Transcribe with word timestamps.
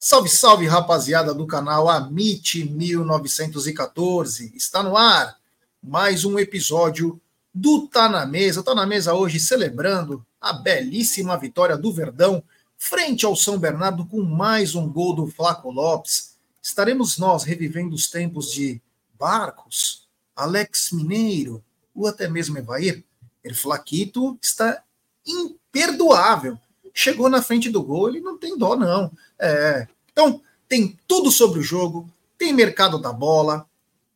Salve, 0.00 0.28
salve, 0.28 0.64
rapaziada 0.68 1.34
do 1.34 1.44
canal 1.44 1.88
Amit 1.88 2.64
1914. 2.64 4.52
Está 4.54 4.80
no 4.80 4.96
ar 4.96 5.36
mais 5.82 6.24
um 6.24 6.38
episódio 6.38 7.20
do 7.52 7.88
Tá 7.88 8.08
na 8.08 8.24
Mesa. 8.24 8.62
Tá 8.62 8.76
na 8.76 8.86
Mesa 8.86 9.12
hoje 9.12 9.40
celebrando 9.40 10.24
a 10.40 10.52
belíssima 10.52 11.36
vitória 11.36 11.76
do 11.76 11.92
Verdão 11.92 12.40
frente 12.76 13.26
ao 13.26 13.34
São 13.34 13.58
Bernardo 13.58 14.06
com 14.06 14.22
mais 14.22 14.76
um 14.76 14.88
gol 14.88 15.16
do 15.16 15.26
Flaco 15.26 15.68
Lopes. 15.68 16.36
Estaremos 16.62 17.18
nós 17.18 17.42
revivendo 17.42 17.96
os 17.96 18.08
tempos 18.08 18.52
de 18.52 18.80
Barcos, 19.18 20.06
Alex 20.36 20.92
Mineiro 20.92 21.60
ou 21.92 22.06
até 22.06 22.28
mesmo 22.28 22.56
Evair. 22.56 23.02
El 23.42 23.56
Flaquito 23.56 24.38
está 24.40 24.80
imperdoável 25.26 26.56
chegou 26.98 27.28
na 27.28 27.40
frente 27.40 27.70
do 27.70 27.80
gol, 27.80 28.08
ele 28.08 28.20
não 28.20 28.36
tem 28.36 28.58
dó, 28.58 28.74
não. 28.74 29.12
É, 29.38 29.86
então, 30.10 30.42
tem 30.68 30.98
tudo 31.06 31.30
sobre 31.30 31.60
o 31.60 31.62
jogo, 31.62 32.10
tem 32.36 32.52
mercado 32.52 32.98
da 32.98 33.12
bola, 33.12 33.64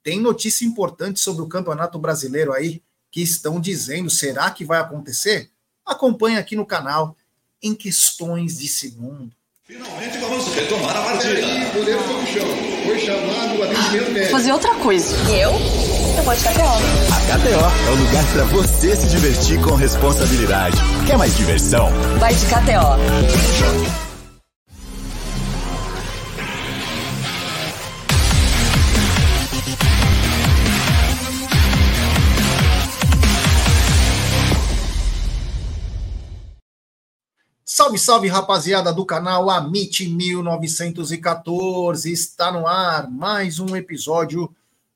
tem 0.02 0.20
notícia 0.20 0.64
importante 0.64 1.20
sobre 1.20 1.42
o 1.42 1.48
Campeonato 1.48 1.96
Brasileiro 1.96 2.52
aí, 2.52 2.82
que 3.08 3.22
estão 3.22 3.60
dizendo, 3.60 4.10
será 4.10 4.50
que 4.50 4.64
vai 4.64 4.80
acontecer? 4.80 5.48
Acompanhe 5.86 6.36
aqui 6.38 6.56
no 6.56 6.66
canal, 6.66 7.16
em 7.62 7.72
questões 7.72 8.58
de 8.58 8.66
segundo. 8.66 9.30
Finalmente 9.62 10.18
vamos 10.18 10.48
retomar 10.48 10.96
a 10.96 11.02
partida. 11.02 11.34
Aí, 11.34 11.70
goleiro 11.72 12.00
foi 12.00 12.26
chão. 12.26 12.46
Foi 12.84 12.98
chamado 12.98 13.60
o 13.60 13.62
atendimento 13.62 14.10
médico. 14.10 14.32
Fazer 14.32 14.52
outra 14.52 14.74
coisa. 14.74 15.16
Eu? 15.30 15.91
Eu 16.14 16.34
de 16.34 16.42
KTO. 16.42 16.76
A 17.10 17.20
KTO 17.26 17.64
é 17.86 17.90
o 17.90 17.94
lugar 17.94 18.22
para 18.32 18.44
você 18.44 18.94
se 18.94 19.08
divertir 19.08 19.58
com 19.62 19.74
responsabilidade. 19.74 20.76
Quer 21.06 21.16
mais 21.16 21.34
diversão? 21.34 21.88
Vai 22.18 22.34
de 22.34 22.44
KTO. 22.44 22.98
Salve, 37.64 37.98
salve, 37.98 38.28
rapaziada 38.28 38.92
do 38.92 39.06
canal 39.06 39.48
Amit 39.48 40.06
1914. 40.06 42.12
Está 42.12 42.52
no 42.52 42.66
ar 42.66 43.10
mais 43.10 43.58
um 43.58 43.74
episódio 43.74 44.54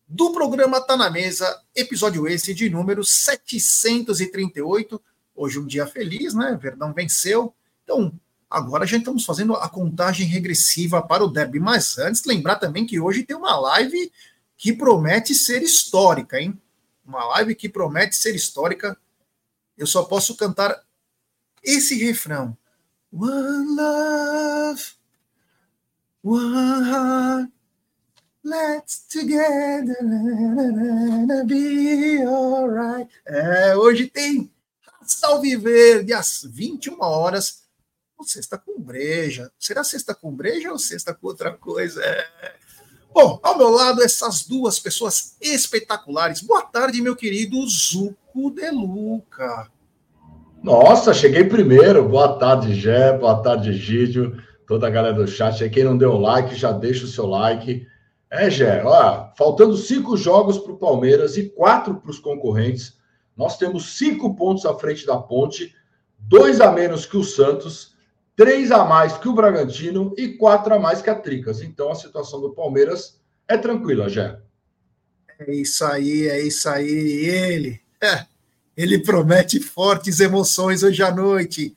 do 0.09 0.33
programa 0.33 0.81
Tá 0.81 0.97
na 0.97 1.11
Mesa, 1.11 1.63
episódio 1.75 2.29
esse 2.29 2.55
de 2.55 2.71
número 2.71 3.03
738. 3.03 5.03
Hoje 5.35 5.59
um 5.59 5.67
dia 5.67 5.87
feliz, 5.87 6.33
né? 6.33 6.57
Verdão 6.61 6.93
venceu. 6.93 7.53
Então, 7.83 8.13
agora 8.49 8.87
já 8.87 8.97
estamos 8.97 9.25
fazendo 9.25 9.55
a 9.55 9.69
contagem 9.69 10.27
regressiva 10.27 11.03
para 11.03 11.25
o 11.25 11.29
derby. 11.29 11.59
Mas 11.59 11.99
antes, 11.99 12.25
lembrar 12.25 12.57
também 12.57 12.87
que 12.87 13.01
hoje 13.01 13.25
tem 13.25 13.37
uma 13.37 13.59
live 13.59 14.13
que 14.57 14.73
promete 14.73 15.35
ser 15.35 15.63
histórica, 15.63 16.41
hein? 16.41 16.59
Uma 17.05 17.25
live 17.25 17.55
que 17.55 17.69
promete 17.69 18.17
ser 18.17 18.35
histórica. 18.35 18.97
Eu 19.77 19.87
só 19.87 20.05
posso 20.05 20.37
cantar 20.37 20.83
esse 21.63 21.97
refrão. 21.97 22.57
One 23.13 23.77
love, 23.77 24.83
one 26.23 26.89
heart, 26.89 27.56
let's 28.47 29.05
together 29.09 29.97
be 31.45 32.23
alright. 32.25 33.09
É, 33.27 33.77
hoje 33.77 34.07
tem 34.07 34.49
Salve 35.03 35.57
Verde 35.57 36.13
às 36.13 36.47
21 36.49 37.01
horas. 37.01 37.67
Sexta 38.23 38.57
com 38.57 38.81
breja. 38.81 39.51
Será 39.59 39.85
sexta 39.85 40.15
com 40.15 40.33
breja 40.33 40.71
ou 40.71 40.79
sexta 40.79 41.13
com 41.13 41.27
outra 41.27 41.53
coisa? 41.53 42.03
É. 42.03 42.27
Bom, 43.13 43.39
ao 43.43 43.59
meu 43.59 43.69
lado, 43.69 44.03
essas 44.03 44.47
duas 44.47 44.79
pessoas 44.79 45.37
espetaculares. 45.41 46.41
Boa 46.41 46.63
tarde, 46.63 47.03
meu 47.03 47.17
querido 47.17 47.67
Zuco 47.67 48.51
de 48.51 48.71
Luca. 48.71 49.69
Nossa, 50.63 51.13
cheguei 51.13 51.45
primeiro. 51.45 52.09
Boa 52.09 52.39
tarde, 52.39 52.75
Gé. 52.75 53.13
Boa 53.19 53.43
tarde, 53.43 53.73
Gídio. 53.75 54.43
Toda 54.67 54.87
a 54.87 54.91
galera 54.91 55.15
do 55.15 55.27
chat. 55.27 55.69
Quem 55.69 55.85
não 55.85 55.99
deu 55.99 56.17
like, 56.17 56.55
já 56.55 56.73
deixa 56.73 57.05
o 57.05 57.09
seu 57.09 57.27
like. 57.27 57.87
É, 58.37 58.51
Gé, 58.51 58.83
ó, 58.85 59.29
faltando 59.37 59.77
cinco 59.77 60.17
jogos 60.17 60.59
para 60.59 60.73
o 60.73 60.79
Palmeiras 60.79 61.37
e 61.37 61.49
quatro 61.49 61.97
para 61.97 62.11
os 62.11 62.19
concorrentes. 62.19 62.97
Nós 63.37 63.59
temos 63.59 63.97
cinco 63.97 64.35
pontos 64.35 64.65
à 64.65 64.75
frente 64.75 65.07
da 65.07 65.19
ponte, 65.19 65.75
dois 66.19 66.61
a 66.61 66.71
menos 66.73 67.07
que 67.07 67.17
o 67.17 67.25
Santos, 67.25 67.95
três 68.35 68.71
a 68.71 68.85
mais 68.85 69.17
que 69.17 69.29
o 69.29 69.35
Bragantino 69.35 70.15
e 70.17 70.29
quatro 70.29 70.75
a 70.75 70.79
mais 70.79 71.03
que 71.03 71.11
a 71.11 71.15
Tricas. 71.15 71.63
Então 71.63 71.91
a 71.91 71.95
situação 71.95 72.41
do 72.41 72.55
Palmeiras 72.55 73.21
é 73.49 73.57
tranquila, 73.57 74.09
Gé. 74.09 74.39
É 75.39 75.55
isso 75.55 75.85
aí, 75.85 76.29
é 76.29 76.41
isso 76.43 76.69
aí. 76.69 76.87
E 76.87 77.27
ele. 77.29 77.81
É 78.03 78.27
ele 78.77 78.99
promete 78.99 79.59
fortes 79.59 80.21
emoções 80.21 80.83
hoje 80.83 81.03
à 81.03 81.11
noite. 81.11 81.75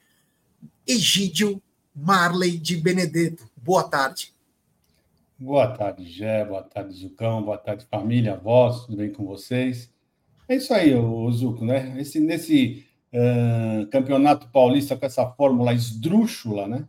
Egídio 0.85 1.61
Marley 1.95 2.57
de 2.57 2.75
Benedetto. 2.75 3.49
Boa 3.55 3.83
tarde. 3.83 4.33
Boa 5.41 5.69
tarde, 5.69 6.03
Gé. 6.03 6.43
Boa 6.43 6.61
tarde, 6.61 6.93
Zucão. 6.93 7.41
Boa 7.41 7.57
tarde, 7.57 7.85
família, 7.85 8.35
voz. 8.35 8.81
Tudo 8.81 8.97
bem 8.97 9.09
com 9.09 9.25
vocês? 9.25 9.89
É 10.49 10.55
isso 10.57 10.73
aí, 10.73 10.93
o 10.93 11.31
Zuco, 11.31 11.63
né? 11.63 11.95
Esse, 11.97 12.19
nesse 12.19 12.85
uh, 13.13 13.87
campeonato 13.87 14.49
paulista 14.49 14.97
com 14.97 15.05
essa 15.05 15.25
fórmula 15.25 15.73
esdrúxula, 15.73 16.67
né? 16.67 16.85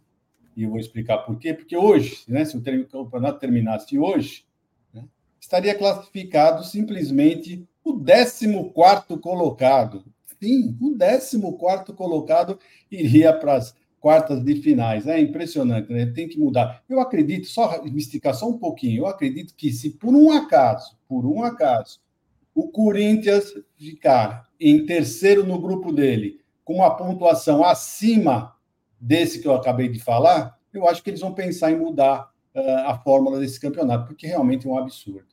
E 0.57 0.65
eu 0.65 0.71
vou 0.71 0.81
explicar 0.81 1.19
por 1.19 1.39
quê. 1.39 1.55
Porque 1.55 1.77
hoje, 1.77 2.25
né, 2.27 2.45
se 2.45 2.57
o 2.57 2.61
campeonato 2.61 3.39
terminasse 3.39 3.97
hoje, 3.97 4.45
né, 4.93 5.05
estaria 5.41 5.79
classificado 5.79 6.65
simplesmente 6.65 7.65
o 7.85 8.03
14 8.03 9.17
colocado. 9.23 10.05
Sim, 10.43 10.77
o 10.81 10.99
14 10.99 11.93
colocado 11.95 12.59
iria 12.91 13.33
para 13.33 13.55
as 13.55 13.77
quartas 14.01 14.43
de 14.43 14.57
finais. 14.57 15.07
É 15.07 15.21
impressionante, 15.21 15.93
né? 15.93 16.07
Tem 16.07 16.29
que 16.29 16.39
mudar. 16.39 16.83
Eu 16.89 16.99
acredito, 17.01 17.47
só 17.47 17.83
me 17.85 17.99
esticar 17.99 18.35
só 18.35 18.49
um 18.49 18.59
pouquinho, 18.59 19.03
eu 19.03 19.07
acredito 19.07 19.55
que 19.55 19.71
se 19.71 19.91
por 19.91 20.15
um 20.15 20.33
acaso, 20.33 20.97
por 21.07 21.27
um 21.27 21.45
acaso, 21.45 22.01
o 22.55 22.69
Corinthians 22.69 23.55
ficar 23.79 24.49
em 24.59 24.85
terceiro 24.85 25.47
no 25.47 25.61
grupo 25.61 25.93
dele, 25.93 26.41
com 26.65 26.77
uma 26.77 26.97
pontuação 26.97 27.65
acima 27.65 28.57
desse 29.01 29.41
que 29.41 29.47
eu 29.47 29.55
acabei 29.55 29.89
de 29.89 29.99
falar, 29.99 30.59
eu 30.73 30.89
acho 30.89 31.03
que 31.03 31.11
eles 31.11 31.21
vão 31.21 31.33
pensar 31.33 31.71
em 31.71 31.77
mudar 31.79 32.31
uh, 32.55 32.89
a 32.89 32.99
fórmula 32.99 33.41
desse 33.41 33.59
campeonato, 33.59 34.07
porque 34.07 34.27
realmente 34.27 34.67
é 34.67 34.71
um 34.71 34.79
absurdo. 34.79 35.27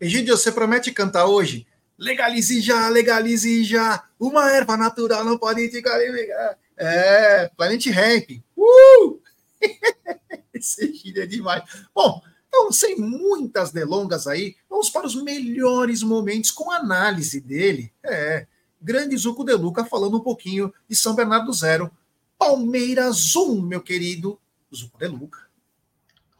Egídio, 0.00 0.36
você 0.36 0.52
promete 0.52 0.92
cantar 0.92 1.26
hoje? 1.26 1.66
Legalize 1.98 2.60
já, 2.60 2.88
legalize 2.88 3.64
já. 3.64 4.04
Uma 4.20 4.50
erva 4.50 4.76
natural 4.76 5.24
não 5.24 5.38
pode 5.38 5.68
te 5.70 5.76
ligar. 5.76 6.58
É, 6.76 7.48
Planet 7.56 7.86
Ramp. 7.86 8.30
Uh! 8.56 9.20
Esse 10.52 10.84
Egídio 10.84 11.22
é 11.22 11.26
demais. 11.26 11.62
Bom, 11.94 12.20
então, 12.48 12.72
sem 12.72 12.96
muitas 12.96 13.70
delongas 13.70 14.26
aí, 14.26 14.56
vamos 14.68 14.90
para 14.90 15.06
os 15.06 15.14
melhores 15.14 16.02
momentos 16.02 16.50
com 16.50 16.70
análise 16.70 17.40
dele. 17.40 17.92
É, 18.02 18.46
grande 18.80 19.16
Zuco 19.16 19.44
de 19.44 19.54
Luca 19.54 19.84
falando 19.84 20.18
um 20.18 20.22
pouquinho 20.22 20.72
de 20.88 20.96
São 20.96 21.14
Bernardo 21.14 21.52
Zero. 21.52 21.90
Palmeiras 22.38 23.34
1, 23.34 23.62
meu 23.62 23.80
querido 23.80 24.38
Zuco 24.74 24.98
de 24.98 25.06
Luca. 25.06 25.46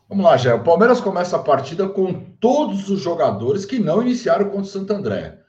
Vamos 0.09 0.25
lá, 0.25 0.37
Gé. 0.37 0.55
O 0.55 0.63
Palmeiras 0.63 1.01
começa 1.01 1.37
a 1.37 1.43
partida 1.43 1.89
com 1.89 2.13
todos 2.39 2.89
os 2.89 3.01
jogadores 3.01 3.65
que 3.65 3.79
não 3.79 4.03
iniciaram 4.03 4.47
contra 4.47 4.63
o 4.63 4.67
Santo 4.67 4.93
André 4.93 5.46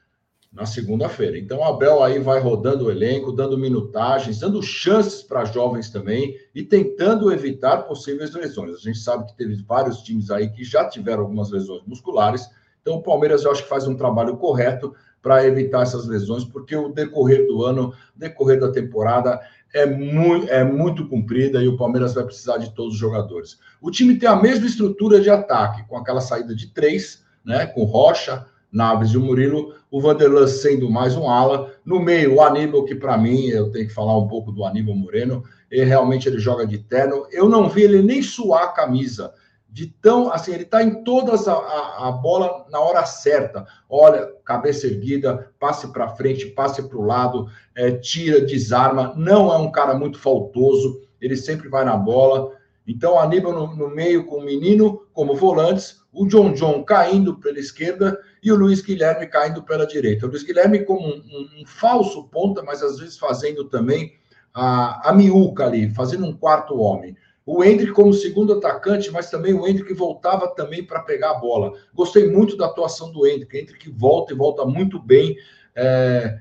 na 0.52 0.64
segunda-feira. 0.64 1.38
Então, 1.38 1.62
Abel 1.62 2.02
aí 2.02 2.18
vai 2.18 2.40
rodando 2.40 2.86
o 2.86 2.90
elenco, 2.90 3.32
dando 3.32 3.58
minutagens, 3.58 4.40
dando 4.40 4.62
chances 4.62 5.22
para 5.22 5.44
jovens 5.44 5.90
também 5.90 6.36
e 6.54 6.62
tentando 6.62 7.30
evitar 7.30 7.82
possíveis 7.82 8.32
lesões. 8.32 8.74
A 8.74 8.78
gente 8.78 8.98
sabe 8.98 9.26
que 9.26 9.36
teve 9.36 9.62
vários 9.62 9.98
times 10.02 10.30
aí 10.30 10.48
que 10.48 10.64
já 10.64 10.88
tiveram 10.88 11.22
algumas 11.22 11.50
lesões 11.50 11.82
musculares. 11.86 12.48
Então, 12.80 12.94
o 12.94 13.02
Palmeiras 13.02 13.44
eu 13.44 13.50
acho 13.50 13.62
que 13.62 13.68
faz 13.68 13.86
um 13.86 13.96
trabalho 13.96 14.36
correto 14.36 14.94
para 15.20 15.44
evitar 15.44 15.82
essas 15.82 16.06
lesões, 16.06 16.44
porque 16.44 16.74
o 16.74 16.88
decorrer 16.88 17.46
do 17.46 17.62
ano, 17.64 17.92
decorrer 18.16 18.58
da 18.58 18.70
temporada, 18.70 19.40
é 19.74 19.84
muito, 19.84 20.48
é 20.48 20.64
muito 20.64 21.06
comprida 21.08 21.62
e 21.62 21.68
o 21.68 21.76
Palmeiras 21.76 22.14
vai 22.14 22.24
precisar 22.24 22.58
de 22.58 22.74
todos 22.74 22.94
os 22.94 22.98
jogadores. 22.98 23.58
O 23.80 23.90
time 23.90 24.18
tem 24.18 24.28
a 24.28 24.36
mesma 24.36 24.66
estrutura 24.66 25.20
de 25.20 25.28
ataque, 25.28 25.86
com 25.86 25.96
aquela 25.98 26.20
saída 26.20 26.54
de 26.54 26.68
três, 26.68 27.24
né, 27.44 27.66
com 27.66 27.84
Rocha, 27.84 28.46
Naves 28.70 29.10
e 29.10 29.16
o 29.16 29.20
Murilo, 29.20 29.74
o 29.90 30.00
Vanderlan 30.00 30.46
sendo 30.46 30.90
mais 30.90 31.16
um 31.16 31.28
ala. 31.28 31.72
No 31.84 32.00
meio, 32.00 32.34
o 32.34 32.42
Aníbal, 32.42 32.84
que 32.84 32.94
para 32.94 33.16
mim, 33.16 33.46
eu 33.46 33.70
tenho 33.70 33.88
que 33.88 33.94
falar 33.94 34.16
um 34.16 34.28
pouco 34.28 34.52
do 34.52 34.64
Aníbal 34.64 34.94
Moreno, 34.94 35.42
ele 35.70 35.84
realmente 35.84 36.28
ele 36.28 36.38
joga 36.38 36.66
de 36.66 36.78
terno. 36.78 37.26
Eu 37.30 37.48
não 37.48 37.68
vi 37.68 37.82
ele 37.82 38.02
nem 38.02 38.22
suar 38.22 38.64
a 38.64 38.72
camisa 38.72 39.32
de 39.70 39.86
tão 39.86 40.32
assim, 40.32 40.52
ele 40.54 40.62
está 40.62 40.82
em 40.82 41.04
todas 41.04 41.46
a, 41.46 41.52
a, 41.52 42.08
a, 42.08 42.12
bola 42.12 42.66
na 42.70 42.80
hora 42.80 43.04
certa. 43.04 43.66
Olha, 43.88 44.26
cabeça 44.44 44.86
erguida, 44.86 45.52
passe 45.58 45.92
para 45.92 46.08
frente, 46.08 46.46
passe 46.46 46.82
para 46.82 46.98
o 46.98 47.04
lado, 47.04 47.48
é, 47.76 47.92
tira, 47.92 48.40
desarma. 48.40 49.12
Não 49.16 49.52
é 49.52 49.58
um 49.58 49.70
cara 49.70 49.94
muito 49.94 50.18
faltoso, 50.18 51.02
ele 51.20 51.36
sempre 51.36 51.68
vai 51.68 51.84
na 51.84 51.96
bola. 51.96 52.50
Então, 52.86 53.20
Aníbal 53.20 53.52
no, 53.52 53.76
no, 53.76 53.90
meio 53.90 54.24
com 54.24 54.38
o 54.38 54.44
Menino 54.44 55.02
como 55.12 55.36
volantes, 55.36 56.00
o 56.18 56.26
John 56.26 56.52
John 56.52 56.82
caindo 56.82 57.36
pela 57.38 57.60
esquerda 57.60 58.18
e 58.42 58.50
o 58.50 58.56
Luiz 58.56 58.82
Guilherme 58.82 59.28
caindo 59.28 59.62
pela 59.62 59.86
direita. 59.86 60.26
O 60.26 60.28
Luiz 60.28 60.42
Guilherme 60.42 60.84
como 60.84 61.06
um, 61.06 61.48
um, 61.60 61.64
falso 61.64 62.24
ponta, 62.24 62.60
mas 62.60 62.82
às 62.82 62.98
vezes 62.98 63.16
fazendo 63.16 63.64
também 63.64 64.14
a, 64.52 65.10
a 65.10 65.12
miúca 65.12 65.64
ali, 65.64 65.94
fazendo 65.94 66.26
um 66.26 66.36
quarto 66.36 66.76
homem. 66.76 67.16
O 67.46 67.62
Hendrick 67.62 67.92
como 67.92 68.12
segundo 68.12 68.54
atacante, 68.54 69.12
mas 69.12 69.30
também 69.30 69.54
o 69.54 69.66
Hendrick 69.66 69.94
voltava 69.94 70.48
também 70.48 70.84
para 70.84 71.00
pegar 71.00 71.30
a 71.30 71.38
bola. 71.38 71.72
Gostei 71.94 72.28
muito 72.28 72.56
da 72.56 72.66
atuação 72.66 73.12
do 73.12 73.24
Hendrick. 73.24 73.56
Hendrick 73.56 73.88
volta 73.90 74.34
e 74.34 74.36
volta 74.36 74.66
muito 74.66 74.98
bem. 74.98 75.36
É, 75.74 76.40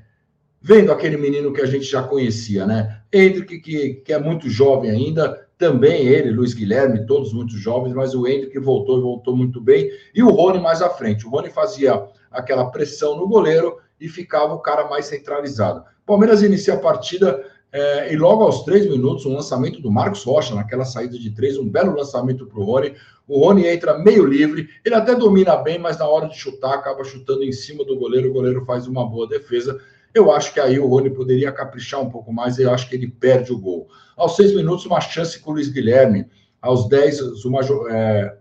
vendo 0.60 0.92
aquele 0.92 1.18
menino 1.18 1.54
que 1.54 1.62
a 1.62 1.68
gente 1.68 1.86
já 1.86 2.02
conhecia, 2.02 2.66
né? 2.66 3.02
Hendrick, 3.14 3.60
que, 3.60 3.94
que 4.04 4.12
é 4.12 4.20
muito 4.20 4.50
jovem 4.50 4.90
ainda, 4.90 5.47
também 5.58 6.06
ele, 6.06 6.32
Luiz 6.32 6.54
Guilherme, 6.54 7.06
todos 7.06 7.34
muito 7.34 7.58
jovens, 7.58 7.94
mas 7.94 8.14
o 8.14 8.28
Hendrick 8.28 8.58
voltou 8.60 9.00
e 9.00 9.02
voltou 9.02 9.36
muito 9.36 9.60
bem, 9.60 9.90
e 10.14 10.22
o 10.22 10.30
Rony 10.30 10.60
mais 10.60 10.82
à 10.82 10.90
frente. 10.90 11.26
O 11.26 11.30
Rony 11.30 11.50
fazia 11.50 12.08
aquela 12.32 12.70
pressão 12.70 13.18
no 13.18 13.28
goleiro 13.28 13.78
e 14.00 14.08
ficava 14.08 14.54
o 14.54 14.60
cara 14.60 14.88
mais 14.88 15.08
centralizado. 15.08 15.84
Palmeiras 16.06 16.44
inicia 16.44 16.76
a 16.76 16.80
partida 16.80 17.44
é, 17.72 18.14
e 18.14 18.18
logo 18.18 18.44
aos 18.44 18.64
três 18.64 18.86
minutos, 18.90 19.26
um 19.26 19.34
lançamento 19.34 19.82
do 19.82 19.92
Marcos 19.92 20.24
Rocha, 20.24 20.56
naquela 20.56 20.86
saída 20.86 21.18
de 21.18 21.32
três, 21.32 21.58
um 21.58 21.68
belo 21.68 21.96
lançamento 21.96 22.46
para 22.46 22.60
o 22.60 22.64
Rony. 22.64 22.96
O 23.28 23.40
Rony 23.40 23.68
entra 23.68 23.98
meio 23.98 24.26
livre, 24.26 24.70
ele 24.86 24.96
até 24.96 25.16
domina 25.16 25.58
bem, 25.58 25.78
mas 25.78 25.98
na 25.98 26.08
hora 26.08 26.28
de 26.30 26.38
chutar, 26.38 26.76
acaba 26.76 27.04
chutando 27.04 27.44
em 27.44 27.52
cima 27.52 27.84
do 27.84 27.98
goleiro, 27.98 28.30
o 28.30 28.34
goleiro 28.34 28.64
faz 28.64 28.88
uma 28.88 29.06
boa 29.06 29.28
defesa. 29.28 29.82
Eu 30.18 30.32
acho 30.32 30.52
que 30.52 30.60
aí 30.60 30.80
o 30.80 30.88
Rony 30.88 31.12
poderia 31.12 31.52
caprichar 31.52 32.02
um 32.02 32.10
pouco 32.10 32.34
mais 32.34 32.58
eu 32.58 32.72
acho 32.72 32.90
que 32.90 32.96
ele 32.96 33.08
perde 33.08 33.54
o 33.54 33.60
gol. 33.60 33.88
Aos 34.16 34.36
seis 34.36 34.54
minutos, 34.56 34.86
uma 34.86 35.00
chance 35.00 35.40
com 35.40 35.52
o 35.52 35.54
Luiz 35.54 35.70
Guilherme. 35.70 36.26
Aos 36.60 36.90
dez, 36.90 37.22
uma, 37.46 37.62
é, 37.92 38.36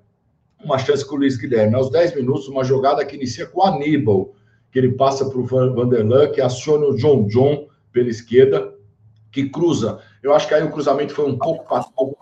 uma 0.65 0.79
chance 0.79 1.05
com 1.05 1.17
o 1.17 1.19
Luiz 1.19 1.37
Guilherme. 1.37 1.75
Aos 1.75 1.91
dez 1.91 2.15
minutos, 2.15 2.49
uma 2.49 2.65
jogada 2.65 3.05
que 3.05 3.15
inicia 3.15 3.47
com 3.47 3.61
o 3.61 3.63
Aníbal, 3.63 4.35
que 4.73 4.79
ele 4.79 4.93
passa 4.93 5.29
para 5.29 5.39
o 5.39 5.45
Vanderlan, 5.45 6.31
que 6.31 6.41
aciona 6.41 6.87
o 6.87 6.97
John 6.97 7.27
John 7.27 7.69
pela 7.93 8.09
esquerda, 8.09 8.75
que 9.31 9.51
cruza. 9.51 10.01
Eu 10.23 10.35
acho 10.35 10.49
que 10.49 10.55
aí 10.55 10.63
o 10.63 10.71
cruzamento 10.71 11.13
foi 11.13 11.27
um 11.27 11.37
pouco 11.37 11.69
para 11.69 11.85
o 11.95 12.17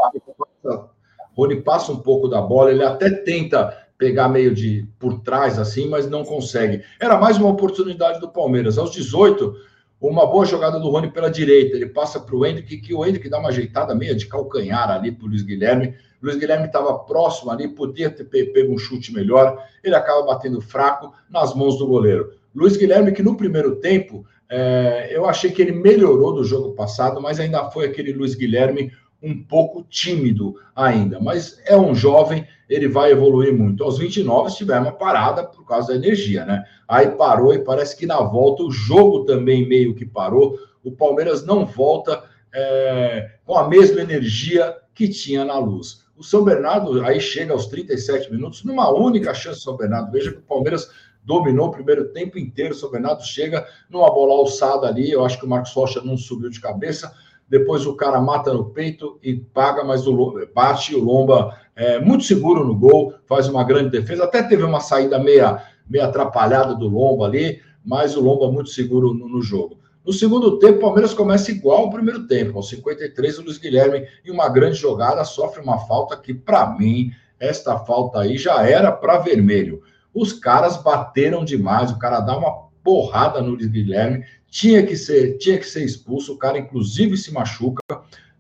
Rony 1.37 1.63
passa 1.63 1.93
um 1.93 1.97
pouco 1.97 2.29
da 2.29 2.41
bola, 2.41 2.71
ele 2.71 2.85
até 2.85 3.11
tenta 3.11 3.84
pegar 3.99 4.29
meio 4.29 4.55
de 4.55 4.87
por 4.99 5.21
trás 5.21 5.59
assim, 5.59 5.89
mas 5.89 6.09
não 6.09 6.25
consegue. 6.25 6.83
Era 7.01 7.19
mais 7.19 7.39
uma 7.39 7.49
oportunidade 7.49 8.21
do 8.21 8.29
Palmeiras. 8.29 8.79
Aos 8.79 8.91
18, 8.91 9.55
uma 10.01 10.27
boa 10.27 10.45
jogada 10.45 10.79
do 10.79 10.91
Rony 10.91 11.11
pela 11.11 11.31
direita. 11.31 11.77
Ele 11.77 11.87
passa 11.87 12.21
para 12.21 12.35
o 12.35 12.45
Hendrick, 12.45 12.79
que 12.79 12.95
o 12.95 13.05
Hendrick 13.05 13.29
dá 13.29 13.39
uma 13.39 13.49
ajeitada 13.49 13.95
meia 13.95 14.15
de 14.15 14.27
calcanhar 14.27 14.91
ali 14.91 15.13
para 15.13 15.27
o 15.27 15.29
Luiz 15.29 15.43
Guilherme. 15.43 15.95
Luiz 16.23 16.37
Guilherme 16.37 16.67
estava 16.67 16.99
próximo 17.01 17.51
ali, 17.51 17.69
podia 17.69 18.11
ter 18.11 18.25
pego 18.25 18.73
um 18.73 18.79
chute 18.79 19.13
melhor. 19.13 19.63
Ele 19.83 19.95
acaba 19.95 20.23
batendo 20.23 20.61
fraco 20.61 21.13
nas 21.31 21.55
mãos 21.55 21.79
do 21.79 21.87
goleiro. 21.87 22.33
Luiz 22.55 22.77
Guilherme, 22.77 23.13
que 23.13 23.23
no 23.23 23.37
primeiro 23.37 23.77
tempo, 23.77 24.25
é, 24.49 25.09
eu 25.11 25.27
achei 25.27 25.51
que 25.51 25.61
ele 25.61 25.73
melhorou 25.73 26.35
do 26.35 26.45
jogo 26.45 26.75
passado, 26.75 27.21
mas 27.21 27.41
ainda 27.41 27.71
foi 27.71 27.87
aquele 27.87 28.13
Luiz 28.13 28.35
Guilherme 28.35 28.93
um 29.25 29.43
pouco 29.43 29.83
tímido 29.89 30.55
ainda. 30.77 31.19
Mas 31.19 31.59
é 31.65 31.75
um 31.75 31.95
jovem, 31.95 32.47
ele 32.69 32.87
vai 32.87 33.11
evoluir 33.11 33.57
muito. 33.57 33.83
Aos 33.83 33.99
29 33.99 34.55
tivemos 34.55 34.89
uma 34.89 34.93
parada 34.93 35.43
por 35.43 35.67
causa 35.67 35.89
da 35.89 35.95
energia, 35.95 36.45
né? 36.45 36.63
Aí 36.87 37.09
parou 37.13 37.55
e 37.55 37.65
parece 37.65 37.97
que 37.97 38.05
na 38.05 38.21
volta 38.21 38.63
o 38.63 38.71
jogo 38.71 39.25
também 39.25 39.67
meio 39.67 39.95
que 39.95 40.05
parou. 40.05 40.59
O 40.85 40.93
Palmeiras 40.93 41.45
não 41.47 41.65
volta 41.65 42.23
é, 42.55 43.31
com 43.47 43.57
a 43.57 43.67
mesma 43.67 44.03
energia 44.03 44.77
que 44.95 45.09
tinha 45.09 45.43
na 45.45 45.59
luz. 45.59 46.05
O 46.17 46.23
São 46.23 46.45
Bernardo 46.45 47.03
aí 47.03 47.19
chega 47.19 47.53
aos 47.53 47.67
37 47.67 48.31
minutos 48.31 48.63
numa 48.63 48.91
única 48.91 49.33
chance 49.33 49.63
São 49.63 49.77
Bernardo. 49.77 50.13
Veja 50.13 50.31
que 50.31 50.39
o 50.39 50.43
Palmeiras 50.43 50.91
dominou 51.25 51.69
o 51.69 51.73
primeiro 51.73 52.13
tempo 52.13 52.39
inteiro. 52.39 52.75
O 52.75 52.77
São 52.77 52.91
Bernardo 52.91 53.25
chega 53.25 53.67
numa 53.89 54.13
bola 54.13 54.35
alçada 54.35 54.87
ali. 54.87 55.11
Eu 55.11 55.25
acho 55.25 55.39
que 55.39 55.47
o 55.47 55.49
Marcos 55.49 55.73
Rocha 55.73 56.03
não 56.03 56.19
subiu 56.19 56.51
de 56.51 56.61
cabeça 56.61 57.13
depois 57.49 57.87
o 57.87 57.95
cara 57.95 58.21
mata 58.21 58.53
no 58.53 58.71
peito 58.71 59.19
e 59.23 59.35
paga, 59.35 59.85
mas 59.85 60.07
o 60.07 60.47
bate 60.55 60.95
o 60.95 61.05
Lomba 61.05 61.57
é, 61.77 61.99
muito 61.99 62.25
seguro 62.25 62.65
no 62.65 62.75
gol, 62.75 63.15
faz 63.27 63.49
uma 63.49 63.65
grande 63.65 63.91
defesa. 63.91 64.25
Até 64.25 64.43
teve 64.43 64.63
uma 64.63 64.81
saída 64.81 65.19
meia, 65.19 65.63
meia 65.89 66.07
atrapalhada 66.07 66.75
do 66.75 66.89
Lomba 66.89 67.27
ali, 67.27 67.61
mas 67.85 68.17
o 68.17 68.21
Lomba 68.21 68.51
muito 68.51 68.71
seguro 68.71 69.13
no, 69.13 69.29
no 69.29 69.43
jogo. 69.43 69.79
No 70.05 70.13
segundo 70.13 70.59
tempo, 70.59 70.79
o 70.79 70.81
Palmeiras 70.81 71.15
começa 71.15 71.51
igual 71.51 71.85
ao 71.85 71.91
primeiro 71.91 72.27
tempo. 72.27 72.59
Aos 72.59 72.69
53, 72.69 73.39
o 73.39 73.43
Luiz 73.43 73.57
Guilherme, 73.57 74.07
em 74.25 74.31
uma 74.31 74.49
grande 74.49 74.77
jogada, 74.77 75.25
sofre 75.25 75.63
uma 75.63 75.79
falta 75.79 76.17
que, 76.17 76.35
para 76.35 76.77
mim, 76.77 77.11
esta 77.41 77.79
falta 77.79 78.21
aí 78.21 78.37
já 78.37 78.67
era 78.69 78.93
para 78.93 79.19
vermelho. 79.19 79.83
Os 80.13 80.33
caras 80.33 80.77
bateram 80.77 81.45
demais, 81.45 81.91
o 81.91 81.99
cara 81.99 82.21
dá 82.21 82.37
uma 82.37 82.69
porrada 82.85 83.41
no 83.41 83.57
Guilherme, 83.57 84.25
tinha 84.49 84.87
que 84.87 84.97
ser, 84.97 85.39
tinha 85.39 85.59
que 85.59 85.67
ser 85.67 85.85
expulso, 85.85 86.35
o 86.35 86.39
cara 86.39 86.59
inclusive 86.59 87.17
se 87.17 87.33
machuca. 87.33 87.81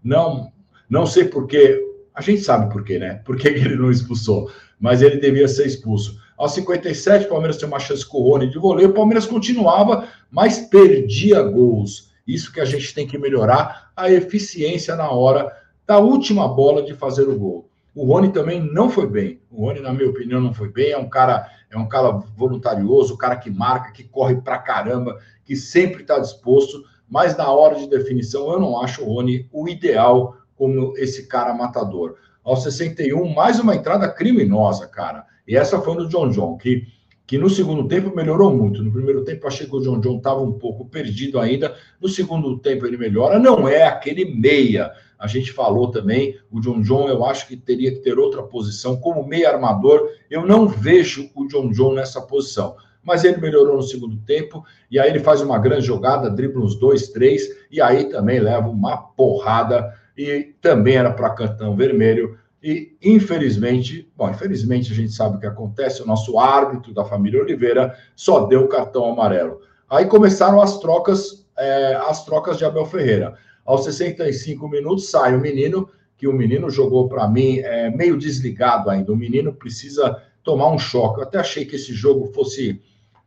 Não, 0.03 0.53
não 0.89 1.07
sei 1.07 1.25
porquê, 1.25 1.81
a 2.15 2.21
gente 2.21 2.43
sabe 2.43 2.73
por 2.73 2.85
quê, 2.85 2.99
né? 2.99 3.15
Por 3.25 3.37
que 3.37 3.49
ele 3.49 3.75
não 3.75 3.91
expulsou, 3.91 4.49
mas 4.79 5.03
ele 5.03 5.17
devia 5.17 5.49
ser 5.49 5.67
expulso. 5.67 6.23
Aos 6.37 6.53
57, 6.53 7.27
o 7.27 7.29
Palmeiras 7.31 7.57
tinha 7.57 7.69
uma 7.69 7.81
chance 7.81 8.07
com 8.07 8.19
o 8.19 8.31
Rony 8.31 8.51
de 8.51 8.59
voleio, 8.59 8.91
o 8.91 8.95
Palmeiras 8.95 9.27
continuava, 9.27 10.09
mas 10.31 10.59
perdia 10.59 11.43
gols. 11.43 12.13
Isso 12.27 12.53
que 12.53 12.61
a 12.61 12.65
gente 12.65 12.95
tem 12.95 13.07
que 13.07 13.19
melhorar, 13.19 13.93
a 13.97 14.11
eficiência 14.11 14.95
na 14.97 15.11
hora 15.11 15.51
da 15.87 15.99
última 15.99 16.49
bola 16.49 16.83
de 16.83 16.95
fazer 16.95 17.29
o 17.29 17.39
gol. 17.39 17.69
O 17.95 18.05
Rony 18.05 18.33
também 18.33 18.61
não 18.61 18.91
foi 18.91 19.07
bem. 19.07 19.41
O 19.51 19.67
Rony, 19.67 19.81
na 19.81 19.93
minha 19.93 20.11
opinião, 20.11 20.41
não 20.41 20.53
foi 20.53 20.69
bem. 20.69 20.91
É 20.91 20.99
um 20.99 21.09
cara, 21.09 21.49
é 21.71 21.79
um 21.79 21.89
cara 21.89 22.11
voluntarioso, 22.11 23.15
um 23.15 23.17
cara 23.19 23.37
que 23.37 23.51
marca, 23.51 23.93
que 23.93 24.03
corre 24.03 24.37
pra 24.37 24.59
caramba, 24.59 25.19
que 25.45 25.55
sempre 25.55 26.03
está 26.03 26.19
disposto, 26.19 26.85
mas 27.09 27.37
na 27.37 27.49
hora 27.51 27.77
de 27.77 27.89
definição 27.89 28.51
eu 28.51 28.59
não 28.59 28.81
acho 28.81 29.03
o 29.03 29.07
Rony 29.07 29.49
o 29.53 29.69
ideal 29.69 30.37
como 30.57 30.97
esse 30.97 31.27
cara 31.29 31.55
matador. 31.55 32.17
Aos 32.43 32.63
61, 32.63 33.33
mais 33.33 33.59
uma 33.61 33.75
entrada 33.77 34.09
criminosa, 34.09 34.87
cara. 34.87 35.25
E 35.47 35.57
essa 35.57 35.81
foi 35.81 35.95
no 35.95 36.09
John 36.09 36.31
John, 36.31 36.57
que, 36.57 36.87
que 37.27 37.39
no 37.39 37.49
segundo 37.49 37.87
tempo 37.87 38.15
melhorou 38.15 38.55
muito. 38.55 38.83
No 38.83 38.93
primeiro 38.93 39.25
tempo 39.25 39.47
achei 39.47 39.67
que 39.67 39.77
o 39.77 39.81
John 39.81 40.01
John 40.01 40.17
estava 40.17 40.43
um 40.43 40.53
pouco 40.53 40.85
perdido 40.87 41.39
ainda. 41.39 41.75
No 42.01 42.09
segundo 42.09 42.59
tempo 42.59 42.87
ele 42.87 42.97
melhora. 42.97 43.39
Não 43.39 43.69
é 43.69 43.85
aquele 43.85 44.25
meia. 44.25 44.93
A 45.19 45.27
gente 45.27 45.53
falou 45.53 45.91
também, 45.91 46.39
o 46.51 46.61
John 46.61 46.81
John 46.83 47.09
eu 47.09 47.25
acho 47.25 47.47
que 47.47 47.57
teria 47.57 47.93
que 47.93 48.01
ter 48.01 48.19
outra 48.19 48.43
posição. 48.43 48.97
Como 48.97 49.27
meia 49.27 49.51
armador, 49.51 50.09
eu 50.31 50.47
não 50.47 50.67
vejo 50.69 51.31
o 51.35 51.47
John 51.47 51.71
John 51.71 51.95
nessa 51.95 52.21
posição 52.21 52.77
mas 53.05 53.23
ele 53.23 53.37
melhorou 53.37 53.77
no 53.77 53.83
segundo 53.83 54.17
tempo, 54.23 54.65
e 54.91 54.99
aí 54.99 55.11
ele 55.11 55.21
faz 55.21 55.43
uma 55.43 55.59
grande 55.59 55.87
jogada, 55.87 56.31
dribla 56.31 56.65
uns 56.65 56.75
dois, 56.75 57.09
três, 57.09 57.47
e 57.71 57.81
aí 57.81 58.09
também 58.09 58.41
leva 58.41 58.69
uma 58.69 58.97
porrada, 58.97 59.95
e 60.17 60.55
também 60.61 60.97
era 60.97 61.13
para 61.13 61.31
cantão 61.31 61.77
vermelho, 61.77 62.39
e 62.63 62.97
infelizmente, 63.03 64.11
bom, 64.17 64.31
infelizmente 64.31 64.91
a 64.91 64.95
gente 64.95 65.13
sabe 65.13 65.37
o 65.37 65.41
que 65.41 65.47
acontece, 65.47 66.03
o 66.03 66.07
nosso 66.07 66.39
árbitro 66.39 66.95
da 66.95 67.05
família 67.05 67.43
Oliveira 67.43 67.95
só 68.17 68.47
deu 68.47 68.67
cartão 68.69 69.05
amarelo. 69.05 69.61
Aí 69.89 70.07
começaram 70.07 70.63
as 70.63 70.79
trocas, 70.79 71.47
é, 71.59 71.95
as 72.07 72.25
trocas 72.25 72.57
de 72.57 72.65
Abel 72.65 72.87
Ferreira. 72.87 73.35
Aos 73.65 73.85
65 73.85 74.69
minutos 74.69 75.09
sai 75.11 75.35
o 75.35 75.41
menino, 75.41 75.89
que 76.17 76.29
o 76.29 76.33
menino 76.33 76.71
jogou 76.71 77.09
para 77.09 77.29
mim 77.29 77.59
é, 77.59 77.91
meio 77.91 78.17
desligado 78.17 78.91
ainda. 78.91 79.13
O 79.13 79.17
menino 79.17 79.53
precisa 79.53 80.23
tomar 80.43 80.71
um 80.71 80.79
choque. 80.79 81.21
Eu 81.21 81.25
até 81.25 81.39
achei 81.39 81.65
que 81.65 81.77
esse 81.77 81.93
jogo 81.93 82.27
fosse 82.33 82.81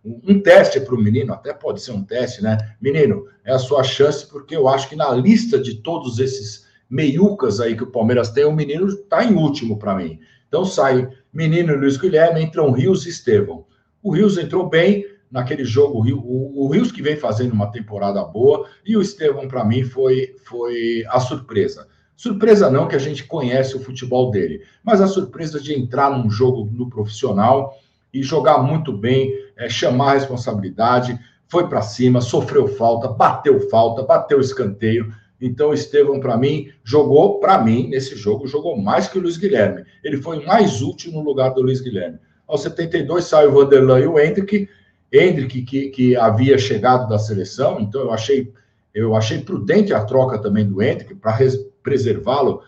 um 0.03 0.39
teste 0.39 0.79
para 0.79 0.95
o 0.95 0.97
menino, 0.97 1.33
até 1.33 1.53
pode 1.53 1.81
ser 1.81 1.91
um 1.91 2.03
teste, 2.03 2.41
né? 2.41 2.57
Menino, 2.79 3.25
é 3.43 3.51
a 3.51 3.59
sua 3.59 3.83
chance, 3.83 4.25
porque 4.25 4.55
eu 4.55 4.67
acho 4.67 4.87
que 4.87 4.95
na 4.95 5.11
lista 5.11 5.59
de 5.59 5.75
todos 5.75 6.19
esses 6.19 6.65
meiucas 6.89 7.59
aí 7.59 7.75
que 7.75 7.83
o 7.83 7.91
Palmeiras 7.91 8.29
tem, 8.29 8.45
o 8.45 8.53
menino 8.53 8.87
está 8.87 9.23
em 9.25 9.35
último 9.35 9.77
para 9.77 9.95
mim. 9.95 10.19
Então 10.47 10.63
sai 10.63 11.09
menino 11.33 11.75
Luiz 11.75 11.97
Guilherme, 11.97 12.41
entram 12.41 12.71
Rios 12.71 13.05
e 13.05 13.09
Estevão. 13.09 13.65
O 14.01 14.11
Rios 14.11 14.37
entrou 14.37 14.69
bem 14.69 15.05
naquele 15.31 15.65
jogo, 15.65 15.99
o, 15.99 16.65
o 16.65 16.69
Rios 16.69 16.91
que 16.91 17.01
vem 17.01 17.17
fazendo 17.17 17.53
uma 17.53 17.71
temporada 17.71 18.23
boa, 18.23 18.67
e 18.85 18.95
o 18.95 19.01
Estevão, 19.01 19.47
para 19.47 19.65
mim, 19.65 19.83
foi, 19.83 20.35
foi 20.45 21.03
a 21.09 21.19
surpresa. 21.19 21.87
Surpresa 22.15 22.69
não, 22.69 22.87
que 22.87 22.95
a 22.95 22.99
gente 22.99 23.25
conhece 23.25 23.75
o 23.75 23.79
futebol 23.79 24.31
dele, 24.31 24.63
mas 24.83 25.01
a 25.01 25.07
surpresa 25.07 25.59
de 25.59 25.73
entrar 25.73 26.09
num 26.09 26.29
jogo 26.29 26.67
no 26.71 26.89
profissional 26.89 27.77
e 28.13 28.23
jogar 28.23 28.59
muito 28.59 28.91
bem, 28.91 29.31
é, 29.55 29.69
chamar 29.69 30.11
a 30.11 30.13
responsabilidade, 30.13 31.19
foi 31.47 31.67
para 31.69 31.81
cima, 31.81 32.19
sofreu 32.19 32.67
falta, 32.67 33.07
bateu 33.07 33.69
falta, 33.69 34.03
bateu 34.03 34.39
escanteio. 34.39 35.13
Então, 35.39 35.73
Estevão, 35.73 36.19
para 36.19 36.35
mim, 36.35 36.69
jogou, 36.83 37.39
para 37.39 37.61
mim, 37.61 37.89
nesse 37.89 38.15
jogo, 38.15 38.47
jogou 38.47 38.75
mais 38.75 39.07
que 39.07 39.19
o 39.19 39.21
Luiz 39.21 39.37
Guilherme. 39.37 39.85
Ele 40.03 40.17
foi 40.17 40.43
mais 40.43 40.81
útil 40.81 41.11
no 41.11 41.21
lugar 41.21 41.53
do 41.53 41.61
Luiz 41.61 41.79
Guilherme. 41.79 42.17
Aos 42.47 42.61
72 42.61 43.25
sai 43.25 43.45
o 43.45 43.51
Vanderlan 43.51 43.99
e 43.99 44.07
o 44.07 44.19
Hendrick. 44.19 44.67
Hendrick, 45.11 45.61
que, 45.61 45.89
que 45.89 46.15
havia 46.15 46.57
chegado 46.57 47.07
da 47.07 47.17
seleção, 47.17 47.79
então 47.79 48.01
eu 48.01 48.11
achei, 48.11 48.51
eu 48.93 49.15
achei 49.15 49.39
prudente 49.39 49.93
a 49.93 50.03
troca 50.03 50.37
também 50.37 50.65
do 50.65 50.81
Hendrick 50.81 51.15
para 51.15 51.37
preservá-lo 51.81 52.61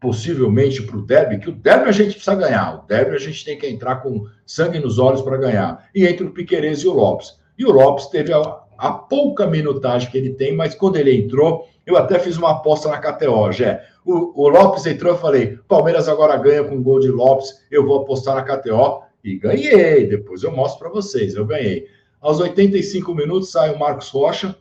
possivelmente 0.00 0.82
para 0.82 0.96
o 0.96 1.02
derby, 1.02 1.38
que 1.38 1.48
o 1.48 1.52
derby 1.52 1.88
a 1.88 1.92
gente 1.92 2.14
precisa 2.14 2.36
ganhar, 2.36 2.76
o 2.76 2.86
derby 2.86 3.16
a 3.16 3.18
gente 3.18 3.44
tem 3.44 3.58
que 3.58 3.66
entrar 3.66 3.96
com 3.96 4.26
sangue 4.46 4.78
nos 4.78 4.98
olhos 4.98 5.22
para 5.22 5.36
ganhar, 5.36 5.88
e 5.94 6.06
entre 6.06 6.24
o 6.24 6.30
Piquerez 6.30 6.80
e 6.80 6.88
o 6.88 6.92
Lopes. 6.92 7.36
E 7.58 7.64
o 7.64 7.72
Lopes 7.72 8.06
teve 8.06 8.32
a, 8.32 8.38
a, 8.78 8.92
pouca 8.92 9.46
minutagem 9.46 10.08
que 10.10 10.16
ele 10.16 10.30
tem, 10.30 10.54
mas 10.54 10.74
quando 10.74 10.96
ele 10.96 11.16
entrou, 11.16 11.66
eu 11.84 11.96
até 11.96 12.18
fiz 12.18 12.36
uma 12.36 12.52
aposta 12.52 12.88
na 12.88 12.98
KTO, 12.98 13.50
já. 13.50 13.80
O, 14.04 14.44
o 14.44 14.48
Lopes 14.48 14.86
entrou, 14.86 15.14
eu 15.14 15.18
falei, 15.18 15.58
Palmeiras 15.66 16.08
agora 16.08 16.36
ganha 16.36 16.62
com 16.62 16.80
gol 16.80 17.00
de 17.00 17.08
Lopes, 17.08 17.60
eu 17.70 17.84
vou 17.84 18.02
apostar 18.02 18.36
na 18.36 18.42
KTO, 18.42 19.02
e 19.22 19.36
ganhei, 19.36 20.06
depois 20.06 20.42
eu 20.42 20.52
mostro 20.52 20.80
para 20.80 20.88
vocês, 20.90 21.34
eu 21.34 21.46
ganhei. 21.46 21.86
Aos 22.20 22.40
85 22.40 23.14
minutos 23.14 23.50
sai 23.50 23.72
o 23.72 23.78
Marcos 23.78 24.08
Rocha, 24.08 24.56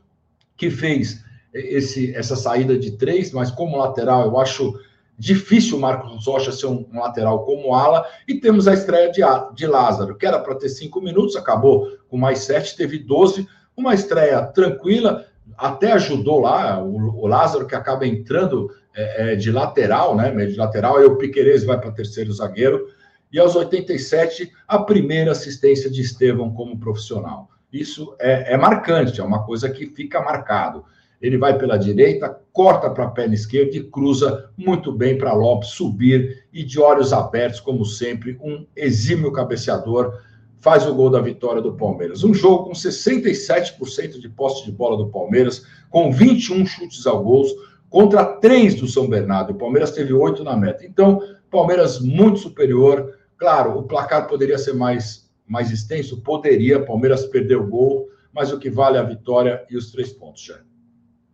que 0.55 0.69
fez 0.69 1.23
esse, 1.53 2.13
essa 2.15 2.35
saída 2.35 2.77
de 2.77 2.91
três, 2.91 3.31
mas 3.31 3.51
como 3.51 3.77
lateral 3.77 4.25
eu 4.25 4.39
acho 4.39 4.79
difícil 5.17 5.77
o 5.77 5.81
Marcos 5.81 6.25
Rocha 6.25 6.51
ser 6.51 6.67
um, 6.67 6.85
um, 6.93 6.99
lateral 6.99 7.43
como 7.43 7.73
ala, 7.73 8.05
e 8.27 8.35
temos 8.35 8.67
a 8.67 8.73
estreia 8.73 9.11
de, 9.11 9.21
de 9.55 9.65
Lázaro, 9.65 10.15
que 10.15 10.25
era 10.25 10.39
para 10.39 10.55
ter 10.55 10.69
cinco 10.69 11.01
minutos, 11.01 11.35
acabou 11.35 11.87
com 12.07 12.17
mais 12.17 12.39
sete, 12.39 12.75
teve 12.75 12.99
12, 12.99 13.47
uma 13.75 13.93
estreia 13.93 14.43
tranquila, 14.43 15.25
até 15.57 15.93
ajudou 15.93 16.41
lá 16.41 16.83
o, 16.83 17.23
o 17.23 17.27
Lázaro, 17.27 17.65
que 17.65 17.75
acaba 17.75 18.05
entrando 18.05 18.69
é, 18.95 19.33
é, 19.33 19.35
de 19.35 19.51
lateral, 19.51 20.15
né, 20.15 20.31
meio 20.31 20.51
de 20.51 20.57
lateral, 20.57 20.97
aí 20.97 21.05
o 21.05 21.15
Piquerez 21.15 21.63
vai 21.63 21.79
para 21.79 21.91
terceiro 21.91 22.31
zagueiro, 22.31 22.87
e 23.31 23.39
aos 23.39 23.55
87, 23.55 24.51
a 24.67 24.79
primeira 24.79 25.31
assistência 25.31 25.89
de 25.89 26.01
Estevão 26.01 26.51
como 26.51 26.79
profissional. 26.79 27.49
Isso 27.71 28.15
é, 28.19 28.53
é 28.53 28.57
marcante, 28.57 29.19
é 29.19 29.23
uma 29.23 29.45
coisa 29.45 29.69
que 29.69 29.87
fica 29.87 30.21
marcado. 30.21 30.85
Ele 31.21 31.37
vai 31.37 31.57
pela 31.57 31.77
direita, 31.77 32.39
corta 32.53 32.89
para 32.89 33.05
a 33.05 33.09
perna 33.09 33.33
esquerda 33.33 33.75
e 33.75 33.83
cruza 33.83 34.49
muito 34.55 34.91
bem 34.91 35.17
para 35.17 35.33
Lopes 35.33 35.69
subir 35.69 36.45
e 36.53 36.63
de 36.63 36.79
olhos 36.79 37.11
abertos, 37.11 37.59
como 37.59 37.83
sempre, 37.83 38.37
um 38.41 38.65
exímio 38.75 39.31
cabeceador 39.31 40.13
faz 40.59 40.85
o 40.85 40.93
gol 40.93 41.09
da 41.09 41.21
vitória 41.21 41.61
do 41.61 41.73
Palmeiras. 41.73 42.23
Um 42.23 42.33
jogo 42.33 42.65
com 42.65 42.71
67% 42.71 44.19
de 44.19 44.29
posse 44.29 44.65
de 44.65 44.71
bola 44.71 44.97
do 44.97 45.07
Palmeiras, 45.07 45.63
com 45.89 46.11
21 46.11 46.65
chutes 46.65 47.05
ao 47.05 47.23
gol, 47.23 47.45
contra 47.89 48.25
3 48.25 48.75
do 48.75 48.87
São 48.87 49.07
Bernardo. 49.07 49.53
O 49.53 49.57
Palmeiras 49.57 49.91
teve 49.91 50.13
8 50.13 50.43
na 50.43 50.57
meta. 50.57 50.85
Então, 50.85 51.21
Palmeiras 51.49 51.99
muito 51.99 52.39
superior. 52.39 53.16
Claro, 53.37 53.77
o 53.77 53.83
placar 53.83 54.27
poderia 54.27 54.57
ser 54.57 54.73
mais, 54.73 55.29
mais 55.45 55.71
extenso? 55.71 56.21
Poderia. 56.21 56.83
Palmeiras 56.83 57.25
perdeu 57.25 57.61
o 57.61 57.67
gol, 57.67 58.09
mas 58.33 58.51
o 58.51 58.59
que 58.59 58.69
vale 58.69 58.97
é 58.97 58.99
a 58.99 59.03
vitória 59.03 59.65
e 59.69 59.77
os 59.77 59.91
três 59.91 60.11
pontos, 60.11 60.43
já. 60.43 60.59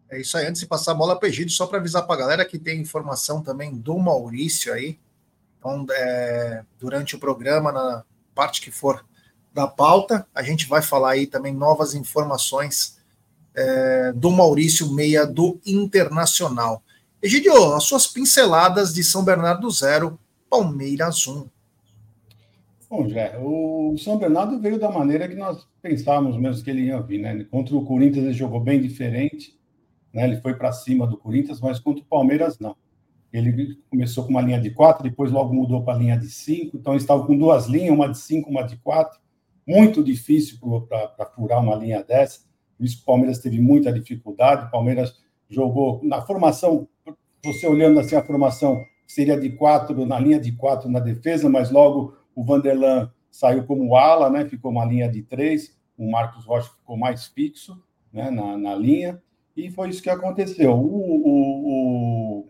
É 0.09 0.19
isso 0.19 0.37
aí. 0.37 0.45
Antes 0.45 0.61
de 0.61 0.67
passar 0.67 0.91
a 0.91 0.95
bola 0.95 1.17
para 1.17 1.29
Egídio, 1.29 1.55
só 1.55 1.65
para 1.65 1.79
avisar 1.79 2.05
para 2.05 2.15
a 2.15 2.19
galera 2.19 2.45
que 2.45 2.59
tem 2.59 2.79
informação 2.79 3.41
também 3.41 3.75
do 3.75 3.97
Maurício 3.97 4.73
aí. 4.73 4.99
Então, 5.57 5.85
é, 5.91 6.63
durante 6.79 7.15
o 7.15 7.19
programa, 7.19 7.71
na 7.71 8.03
parte 8.35 8.61
que 8.61 8.69
for 8.69 9.03
da 9.53 9.67
pauta, 9.67 10.27
a 10.33 10.43
gente 10.43 10.67
vai 10.67 10.81
falar 10.81 11.11
aí 11.11 11.25
também 11.25 11.53
novas 11.53 11.93
informações 11.93 12.99
é, 13.55 14.11
do 14.13 14.29
Maurício 14.31 14.91
Meia 14.91 15.25
do 15.25 15.59
Internacional. 15.65 16.83
Egidio, 17.21 17.73
as 17.73 17.83
suas 17.83 18.05
pinceladas 18.05 18.93
de 18.93 19.03
São 19.03 19.23
Bernardo 19.23 19.69
Zero, 19.71 20.19
Palmeiras 20.49 21.25
1. 21.25 21.47
Bom, 22.95 23.09
Jé, 23.09 23.39
o 23.41 23.95
São 23.97 24.19
Bernardo 24.19 24.59
veio 24.59 24.77
da 24.77 24.91
maneira 24.91 25.27
que 25.27 25.33
nós 25.33 25.67
pensávamos 25.81 26.37
mesmo 26.37 26.63
que 26.63 26.69
ele 26.69 26.83
ia 26.83 27.01
vir, 27.01 27.17
né? 27.17 27.43
Contra 27.45 27.75
o 27.75 27.83
Corinthians 27.83 28.23
ele 28.23 28.33
jogou 28.35 28.59
bem 28.59 28.79
diferente, 28.79 29.59
né? 30.13 30.25
Ele 30.25 30.39
foi 30.39 30.53
para 30.53 30.71
cima 30.71 31.07
do 31.07 31.17
Corinthians, 31.17 31.59
mas 31.59 31.79
contra 31.79 32.03
o 32.03 32.05
Palmeiras 32.05 32.59
não. 32.59 32.75
Ele 33.33 33.79
começou 33.89 34.25
com 34.25 34.29
uma 34.29 34.43
linha 34.43 34.61
de 34.61 34.69
quatro, 34.69 35.01
depois 35.01 35.31
logo 35.31 35.51
mudou 35.51 35.83
para 35.83 35.95
a 35.95 35.97
linha 35.97 36.15
de 36.15 36.29
cinco, 36.29 36.77
então 36.77 36.95
estava 36.95 37.25
com 37.25 37.35
duas 37.35 37.65
linhas, 37.65 37.95
uma 37.95 38.07
de 38.07 38.19
cinco, 38.19 38.51
uma 38.51 38.61
de 38.61 38.77
quatro. 38.77 39.19
Muito 39.67 40.03
difícil 40.03 40.59
para 40.87 41.25
furar 41.35 41.63
uma 41.63 41.75
linha 41.75 42.03
dessa. 42.03 42.41
Por 42.77 42.85
isso 42.85 43.01
o 43.01 43.05
Palmeiras 43.05 43.39
teve 43.39 43.59
muita 43.59 43.91
dificuldade. 43.91 44.67
O 44.67 44.69
Palmeiras 44.69 45.19
jogou 45.49 45.99
na 46.03 46.21
formação, 46.21 46.87
você 47.43 47.65
olhando 47.65 47.99
assim 47.99 48.15
a 48.15 48.23
formação 48.23 48.85
seria 49.07 49.39
de 49.39 49.49
quatro 49.49 50.05
na 50.05 50.19
linha 50.19 50.39
de 50.39 50.51
quatro 50.51 50.87
na 50.87 50.99
defesa, 50.99 51.49
mas 51.49 51.71
logo 51.71 52.21
o 52.35 52.43
Vanderlan 52.43 53.11
saiu 53.31 53.65
como 53.65 53.95
ala, 53.95 54.29
né? 54.29 54.45
Ficou 54.45 54.71
uma 54.71 54.85
linha 54.85 55.09
de 55.09 55.21
três. 55.21 55.75
O 55.97 56.09
Marcos 56.09 56.45
Rocha 56.45 56.69
ficou 56.69 56.97
mais 56.97 57.27
fixo, 57.27 57.81
né? 58.11 58.29
Na, 58.29 58.57
na 58.57 58.75
linha 58.75 59.21
e 59.55 59.69
foi 59.69 59.89
isso 59.89 60.01
que 60.01 60.09
aconteceu. 60.09 60.73
O, 60.73 61.19
o, 61.27 62.49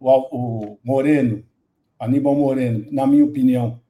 o, 0.00 0.10
o, 0.30 0.78
Moreno, 0.82 1.44
Aníbal 1.98 2.34
Moreno, 2.34 2.86
na 2.90 3.06
minha 3.06 3.24
opinião, 3.24 3.80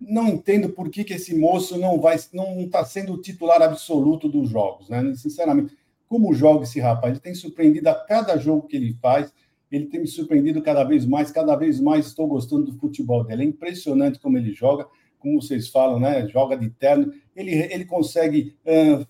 não 0.00 0.28
entendo 0.28 0.70
por 0.70 0.88
que, 0.88 1.04
que 1.04 1.14
esse 1.14 1.36
moço 1.36 1.78
não 1.78 2.00
vai, 2.00 2.16
não 2.32 2.60
está 2.60 2.84
sendo 2.84 3.12
o 3.12 3.20
titular 3.20 3.60
absoluto 3.60 4.28
dos 4.28 4.48
jogos, 4.48 4.88
né? 4.88 5.14
Sinceramente, 5.14 5.76
como 6.08 6.32
joga 6.32 6.64
esse 6.64 6.80
rapaz? 6.80 7.12
Ele 7.12 7.20
tem 7.20 7.34
surpreendido 7.34 7.88
a 7.90 7.94
cada 7.94 8.36
jogo 8.38 8.66
que 8.66 8.76
ele 8.76 8.94
faz. 8.94 9.32
Ele 9.70 9.86
tem 9.86 10.00
me 10.00 10.06
surpreendido 10.06 10.60
cada 10.62 10.82
vez 10.84 11.06
mais, 11.06 11.30
cada 11.30 11.54
vez 11.54 11.80
mais 11.80 12.06
estou 12.06 12.26
gostando 12.26 12.66
do 12.66 12.78
futebol 12.78 13.24
dele. 13.24 13.42
É 13.42 13.46
impressionante 13.46 14.18
como 14.18 14.36
ele 14.36 14.52
joga, 14.52 14.86
como 15.18 15.40
vocês 15.40 15.68
falam, 15.68 16.00
né? 16.00 16.26
Joga 16.28 16.56
de 16.56 16.68
terno. 16.70 17.12
Ele, 17.36 17.52
ele 17.52 17.84
consegue 17.84 18.56
uh, 18.66 19.06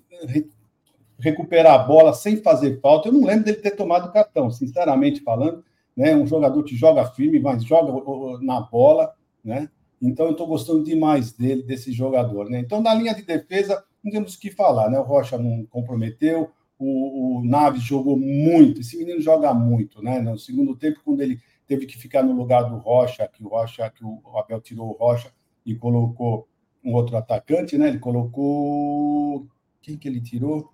recuperar 1.18 1.80
a 1.80 1.84
bola 1.84 2.12
sem 2.12 2.36
fazer 2.36 2.80
falta. 2.80 3.08
Eu 3.08 3.12
não 3.12 3.24
lembro 3.24 3.44
dele 3.44 3.58
ter 3.58 3.72
tomado 3.72 4.12
cartão, 4.12 4.50
sinceramente 4.50 5.20
falando. 5.22 5.64
Né? 5.96 6.14
Um 6.14 6.26
jogador 6.26 6.62
que 6.62 6.76
joga 6.76 7.04
firme, 7.06 7.40
mas 7.40 7.64
joga 7.64 7.92
na 8.40 8.60
bola, 8.60 9.12
né? 9.44 9.68
Então 10.00 10.26
eu 10.26 10.32
estou 10.32 10.46
gostando 10.46 10.82
demais 10.82 11.32
dele, 11.32 11.62
desse 11.62 11.92
jogador, 11.92 12.48
né? 12.48 12.58
Então 12.58 12.80
na 12.80 12.94
linha 12.94 13.14
de 13.14 13.22
defesa 13.22 13.84
não 14.02 14.10
temos 14.10 14.34
o 14.34 14.40
que 14.40 14.50
falar, 14.50 14.88
né? 14.90 14.98
O 14.98 15.02
Rocha 15.02 15.36
não 15.36 15.66
comprometeu, 15.66 16.50
o, 16.84 17.38
o 17.38 17.44
Naves 17.44 17.82
jogou 17.82 18.16
muito. 18.18 18.80
Esse 18.80 18.96
menino 18.96 19.20
joga 19.20 19.52
muito, 19.54 20.02
né? 20.02 20.20
No 20.20 20.38
segundo 20.38 20.74
tempo, 20.76 21.00
quando 21.04 21.20
ele 21.20 21.38
teve 21.66 21.86
que 21.86 21.96
ficar 21.96 22.22
no 22.22 22.32
lugar 22.32 22.62
do 22.62 22.76
Rocha, 22.76 23.28
que 23.28 23.44
o 23.44 23.48
Rocha, 23.48 23.88
que 23.90 24.04
o 24.04 24.20
Abel 24.36 24.60
tirou 24.60 24.88
o 24.88 24.92
Rocha 24.92 25.32
e 25.64 25.74
colocou 25.74 26.48
um 26.84 26.94
outro 26.94 27.16
atacante, 27.16 27.78
né? 27.78 27.88
Ele 27.88 27.98
colocou 27.98 29.46
quem 29.80 29.96
que 29.96 30.08
ele 30.08 30.20
tirou? 30.20 30.70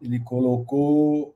ele 0.00 0.20
colocou 0.20 1.34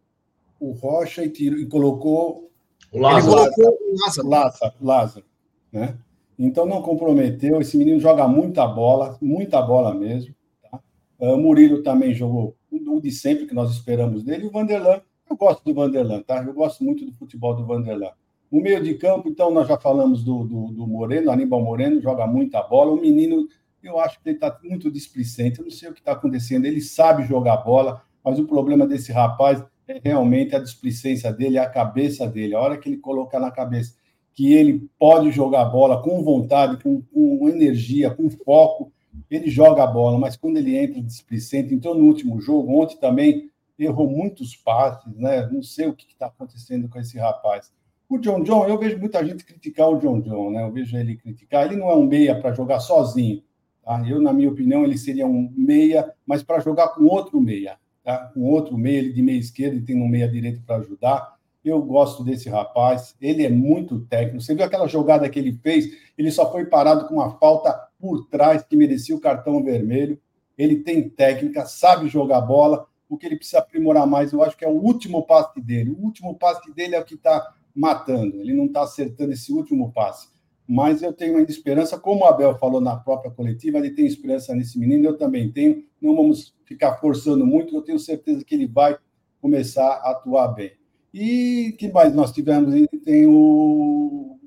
o 0.58 0.72
Rocha 0.72 1.24
e, 1.24 1.30
tirou, 1.30 1.58
e 1.58 1.66
colocou 1.66 2.50
o 2.92 2.98
Lázaro. 2.98 3.42
Ele 3.42 3.54
colocou 3.54 3.78
o 3.88 4.00
Lázaro, 4.00 4.28
Lázaro, 4.28 4.74
Lázaro 4.80 5.26
né? 5.72 5.98
Então 6.38 6.66
não 6.66 6.82
comprometeu. 6.82 7.60
Esse 7.60 7.76
menino 7.76 8.00
joga 8.00 8.26
muita 8.26 8.66
bola, 8.66 9.16
muita 9.20 9.60
bola 9.60 9.94
mesmo. 9.94 10.34
Tá? 10.62 10.80
O 11.18 11.36
Murilo 11.36 11.82
também 11.82 12.14
jogou 12.14 12.56
o 12.96 13.00
de 13.00 13.10
sempre 13.10 13.46
que 13.46 13.54
nós 13.54 13.70
esperamos 13.70 14.22
dele. 14.22 14.46
O 14.46 14.50
Vanderlan, 14.50 15.00
eu 15.28 15.36
gosto 15.36 15.64
do 15.64 15.74
Vanderlan, 15.74 16.22
tá? 16.22 16.42
Eu 16.42 16.52
gosto 16.52 16.84
muito 16.84 17.04
do 17.04 17.12
futebol 17.12 17.54
do 17.54 17.64
Vanderlan. 17.64 18.10
No 18.50 18.60
meio 18.60 18.82
de 18.82 18.94
campo, 18.94 19.28
então, 19.28 19.50
nós 19.50 19.68
já 19.68 19.78
falamos 19.78 20.24
do, 20.24 20.44
do, 20.44 20.72
do 20.72 20.86
Moreno, 20.86 21.30
Aníbal 21.30 21.62
Moreno, 21.62 22.00
joga 22.00 22.26
muita 22.26 22.60
bola. 22.62 22.90
O 22.90 23.00
menino, 23.00 23.46
eu 23.82 24.00
acho 24.00 24.20
que 24.20 24.28
ele 24.28 24.36
está 24.36 24.58
muito 24.64 24.90
displicente. 24.90 25.60
Eu 25.60 25.64
não 25.64 25.70
sei 25.70 25.88
o 25.88 25.92
que 25.92 26.00
está 26.00 26.12
acontecendo. 26.12 26.66
Ele 26.66 26.80
sabe 26.80 27.24
jogar 27.24 27.58
bola 27.58 28.02
mas 28.24 28.38
o 28.38 28.46
problema 28.46 28.86
desse 28.86 29.12
rapaz 29.12 29.62
é 29.88 30.00
realmente 30.02 30.54
a 30.54 30.58
displicência 30.58 31.32
dele, 31.32 31.58
a 31.58 31.68
cabeça 31.68 32.26
dele. 32.26 32.54
A 32.54 32.60
hora 32.60 32.78
que 32.78 32.88
ele 32.88 32.98
colocar 32.98 33.40
na 33.40 33.50
cabeça 33.50 33.94
que 34.32 34.52
ele 34.52 34.88
pode 34.98 35.30
jogar 35.30 35.64
bola 35.66 36.02
com 36.02 36.22
vontade, 36.22 36.82
com, 36.82 37.02
com 37.02 37.48
energia, 37.48 38.10
com 38.10 38.30
foco, 38.30 38.92
ele 39.30 39.50
joga 39.50 39.82
a 39.82 39.86
bola, 39.86 40.18
mas 40.18 40.36
quando 40.36 40.56
ele 40.56 40.76
entra 40.76 41.00
displicente, 41.02 41.74
entrou 41.74 41.94
no 41.94 42.04
último 42.04 42.40
jogo, 42.40 42.80
ontem 42.80 42.96
também 42.96 43.50
errou 43.78 44.08
muitos 44.08 44.54
passes, 44.56 45.16
né? 45.16 45.48
Não 45.50 45.62
sei 45.62 45.86
o 45.86 45.94
que 45.94 46.06
está 46.06 46.26
acontecendo 46.26 46.88
com 46.88 46.98
esse 46.98 47.18
rapaz. 47.18 47.72
O 48.08 48.18
John 48.18 48.42
John, 48.42 48.66
eu 48.66 48.78
vejo 48.78 48.98
muita 48.98 49.24
gente 49.24 49.44
criticar 49.44 49.88
o 49.88 49.98
John 49.98 50.20
John, 50.20 50.50
né? 50.50 50.62
Eu 50.62 50.72
vejo 50.72 50.96
ele 50.96 51.16
criticar. 51.16 51.66
Ele 51.66 51.76
não 51.76 51.88
é 51.88 51.94
um 51.94 52.06
meia 52.06 52.38
para 52.38 52.52
jogar 52.52 52.80
sozinho. 52.80 53.42
Tá? 53.84 54.02
Eu, 54.06 54.20
na 54.20 54.32
minha 54.32 54.50
opinião, 54.50 54.84
ele 54.84 54.98
seria 54.98 55.26
um 55.26 55.52
meia, 55.56 56.12
mas 56.26 56.42
para 56.42 56.60
jogar 56.60 56.88
com 56.88 57.04
outro 57.04 57.40
meia 57.40 57.78
tá? 58.02 58.32
um 58.36 58.46
outro 58.46 58.76
meia, 58.76 58.98
ele 58.98 59.12
de 59.12 59.22
meia 59.22 59.38
esquerda 59.38 59.76
e 59.76 59.82
tem 59.82 60.00
um 60.00 60.08
meia 60.08 60.28
direito 60.28 60.62
para 60.62 60.76
ajudar. 60.76 61.38
Eu 61.64 61.82
gosto 61.82 62.24
desse 62.24 62.48
rapaz, 62.48 63.14
ele 63.20 63.44
é 63.44 63.50
muito 63.50 64.00
técnico. 64.00 64.40
Você 64.40 64.54
viu 64.54 64.64
aquela 64.64 64.88
jogada 64.88 65.28
que 65.28 65.38
ele 65.38 65.52
fez? 65.52 65.90
Ele 66.16 66.30
só 66.30 66.50
foi 66.50 66.64
parado 66.64 67.06
com 67.06 67.16
uma 67.16 67.38
falta 67.38 67.78
por 68.00 68.26
trás 68.26 68.62
que 68.62 68.76
merecia 68.76 69.14
o 69.14 69.20
cartão 69.20 69.62
vermelho. 69.62 70.18
Ele 70.56 70.76
tem 70.76 71.08
técnica, 71.08 71.66
sabe 71.66 72.08
jogar 72.08 72.40
bola. 72.40 72.86
O 73.08 73.16
que 73.16 73.26
ele 73.26 73.36
precisa 73.36 73.58
aprimorar 73.58 74.06
mais, 74.06 74.32
eu 74.32 74.42
acho 74.42 74.56
que 74.56 74.64
é 74.64 74.68
o 74.68 74.80
último 74.80 75.26
passe 75.26 75.60
dele. 75.60 75.90
O 75.90 76.04
último 76.04 76.34
passe 76.36 76.72
dele 76.72 76.94
é 76.94 77.00
o 77.00 77.04
que 77.04 77.14
está 77.14 77.54
matando. 77.74 78.40
Ele 78.40 78.54
não 78.54 78.66
está 78.66 78.82
acertando 78.82 79.32
esse 79.32 79.52
último 79.52 79.92
passe 79.92 80.28
mas 80.72 81.02
eu 81.02 81.12
tenho 81.12 81.36
ainda 81.36 81.50
esperança, 81.50 81.98
como 81.98 82.20
o 82.20 82.24
Abel 82.28 82.56
falou 82.56 82.80
na 82.80 82.94
própria 82.94 83.28
coletiva, 83.28 83.78
ele 83.78 83.90
tem 83.90 84.06
esperança 84.06 84.54
nesse 84.54 84.78
menino, 84.78 85.04
eu 85.04 85.18
também 85.18 85.50
tenho. 85.50 85.82
Não 86.00 86.14
vamos 86.14 86.54
ficar 86.64 86.94
forçando 86.98 87.44
muito, 87.44 87.74
eu 87.74 87.82
tenho 87.82 87.98
certeza 87.98 88.44
que 88.44 88.54
ele 88.54 88.68
vai 88.68 88.96
começar 89.42 89.84
a 89.84 90.12
atuar 90.12 90.46
bem. 90.54 90.70
E 91.12 91.74
que 91.76 91.90
mais 91.90 92.14
nós 92.14 92.30
tivemos? 92.30 92.72
Tem 93.04 93.26
o 93.26 94.38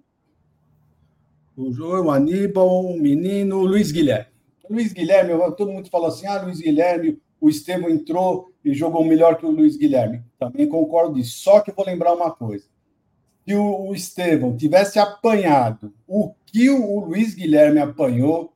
O 1.56 1.72
João, 1.72 2.06
o 2.06 2.12
Aníbal, 2.12 2.86
o 2.86 3.00
menino, 3.00 3.58
o 3.58 3.66
Luiz 3.66 3.92
Guilherme. 3.92 4.28
Luiz 4.70 4.92
Guilherme, 4.92 5.34
todo 5.56 5.72
mundo 5.72 5.90
falou 5.90 6.08
assim: 6.08 6.26
ah, 6.26 6.42
Luiz 6.42 6.60
Guilherme, 6.60 7.20
o 7.40 7.50
Estevam 7.50 7.90
entrou 7.90 8.52
e 8.64 8.74
jogou 8.74 9.04
melhor 9.04 9.38
que 9.38 9.46
o 9.46 9.52
Luiz 9.52 9.76
Guilherme. 9.76 10.24
Também 10.40 10.68
concordo 10.68 11.16
disso. 11.16 11.40
Só 11.40 11.60
que 11.60 11.72
vou 11.72 11.86
lembrar 11.86 12.14
uma 12.14 12.32
coisa. 12.32 12.66
Se 13.46 13.54
o, 13.54 13.90
o 13.90 13.94
Estevam 13.94 14.56
tivesse 14.56 14.98
apanhado 14.98 15.94
o 16.08 16.34
que 16.46 16.70
o, 16.70 16.82
o 16.82 17.06
Luiz 17.06 17.36
Guilherme 17.36 17.80
apanhou, 17.80 18.54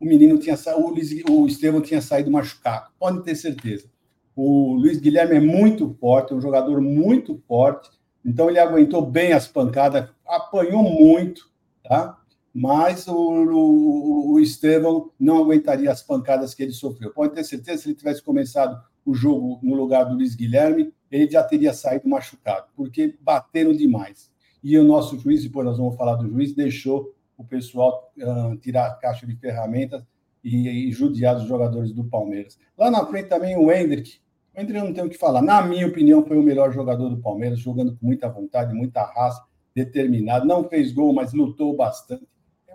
o 0.00 0.04
menino 0.04 0.38
tinha 0.38 0.56
o, 0.76 0.88
Luiz, 0.88 1.10
o 1.28 1.46
Estevam 1.46 1.80
tinha 1.80 2.00
saído 2.00 2.30
machucado. 2.30 2.90
Pode 2.98 3.22
ter 3.22 3.36
certeza. 3.36 3.88
O 4.34 4.74
Luiz 4.74 4.98
Guilherme 4.98 5.36
é 5.36 5.40
muito 5.40 5.94
forte, 6.00 6.32
é 6.32 6.36
um 6.36 6.40
jogador 6.40 6.80
muito 6.80 7.40
forte. 7.46 7.90
Então 8.24 8.48
ele 8.48 8.58
aguentou 8.58 9.04
bem 9.04 9.32
as 9.32 9.46
pancadas, 9.46 10.08
apanhou 10.26 10.82
muito, 10.82 11.50
tá? 11.84 12.18
Mas 12.54 13.08
o, 13.08 13.14
o, 13.14 14.32
o 14.32 14.40
Estevão 14.40 15.10
não 15.18 15.38
aguentaria 15.38 15.90
as 15.90 16.02
pancadas 16.02 16.54
que 16.54 16.62
ele 16.62 16.72
sofreu. 16.72 17.12
Pode 17.12 17.34
ter 17.34 17.44
certeza, 17.44 17.82
se 17.82 17.88
ele 17.88 17.96
tivesse 17.96 18.22
começado 18.22 18.78
o 19.04 19.14
jogo 19.14 19.58
no 19.62 19.74
lugar 19.74 20.04
do 20.04 20.14
Luiz 20.14 20.34
Guilherme, 20.34 20.92
ele 21.10 21.30
já 21.30 21.42
teria 21.42 21.72
saído 21.72 22.08
machucado, 22.08 22.66
porque 22.76 23.16
bateram 23.20 23.72
demais. 23.72 24.30
E 24.62 24.78
o 24.78 24.84
nosso 24.84 25.18
juiz, 25.18 25.42
depois 25.42 25.66
nós 25.66 25.78
vamos 25.78 25.96
falar 25.96 26.14
do 26.14 26.28
juiz, 26.28 26.54
deixou 26.54 27.14
o 27.36 27.44
pessoal 27.44 28.12
uh, 28.18 28.56
tirar 28.58 28.86
a 28.86 28.94
caixa 28.94 29.26
de 29.26 29.34
ferramentas 29.36 30.04
e, 30.44 30.88
e 30.88 30.92
judiar 30.92 31.36
os 31.36 31.44
jogadores 31.44 31.92
do 31.92 32.04
Palmeiras. 32.04 32.58
Lá 32.78 32.90
na 32.90 33.04
frente 33.06 33.28
também 33.28 33.56
o 33.56 33.70
Hendrick. 33.72 34.20
O 34.54 34.60
Hendrick 34.60 34.84
não 34.84 34.92
tem 34.92 35.04
o 35.04 35.08
que 35.10 35.18
falar. 35.18 35.42
Na 35.42 35.62
minha 35.62 35.86
opinião, 35.86 36.24
foi 36.24 36.36
o 36.36 36.42
melhor 36.42 36.72
jogador 36.72 37.08
do 37.08 37.20
Palmeiras, 37.20 37.58
jogando 37.58 37.96
com 37.96 38.06
muita 38.06 38.28
vontade, 38.28 38.74
muita 38.74 39.02
raça, 39.02 39.42
determinado. 39.74 40.46
Não 40.46 40.68
fez 40.68 40.92
gol, 40.92 41.12
mas 41.12 41.32
lutou 41.32 41.74
bastante. 41.74 42.26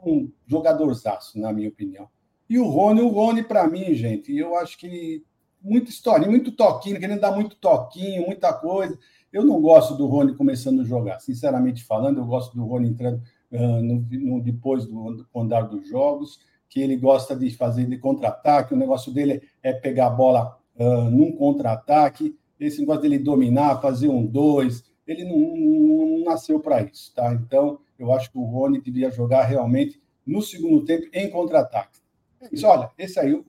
É 0.04 0.10
um 0.10 0.32
jogadorzaço, 0.46 1.40
na 1.40 1.52
minha 1.52 1.70
opinião. 1.70 2.08
E 2.50 2.58
o 2.60 2.68
Rony, 2.68 3.02
o 3.02 3.10
Rony, 3.10 3.44
para 3.44 3.68
mim, 3.68 3.94
gente, 3.94 4.36
eu 4.36 4.56
acho 4.56 4.78
que 4.78 5.24
muita 5.62 5.90
história, 5.90 6.30
muito 6.30 6.52
toquinho, 6.52 7.00
querendo 7.00 7.20
dar 7.20 7.32
muito 7.32 7.56
toquinho, 7.56 8.26
muita 8.26 8.54
coisa. 8.54 8.98
Eu 9.32 9.44
não 9.44 9.62
gosto 9.62 9.96
do 9.96 10.06
Rony 10.06 10.36
começando 10.36 10.82
a 10.82 10.86
jogar, 10.86 11.20
sinceramente 11.20 11.84
falando, 11.84 12.20
eu 12.20 12.26
gosto 12.26 12.56
do 12.56 12.66
Rony 12.66 12.90
entrando 12.90 13.22
uh, 13.52 13.82
no, 13.82 14.06
no, 14.10 14.42
depois 14.42 14.86
do, 14.86 15.16
do 15.16 15.28
andar 15.36 15.64
dos 15.64 15.88
jogos, 15.88 16.40
que 16.70 16.80
ele 16.80 16.96
gosta 16.96 17.36
de 17.36 17.50
fazer 17.52 17.86
de 17.86 17.98
contra-ataque, 17.98 18.74
o 18.74 18.78
negócio 18.78 19.12
dele 19.12 19.42
é 19.62 19.74
pegar 19.74 20.08
a 20.08 20.12
bola 20.12 20.58
uh, 20.78 21.10
num 21.10 21.34
contra-ataque, 21.34 22.38
esse 22.60 22.80
negócio 22.80 23.02
dele 23.02 23.20
dominar, 23.20 23.82
fazer 23.82 24.08
um 24.08 24.26
dois, 24.26 24.84
ele 25.06 25.24
não, 25.24 25.38
não 25.38 26.24
nasceu 26.26 26.60
para 26.60 26.82
isso, 26.82 27.14
tá? 27.14 27.34
Então, 27.34 27.80
eu 27.98 28.14
acho 28.14 28.32
que 28.32 28.38
o 28.38 28.44
Rony 28.44 28.82
devia 28.82 29.12
jogar 29.12 29.44
realmente 29.46 30.02
no 30.26 30.42
segundo 30.42 30.86
tempo 30.86 31.08
em 31.14 31.30
contra-ataque. 31.30 32.00
É 32.42 32.50
isso, 32.52 32.68
olha, 32.68 32.90
esse 32.98 33.20
aí 33.20 33.44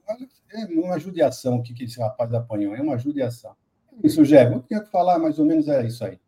é 0.51 0.65
uma 0.65 0.99
judiação 0.99 1.61
que, 1.61 1.73
que 1.73 1.83
esse 1.83 1.99
rapaz 1.99 2.33
apanhou, 2.33 2.75
é 2.75 2.81
uma 2.81 2.97
judiação. 2.97 3.55
É 3.91 4.07
isso, 4.07 4.23
Gé, 4.25 4.51
eu 4.51 4.61
tinha 4.61 4.81
que 4.81 4.89
falar 4.89 5.19
mais 5.19 5.37
ou 5.37 5.45
menos 5.45 5.67
é 5.67 5.85
isso 5.85 6.03
aí. 6.03 6.19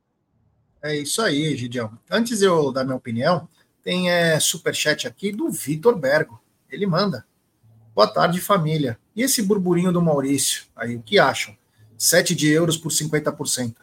É 0.83 0.95
isso 0.95 1.21
aí, 1.21 1.55
Gidião. 1.55 1.97
Antes 2.09 2.39
de 2.39 2.45
eu 2.45 2.71
dar 2.71 2.83
minha 2.83 2.95
opinião, 2.95 3.47
tem 3.83 4.09
é, 4.09 4.39
superchat 4.39 5.07
aqui 5.07 5.31
do 5.31 5.49
Vitor 5.49 5.97
Bergo. 5.97 6.41
Ele 6.69 6.87
manda. 6.87 7.25
Boa 7.93 8.07
tarde, 8.07 8.41
família. 8.41 8.97
E 9.15 9.21
esse 9.21 9.43
burburinho 9.43 9.91
do 9.91 10.01
Maurício? 10.01 10.63
Aí, 10.75 10.95
o 10.95 11.01
que 11.01 11.19
acham? 11.19 11.55
7 11.97 12.33
de 12.33 12.49
euros 12.49 12.77
por 12.77 12.91
50%. 12.91 13.75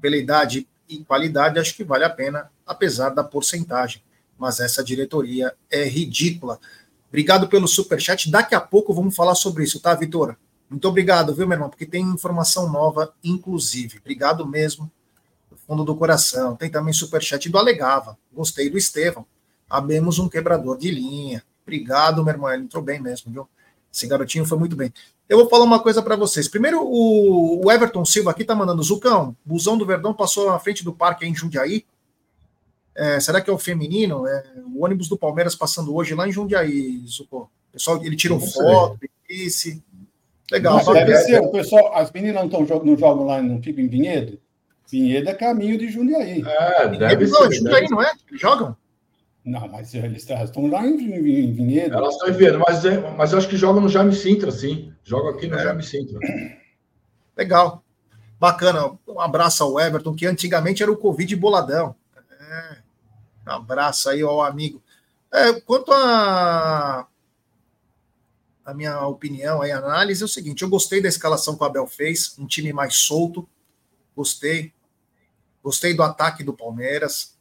Pela 0.00 0.16
idade 0.16 0.66
e 0.90 1.04
qualidade, 1.04 1.58
acho 1.58 1.74
que 1.74 1.84
vale 1.84 2.04
a 2.04 2.10
pena, 2.10 2.50
apesar 2.66 3.10
da 3.10 3.22
porcentagem. 3.22 4.02
Mas 4.36 4.58
essa 4.58 4.82
diretoria 4.82 5.54
é 5.70 5.84
ridícula. 5.84 6.58
Obrigado 7.08 7.48
pelo 7.48 7.68
superchat. 7.68 8.30
Daqui 8.30 8.54
a 8.54 8.60
pouco 8.60 8.92
vamos 8.92 9.14
falar 9.14 9.34
sobre 9.34 9.64
isso, 9.64 9.80
tá, 9.80 9.94
Vitor? 9.94 10.36
Muito 10.68 10.86
obrigado, 10.88 11.34
viu, 11.34 11.46
meu 11.46 11.56
irmão? 11.56 11.68
Porque 11.68 11.84
tem 11.84 12.02
informação 12.02 12.70
nova, 12.70 13.12
inclusive. 13.24 13.98
Obrigado 13.98 14.46
mesmo, 14.46 14.90
do 15.50 15.56
fundo 15.56 15.84
do 15.84 15.96
coração. 15.96 16.54
Tem 16.54 16.70
também 16.70 16.92
superchat 16.92 17.48
do 17.48 17.58
Alegava. 17.58 18.16
Gostei 18.32 18.70
do 18.70 18.78
Estevão. 18.78 19.26
Abemos 19.68 20.18
um 20.18 20.28
quebrador 20.28 20.78
de 20.78 20.90
linha. 20.90 21.42
Obrigado, 21.62 22.24
meu 22.24 22.32
irmão. 22.32 22.50
Ele 22.52 22.64
entrou 22.64 22.82
bem 22.82 23.00
mesmo, 23.00 23.32
viu? 23.32 23.48
Esse 23.92 24.06
garotinho 24.06 24.44
foi 24.46 24.58
muito 24.58 24.76
bem. 24.76 24.92
Eu 25.30 25.38
vou 25.38 25.48
falar 25.48 25.64
uma 25.64 25.78
coisa 25.78 26.02
para 26.02 26.16
vocês. 26.16 26.48
Primeiro, 26.48 26.82
o, 26.82 27.70
Everton 27.70 28.04
Silva 28.04 28.32
aqui 28.32 28.42
tá 28.42 28.52
mandando 28.52 28.82
Zucão. 28.82 29.36
Busão 29.44 29.78
do 29.78 29.86
Verdão 29.86 30.12
passou 30.12 30.50
na 30.50 30.58
frente 30.58 30.82
do 30.82 30.92
parque 30.92 31.24
em 31.24 31.32
Jundiaí. 31.32 31.84
É, 32.96 33.20
será 33.20 33.40
que 33.40 33.48
é 33.48 33.52
o 33.52 33.56
feminino? 33.58 34.26
É, 34.26 34.44
o 34.74 34.84
ônibus 34.84 35.08
do 35.08 35.16
Palmeiras 35.16 35.54
passando 35.54 35.94
hoje 35.94 36.16
lá 36.16 36.26
em 36.26 36.32
Jundiaí, 36.32 37.00
Zucão. 37.06 37.42
O 37.42 37.72
pessoal, 37.74 38.04
ele 38.04 38.16
tirou 38.16 38.40
foto, 38.40 38.98
disse. 39.28 39.80
Legal. 40.50 40.78
Nossa, 40.78 40.92
deve 40.94 41.16
ser. 41.18 41.40
O 41.40 41.52
pessoal, 41.52 41.94
as 41.94 42.10
meninas 42.10 42.34
não, 42.34 42.66
tão, 42.66 42.84
não 42.84 42.96
jogam 42.96 43.24
lá, 43.24 43.40
não 43.40 43.62
ficam 43.62 43.84
em 43.84 43.88
Vinhedo? 43.88 44.36
Vinhedo 44.90 45.28
é 45.28 45.34
caminho 45.34 45.78
de 45.78 45.92
Jundiaí. 45.92 46.42
É, 46.44 46.88
deve 46.88 47.26
Vinhedo, 47.26 47.36
ser. 47.36 47.52
Jundiaí, 47.52 47.86
não 47.88 48.02
é? 48.02 48.12
Eles 48.28 48.40
jogam? 48.40 48.76
Não, 49.44 49.68
mas 49.68 49.94
eles 49.94 50.28
estão 50.28 50.66
lá 50.66 50.86
em, 50.86 50.94
em 50.94 51.52
Vinhedo. 51.52 51.94
Elas 51.94 52.14
estão 52.14 52.28
em 52.28 52.32
Vinhedo, 52.32 52.58
mas, 52.58 52.84
é, 52.84 53.10
mas 53.16 53.32
eu 53.32 53.38
acho 53.38 53.48
que 53.48 53.56
jogam 53.56 53.80
no 53.80 53.88
Jaime 53.88 54.14
Sintra, 54.14 54.50
sim. 54.50 54.92
Joga 55.02 55.30
aqui 55.30 55.46
no 55.46 55.56
é. 55.56 55.62
Jaime 55.62 55.82
Sintra. 55.82 56.18
Legal. 57.36 57.82
Bacana. 58.38 58.98
Um 59.08 59.20
abraço 59.20 59.64
ao 59.64 59.80
Everton, 59.80 60.14
que 60.14 60.26
antigamente 60.26 60.82
era 60.82 60.92
o 60.92 60.96
Covid 60.96 61.34
boladão. 61.36 61.94
É. 62.40 62.78
Um 63.46 63.52
abraço 63.52 64.10
aí 64.10 64.22
ao 64.22 64.42
amigo. 64.42 64.82
É, 65.32 65.60
quanto 65.60 65.92
a 65.92 67.06
a 68.70 68.74
minha 68.74 69.04
opinião, 69.06 69.62
a 69.62 69.66
análise 69.76 70.22
é 70.22 70.24
o 70.24 70.28
seguinte: 70.28 70.62
eu 70.62 70.68
gostei 70.68 71.02
da 71.02 71.08
escalação 71.08 71.56
que 71.56 71.62
o 71.62 71.66
Abel 71.66 71.86
fez, 71.86 72.38
um 72.38 72.46
time 72.46 72.72
mais 72.72 72.96
solto, 72.96 73.48
gostei. 74.14 74.72
Gostei 75.62 75.92
do 75.92 76.02
ataque 76.02 76.42
do 76.42 76.54
Palmeiras. 76.54 77.38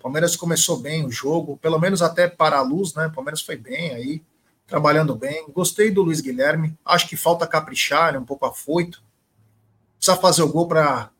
Palmeiras 0.00 0.34
começou 0.34 0.78
bem 0.78 1.04
o 1.04 1.10
jogo, 1.10 1.58
pelo 1.58 1.78
menos 1.78 2.00
até 2.00 2.26
para 2.26 2.56
a 2.56 2.62
luz, 2.62 2.94
né? 2.94 3.10
Palmeiras 3.14 3.42
foi 3.42 3.56
bem 3.56 3.92
aí, 3.92 4.22
trabalhando 4.66 5.14
bem. 5.14 5.46
Gostei 5.50 5.90
do 5.90 6.02
Luiz 6.02 6.22
Guilherme. 6.22 6.76
Acho 6.84 7.06
que 7.06 7.16
falta 7.16 7.46
caprichar, 7.46 8.14
é 8.14 8.18
um 8.18 8.24
pouco 8.24 8.46
afoito. 8.46 9.02
Precisa 9.98 10.16
fazer 10.16 10.42
o 10.42 10.48
gol 10.48 10.66
para 10.66 11.10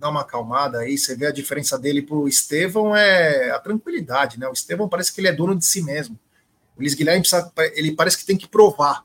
dar 0.00 0.10
uma 0.10 0.22
acalmada 0.22 0.80
aí. 0.80 0.98
Você 0.98 1.14
vê 1.14 1.26
a 1.26 1.32
diferença 1.32 1.78
dele 1.78 2.02
para 2.02 2.16
o 2.16 2.26
Estevão 2.26 2.94
é 2.94 3.50
a 3.50 3.60
tranquilidade, 3.60 4.38
né? 4.38 4.48
O 4.48 4.52
Estevão 4.52 4.88
parece 4.88 5.12
que 5.12 5.20
ele 5.20 5.28
é 5.28 5.32
dono 5.32 5.56
de 5.56 5.64
si 5.64 5.80
mesmo. 5.80 6.18
O 6.76 6.80
Luiz 6.80 6.94
Guilherme 6.94 7.20
precisa, 7.20 7.52
ele 7.74 7.92
parece 7.92 8.18
que 8.18 8.26
tem 8.26 8.36
que 8.36 8.48
provar. 8.48 9.04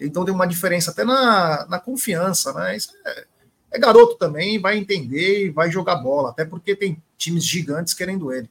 Então 0.00 0.24
tem 0.24 0.34
uma 0.34 0.46
diferença 0.48 0.90
até 0.90 1.04
na, 1.04 1.64
na 1.66 1.78
confiança, 1.78 2.52
né? 2.52 2.76
Isso 2.76 2.90
é, 3.06 3.26
é 3.76 3.78
garoto 3.78 4.16
também, 4.16 4.58
vai 4.58 4.76
entender 4.76 5.46
e 5.46 5.50
vai 5.50 5.70
jogar 5.70 5.96
bola, 5.96 6.30
até 6.30 6.44
porque 6.44 6.74
tem 6.74 7.02
times 7.16 7.44
gigantes 7.44 7.94
querendo 7.94 8.32
ele. 8.32 8.50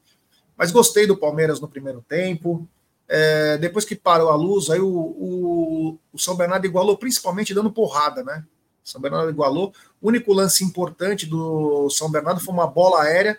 Mas 0.55 0.71
gostei 0.71 1.05
do 1.05 1.17
Palmeiras 1.17 1.59
no 1.59 1.67
primeiro 1.67 2.03
tempo. 2.07 2.67
É, 3.07 3.57
depois 3.57 3.85
que 3.85 3.95
parou 3.95 4.29
a 4.29 4.35
luz, 4.35 4.69
aí 4.69 4.79
o, 4.79 4.87
o, 4.87 5.99
o, 6.13 6.17
São 6.17 6.35
Bernardo 6.35 6.65
igualou, 6.65 6.97
principalmente 6.97 7.53
dando 7.53 7.71
porrada, 7.71 8.23
né? 8.23 8.43
São 8.83 9.01
Bernardo 9.01 9.29
igualou. 9.29 9.73
O 10.01 10.07
único 10.07 10.31
lance 10.31 10.63
importante 10.63 11.25
do 11.25 11.89
São 11.89 12.09
Bernardo 12.09 12.39
foi 12.39 12.53
uma 12.53 12.67
bola 12.67 13.03
aérea 13.03 13.37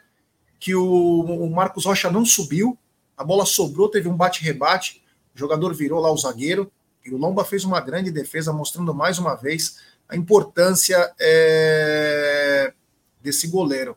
que 0.59 0.75
o, 0.75 0.85
o 0.85 1.51
Marcos 1.51 1.85
Rocha 1.85 2.11
não 2.11 2.25
subiu, 2.25 2.77
a 3.16 3.25
bola 3.25 3.46
sobrou, 3.46 3.88
teve 3.88 4.09
um 4.09 4.16
bate-rebate, 4.16 5.03
o 5.35 5.38
jogador 5.38 5.75
virou 5.75 6.01
lá 6.01 6.11
o 6.11 6.16
zagueiro, 6.16 6.70
e 7.05 7.14
o 7.14 7.16
Lomba 7.16 7.44
fez 7.44 7.64
uma 7.64 7.81
grande 7.81 8.11
defesa, 8.11 8.53
mostrando 8.53 8.92
mais 8.92 9.18
uma 9.18 9.35
vez 9.35 9.79
a 10.09 10.16
importância 10.16 11.12
é, 11.19 12.73
desse 13.21 13.49
goleiro. 13.49 13.97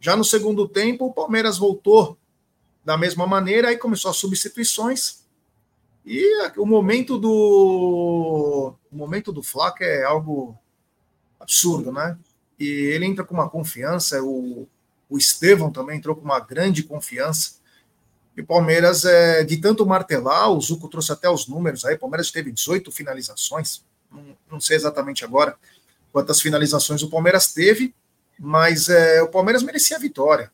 Já 0.00 0.16
no 0.16 0.24
segundo 0.24 0.68
tempo, 0.68 1.06
o 1.06 1.12
Palmeiras 1.12 1.58
voltou 1.58 2.16
da 2.84 2.96
mesma 2.96 3.26
maneira, 3.26 3.68
aí 3.68 3.76
começou 3.76 4.10
as 4.10 4.16
substituições. 4.16 5.24
E 6.06 6.48
o 6.56 6.64
momento 6.64 7.18
do 7.18 8.74
o 8.90 8.96
momento 8.96 9.30
do 9.30 9.42
Flaco 9.42 9.82
é 9.82 10.04
algo 10.04 10.56
absurdo, 11.38 11.92
né? 11.92 12.18
E 12.58 12.66
ele 12.66 13.04
entra 13.04 13.24
com 13.24 13.34
uma 13.34 13.48
confiança, 13.48 14.22
o, 14.22 14.66
o 15.08 15.18
Estevão 15.18 15.70
também 15.70 15.98
entrou 15.98 16.16
com 16.16 16.22
uma 16.22 16.40
grande 16.40 16.82
confiança. 16.82 17.58
E 18.36 18.40
o 18.40 18.46
Palmeiras, 18.46 19.04
é, 19.04 19.44
de 19.44 19.56
tanto 19.58 19.84
martelar, 19.84 20.50
o 20.50 20.60
Zuco 20.60 20.88
trouxe 20.88 21.12
até 21.12 21.28
os 21.28 21.46
números 21.46 21.84
aí, 21.84 21.96
o 21.96 21.98
Palmeiras 21.98 22.30
teve 22.30 22.52
18 22.52 22.90
finalizações, 22.90 23.84
não, 24.10 24.36
não 24.50 24.60
sei 24.60 24.76
exatamente 24.76 25.24
agora 25.24 25.56
quantas 26.12 26.40
finalizações 26.40 27.02
o 27.02 27.10
Palmeiras 27.10 27.52
teve, 27.52 27.94
mas 28.38 28.88
é, 28.88 29.22
o 29.22 29.28
Palmeiras 29.28 29.62
merecia 29.62 29.96
a 29.96 30.00
vitória. 30.00 30.50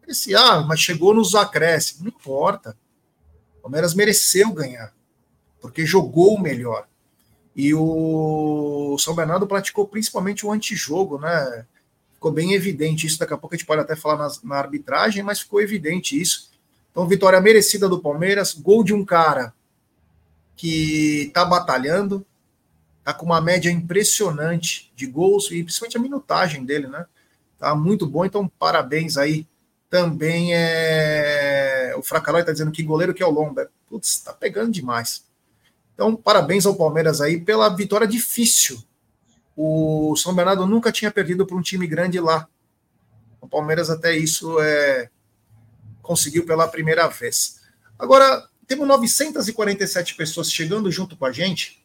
Merecia, 0.00 0.38
ah, 0.38 0.60
mas 0.62 0.80
chegou 0.80 1.14
nos 1.14 1.34
acréscimos. 1.34 2.02
Não 2.02 2.08
importa. 2.08 2.76
O 3.58 3.62
Palmeiras 3.62 3.94
mereceu 3.94 4.52
ganhar, 4.52 4.92
porque 5.60 5.86
jogou 5.86 6.38
melhor. 6.40 6.86
E 7.54 7.72
o 7.74 8.96
São 8.98 9.14
Bernardo 9.14 9.46
praticou 9.46 9.86
principalmente 9.86 10.44
o 10.44 10.50
antijogo, 10.50 11.18
né? 11.18 11.66
Ficou 12.14 12.32
bem 12.32 12.54
evidente 12.54 13.06
isso. 13.06 13.18
Daqui 13.18 13.34
a 13.34 13.38
pouco 13.38 13.54
a 13.54 13.58
gente 13.58 13.66
pode 13.66 13.80
até 13.80 13.94
falar 13.94 14.16
na, 14.16 14.32
na 14.42 14.56
arbitragem, 14.56 15.22
mas 15.22 15.40
ficou 15.40 15.60
evidente 15.60 16.20
isso. 16.20 16.50
Então, 16.90 17.06
vitória 17.06 17.40
merecida 17.40 17.88
do 17.88 18.00
Palmeiras, 18.00 18.52
gol 18.52 18.82
de 18.82 18.92
um 18.92 19.04
cara 19.04 19.54
que 20.56 21.24
está 21.28 21.44
batalhando, 21.44 22.24
está 23.02 23.12
com 23.12 23.26
uma 23.26 23.40
média 23.40 23.68
impressionante 23.68 24.92
de 24.94 25.06
gols 25.06 25.50
e 25.50 25.64
principalmente 25.64 25.96
a 25.96 26.00
minutagem 26.00 26.64
dele, 26.64 26.86
né? 26.86 27.04
Tá 27.58 27.74
muito 27.74 28.06
bom, 28.06 28.24
então 28.24 28.48
parabéns 28.58 29.16
aí. 29.16 29.46
Também 29.90 30.54
é 30.54 31.92
o 31.96 32.02
Fracalói 32.02 32.40
está 32.40 32.52
dizendo 32.52 32.70
que 32.72 32.82
goleiro 32.82 33.12
que 33.12 33.22
é 33.22 33.26
o 33.26 33.30
Lomba. 33.30 33.70
Putz, 33.88 34.20
tá 34.20 34.32
pegando 34.32 34.72
demais. 34.72 35.24
Então, 35.94 36.16
parabéns 36.16 36.64
ao 36.64 36.74
Palmeiras 36.74 37.20
aí 37.20 37.38
pela 37.38 37.68
vitória 37.68 38.06
difícil. 38.06 38.82
O 39.56 40.16
São 40.16 40.34
Bernardo 40.34 40.66
nunca 40.66 40.90
tinha 40.90 41.10
perdido 41.10 41.44
para 41.44 41.56
um 41.56 41.60
time 41.60 41.86
grande 41.86 42.18
lá. 42.18 42.48
O 43.40 43.48
Palmeiras 43.48 43.90
até 43.90 44.16
isso 44.16 44.58
é 44.60 45.10
conseguiu 46.00 46.46
pela 46.46 46.66
primeira 46.68 47.06
vez. 47.08 47.60
Agora, 47.98 48.48
temos 48.66 48.86
947 48.88 50.14
pessoas 50.14 50.50
chegando 50.50 50.90
junto 50.90 51.16
com 51.16 51.24
a 51.24 51.32
gente, 51.32 51.81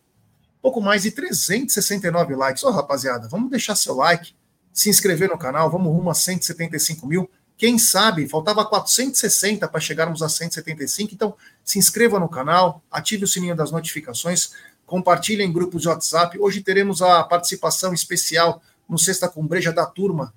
pouco 0.61 0.81
mais 0.81 1.03
de 1.03 1.11
369 1.11 2.35
likes. 2.35 2.63
Ô, 2.63 2.69
oh, 2.69 2.71
rapaziada, 2.71 3.27
vamos 3.27 3.49
deixar 3.49 3.75
seu 3.75 3.95
like, 3.95 4.33
se 4.73 4.89
inscrever 4.89 5.29
no 5.29 5.37
canal, 5.37 5.69
vamos 5.69 5.91
rumo 5.91 6.09
a 6.09 6.13
175 6.13 7.07
mil. 7.07 7.29
Quem 7.57 7.79
sabe, 7.79 8.27
faltava 8.27 8.63
460 8.63 9.67
para 9.67 9.81
chegarmos 9.81 10.21
a 10.21 10.29
175, 10.29 11.15
então 11.15 11.35
se 11.63 11.79
inscreva 11.79 12.19
no 12.19 12.29
canal, 12.29 12.83
ative 12.91 13.23
o 13.23 13.27
sininho 13.27 13.55
das 13.55 13.71
notificações, 13.71 14.51
compartilhe 14.85 15.43
em 15.43 15.51
grupos 15.51 15.81
de 15.81 15.87
WhatsApp. 15.87 16.37
Hoje 16.39 16.61
teremos 16.61 17.01
a 17.01 17.23
participação 17.23 17.93
especial 17.93 18.61
no 18.87 18.99
Sexta 18.99 19.27
Cumbreja 19.27 19.73
da 19.73 19.87
turma, 19.87 20.33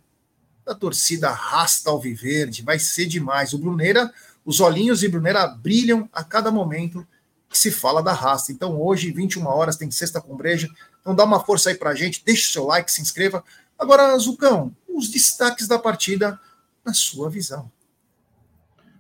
da 0.65 0.75
torcida 0.75 1.31
Rasta 1.31 1.91
Alviverde, 1.91 2.63
vai 2.63 2.79
ser 2.79 3.07
demais. 3.07 3.53
O 3.53 3.59
Bruneira, 3.59 4.11
os 4.45 4.61
olhinhos 4.61 5.01
de 5.01 5.09
Bruneira 5.09 5.47
brilham 5.47 6.09
a 6.13 6.25
cada 6.25 6.51
momento 6.51 7.07
que 7.51 7.59
se 7.59 7.71
fala 7.71 8.03
da 8.03 8.13
Rasta. 8.13 8.53
Então 8.53 8.81
hoje, 8.81 9.11
21 9.11 9.45
horas, 9.47 9.77
tem 9.77 9.91
Sexta 9.91 10.21
Cumbreja, 10.21 10.69
então 11.01 11.15
dá 11.15 11.25
uma 11.25 11.41
força 11.41 11.69
aí 11.69 11.75
pra 11.75 11.95
gente, 11.95 12.23
deixe 12.25 12.49
o 12.49 12.53
seu 12.53 12.65
like, 12.65 12.91
se 12.91 13.03
inscreva. 13.03 13.43
Agora, 13.77 14.17
Zucão, 14.19 14.75
os 14.89 15.09
destaques 15.09 15.67
da 15.67 15.79
partida 15.79 16.39
na 16.85 16.95
sua 16.95 17.29
visão. 17.29 17.71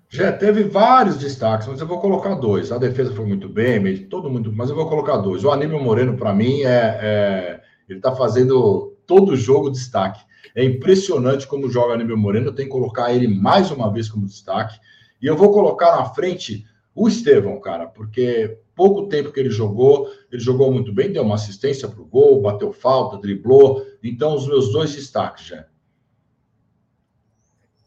Já 0.08 0.32
teve 0.32 0.64
vários 0.64 1.16
destaques, 1.18 1.68
mas 1.68 1.80
eu 1.80 1.86
vou 1.86 2.00
colocar 2.00 2.34
dois. 2.34 2.72
A 2.72 2.78
defesa 2.78 3.14
foi 3.14 3.24
muito 3.24 3.48
bem, 3.48 4.08
todo 4.08 4.28
mundo, 4.28 4.52
mas 4.52 4.68
eu 4.68 4.74
vou 4.74 4.88
colocar 4.88 5.18
dois. 5.18 5.44
O 5.44 5.52
Aníbal 5.52 5.80
Moreno, 5.80 6.16
para 6.16 6.34
mim, 6.34 6.62
é, 6.62 6.98
é 7.00 7.60
ele 7.88 7.98
está 7.98 8.14
fazendo 8.14 8.96
todo 9.06 9.32
o 9.32 9.36
jogo 9.36 9.70
destaque. 9.70 10.20
É 10.54 10.64
impressionante 10.64 11.46
como 11.46 11.70
joga 11.70 11.94
Aníbal 11.94 12.16
Moreno. 12.16 12.46
Eu 12.46 12.54
tenho 12.54 12.68
que 12.68 12.74
colocar 12.74 13.12
ele 13.12 13.28
mais 13.28 13.70
uma 13.70 13.92
vez 13.92 14.08
como 14.08 14.26
destaque. 14.26 14.80
E 15.22 15.26
eu 15.26 15.36
vou 15.36 15.52
colocar 15.52 15.96
na 15.96 16.04
frente 16.06 16.66
o 16.94 17.08
Estevão, 17.08 17.60
cara, 17.60 17.86
porque 17.86 18.58
pouco 18.74 19.08
tempo 19.08 19.32
que 19.32 19.40
ele 19.40 19.50
jogou, 19.50 20.10
ele 20.30 20.40
jogou 20.40 20.72
muito 20.72 20.92
bem, 20.92 21.12
deu 21.12 21.22
uma 21.22 21.34
assistência 21.36 21.88
para 21.88 22.00
o 22.00 22.06
gol, 22.06 22.42
bateu 22.42 22.72
falta, 22.72 23.18
driblou. 23.18 23.86
Então, 24.02 24.34
os 24.34 24.46
meus 24.46 24.72
dois 24.72 24.94
destaques, 24.94 25.46
já. 25.46 25.66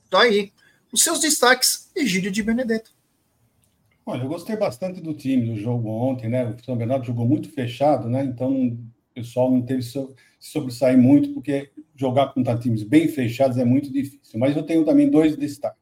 Tá 0.09 0.21
aí. 0.21 0.51
Os 0.91 1.03
seus 1.03 1.19
destaques, 1.19 1.91
Egídio 1.95 2.31
de 2.31 2.43
Benedetto. 2.43 2.91
Olha, 4.05 4.23
eu 4.23 4.27
gostei 4.27 4.55
bastante 4.55 5.01
do 5.01 5.13
time 5.13 5.47
no 5.47 5.57
jogo 5.57 5.89
ontem, 5.89 6.29
né? 6.29 6.45
O 6.45 6.63
São 6.63 6.77
Bernardo 6.77 7.05
jogou 7.05 7.25
muito 7.25 7.49
fechado, 7.49 8.09
né? 8.09 8.23
Então 8.23 8.67
o 8.67 8.77
pessoal 9.15 9.49
não 9.49 9.61
teve 9.61 9.81
se 9.81 9.97
sobressair 10.39 10.97
muito, 10.97 11.33
porque 11.33 11.71
jogar 11.95 12.33
contra 12.33 12.57
times 12.57 12.83
bem 12.83 13.07
fechados 13.07 13.57
é 13.57 13.63
muito 13.63 13.91
difícil. 13.91 14.37
Mas 14.39 14.55
eu 14.55 14.63
tenho 14.63 14.83
também 14.83 15.09
dois 15.09 15.37
destaques. 15.37 15.81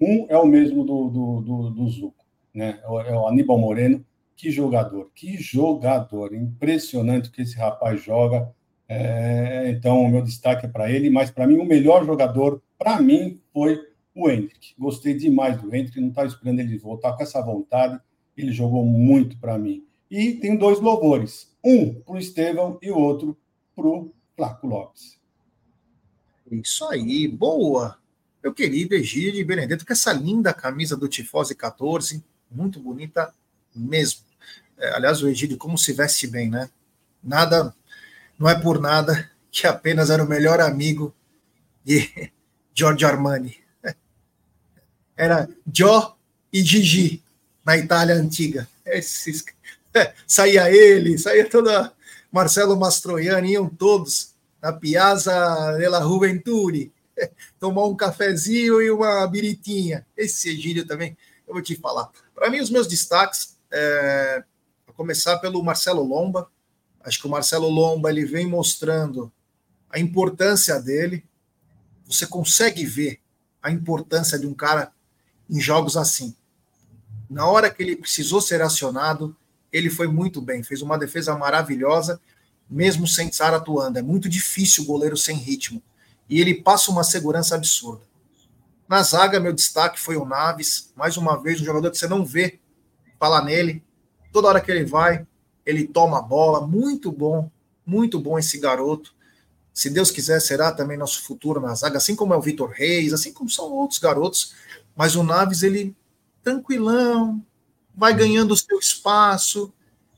Um 0.00 0.26
é 0.28 0.38
o 0.38 0.46
mesmo 0.46 0.84
do, 0.84 1.08
do, 1.08 1.40
do, 1.40 1.70
do 1.70 1.88
Zuco, 1.88 2.17
né? 2.58 2.80
É, 2.82 3.12
é 3.12 3.16
o 3.16 3.28
Aníbal 3.28 3.56
Moreno. 3.56 4.04
Que 4.36 4.50
jogador, 4.50 5.10
que 5.14 5.36
jogador. 5.36 6.34
Impressionante 6.34 7.30
que 7.30 7.42
esse 7.42 7.56
rapaz 7.56 8.02
joga. 8.02 8.52
É, 8.88 9.70
então, 9.70 10.02
o 10.02 10.08
meu 10.08 10.22
destaque 10.22 10.66
é 10.66 10.68
para 10.68 10.90
ele, 10.90 11.08
mas 11.10 11.30
para 11.30 11.46
mim, 11.46 11.56
o 11.58 11.64
melhor 11.64 12.04
jogador, 12.04 12.62
para 12.78 13.00
mim, 13.00 13.40
foi 13.52 13.80
o 14.14 14.28
Hendrick. 14.28 14.74
Gostei 14.78 15.14
demais 15.14 15.60
do 15.60 15.74
Hendrick, 15.74 16.00
não 16.00 16.08
estava 16.08 16.28
esperando 16.28 16.60
ele 16.60 16.78
voltar 16.78 17.12
com 17.12 17.22
essa 17.22 17.40
vontade. 17.40 18.00
Ele 18.36 18.52
jogou 18.52 18.84
muito 18.84 19.38
para 19.38 19.58
mim. 19.58 19.84
E 20.10 20.34
tem 20.34 20.56
dois 20.56 20.80
louvores: 20.80 21.54
um 21.64 21.94
para 21.94 22.14
o 22.14 22.18
Estevão 22.18 22.78
e 22.80 22.90
o 22.90 22.98
outro 22.98 23.36
para 23.74 23.86
o 23.86 24.12
Flaco 24.36 24.66
Lopes. 24.66 25.18
Isso 26.50 26.84
aí, 26.86 27.28
boa. 27.28 27.98
Meu 28.42 28.54
querido 28.54 28.94
Egídio 28.94 29.44
Benedetto, 29.44 29.84
com 29.84 29.92
essa 29.92 30.12
linda 30.12 30.54
camisa 30.54 30.96
do 30.96 31.08
Tifose 31.08 31.54
14, 31.54 32.24
muito 32.50 32.80
bonita 32.80 33.32
mesmo. 33.74 34.20
É, 34.76 34.94
aliás, 34.94 35.22
o 35.22 35.28
Egídio, 35.28 35.56
como 35.56 35.76
se 35.76 35.92
veste 35.92 36.26
bem, 36.26 36.48
né? 36.48 36.70
Nada 37.22 37.74
não 38.38 38.48
é 38.48 38.58
por 38.58 38.80
nada 38.80 39.30
que 39.50 39.66
apenas 39.66 40.10
era 40.10 40.22
o 40.22 40.28
melhor 40.28 40.60
amigo 40.60 41.14
de 41.84 42.30
Giorgio 42.74 43.08
Armani. 43.08 43.56
Era 45.16 45.48
Gio 45.72 46.14
e 46.52 46.62
Gigi 46.62 47.24
na 47.64 47.76
Itália 47.76 48.14
antiga. 48.14 48.68
Esses, 48.86 49.44
saía 50.26 50.70
ele, 50.70 51.18
saía 51.18 51.48
toda 51.48 51.92
Marcelo 52.30 52.78
Mastroianni, 52.78 53.52
iam 53.52 53.68
todos 53.68 54.34
na 54.62 54.72
Piazza 54.72 55.76
della 55.76 56.00
Juventude, 56.00 56.92
tomar 57.58 57.86
um 57.86 57.96
cafezinho 57.96 58.80
e 58.80 58.90
uma 58.90 59.26
biritinha. 59.26 60.06
Esse 60.16 60.50
Egílio 60.50 60.86
também, 60.86 61.16
eu 61.46 61.54
vou 61.54 61.62
te 61.62 61.74
falar. 61.74 62.10
Para 62.38 62.50
mim, 62.50 62.60
os 62.60 62.70
meus 62.70 62.86
destaques, 62.86 63.58
é, 63.70 64.44
começar 64.94 65.38
pelo 65.38 65.62
Marcelo 65.62 66.02
Lomba, 66.02 66.50
Acho 67.08 67.20
que 67.20 67.26
o 67.26 67.30
Marcelo 67.30 67.68
Lomba 67.68 68.10
ele 68.10 68.26
vem 68.26 68.46
mostrando 68.46 69.32
a 69.88 69.98
importância 69.98 70.78
dele. 70.80 71.24
Você 72.06 72.26
consegue 72.26 72.84
ver 72.84 73.20
a 73.62 73.70
importância 73.70 74.38
de 74.38 74.46
um 74.46 74.52
cara 74.52 74.92
em 75.48 75.60
jogos 75.60 75.96
assim. 75.96 76.34
Na 77.30 77.46
hora 77.46 77.70
que 77.70 77.82
ele 77.82 77.96
precisou 77.96 78.40
ser 78.40 78.60
acionado, 78.60 79.34
ele 79.72 79.90
foi 79.90 80.06
muito 80.06 80.40
bem, 80.40 80.62
fez 80.62 80.82
uma 80.82 80.98
defesa 80.98 81.36
maravilhosa, 81.36 82.20
mesmo 82.68 83.06
sem 83.06 83.28
Tsar 83.30 83.54
atuando. 83.54 83.98
É 83.98 84.02
muito 84.02 84.28
difícil 84.28 84.84
o 84.84 84.86
goleiro 84.86 85.16
sem 85.16 85.36
ritmo. 85.36 85.82
E 86.28 86.40
ele 86.40 86.54
passa 86.62 86.90
uma 86.90 87.04
segurança 87.04 87.54
absurda. 87.54 88.02
Na 88.88 89.02
zaga, 89.02 89.38
meu 89.38 89.52
destaque 89.52 90.00
foi 90.00 90.16
o 90.16 90.24
Naves, 90.24 90.90
mais 90.96 91.18
uma 91.18 91.40
vez, 91.40 91.60
um 91.60 91.64
jogador 91.64 91.90
que 91.90 91.98
você 91.98 92.08
não 92.08 92.24
vê 92.24 92.58
falar 93.20 93.44
nele. 93.44 93.84
Toda 94.32 94.48
hora 94.48 94.62
que 94.62 94.70
ele 94.70 94.86
vai, 94.86 95.26
ele 95.66 95.86
toma 95.86 96.20
a 96.20 96.22
bola, 96.22 96.66
muito 96.66 97.12
bom, 97.12 97.50
muito 97.84 98.18
bom 98.18 98.38
esse 98.38 98.58
garoto. 98.58 99.14
Se 99.74 99.90
Deus 99.90 100.10
quiser, 100.10 100.40
será 100.40 100.72
também 100.72 100.96
nosso 100.96 101.22
futuro 101.22 101.60
na 101.60 101.74
zaga, 101.74 101.98
assim 101.98 102.16
como 102.16 102.32
é 102.32 102.36
o 102.38 102.40
Vitor 102.40 102.70
Reis, 102.70 103.12
assim 103.12 103.30
como 103.30 103.50
são 103.50 103.70
outros 103.70 103.98
garotos. 103.98 104.54
Mas 104.96 105.14
o 105.14 105.22
Naves, 105.22 105.62
ele 105.62 105.94
tranquilão, 106.42 107.44
vai 107.94 108.14
ganhando 108.14 108.52
o 108.52 108.56
seu 108.56 108.78
espaço. 108.78 109.70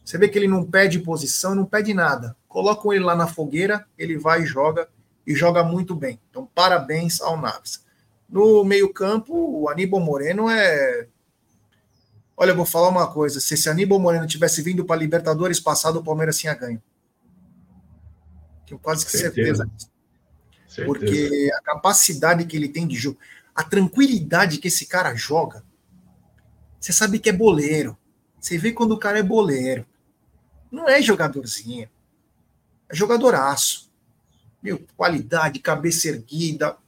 Você 0.04 0.16
vê 0.16 0.28
que 0.28 0.38
ele 0.38 0.46
não 0.46 0.64
pede 0.64 1.00
posição, 1.00 1.56
não 1.56 1.64
pede 1.64 1.92
nada. 1.92 2.36
Colocam 2.46 2.92
ele 2.92 3.04
lá 3.04 3.16
na 3.16 3.26
fogueira, 3.26 3.84
ele 3.98 4.16
vai 4.16 4.42
e 4.42 4.46
joga, 4.46 4.88
e 5.26 5.34
joga 5.34 5.64
muito 5.64 5.92
bem. 5.92 6.20
Então, 6.30 6.48
parabéns 6.54 7.20
ao 7.20 7.36
Naves. 7.36 7.89
No 8.30 8.64
meio-campo, 8.64 9.34
o 9.34 9.68
Aníbal 9.68 10.00
Moreno 10.00 10.48
é 10.48 11.08
Olha, 12.40 12.52
eu 12.52 12.56
vou 12.56 12.64
falar 12.64 12.88
uma 12.88 13.06
coisa: 13.06 13.38
se 13.38 13.52
esse 13.52 13.68
Aníbal 13.68 13.98
Moreno 13.98 14.26
tivesse 14.26 14.62
vindo 14.62 14.82
para 14.82 14.96
Libertadores 14.96 15.60
passado, 15.60 15.98
o 15.98 16.02
Palmeiras 16.02 16.38
tinha 16.38 16.54
ganho. 16.54 16.82
Tenho 18.66 18.80
quase 18.80 19.04
que 19.04 19.12
certeza 19.12 19.66
disso. 19.66 19.90
Porque 20.86 21.50
a 21.54 21.60
capacidade 21.60 22.46
que 22.46 22.56
ele 22.56 22.70
tem 22.70 22.86
de 22.86 22.96
jogo, 22.96 23.18
a 23.54 23.62
tranquilidade 23.62 24.56
que 24.56 24.68
esse 24.68 24.86
cara 24.86 25.14
joga, 25.14 25.62
você 26.80 26.94
sabe 26.94 27.18
que 27.18 27.28
é 27.28 27.32
boleiro. 27.32 27.94
Você 28.40 28.56
vê 28.56 28.72
quando 28.72 28.92
o 28.92 28.98
cara 28.98 29.18
é 29.18 29.22
boleiro. 29.22 29.84
Não 30.70 30.88
é 30.88 31.02
jogadorzinho. 31.02 31.90
É 32.88 32.94
jogadoraço. 32.96 33.92
Meu, 34.62 34.82
qualidade, 34.96 35.58
cabeça 35.58 36.08
erguida. 36.08 36.78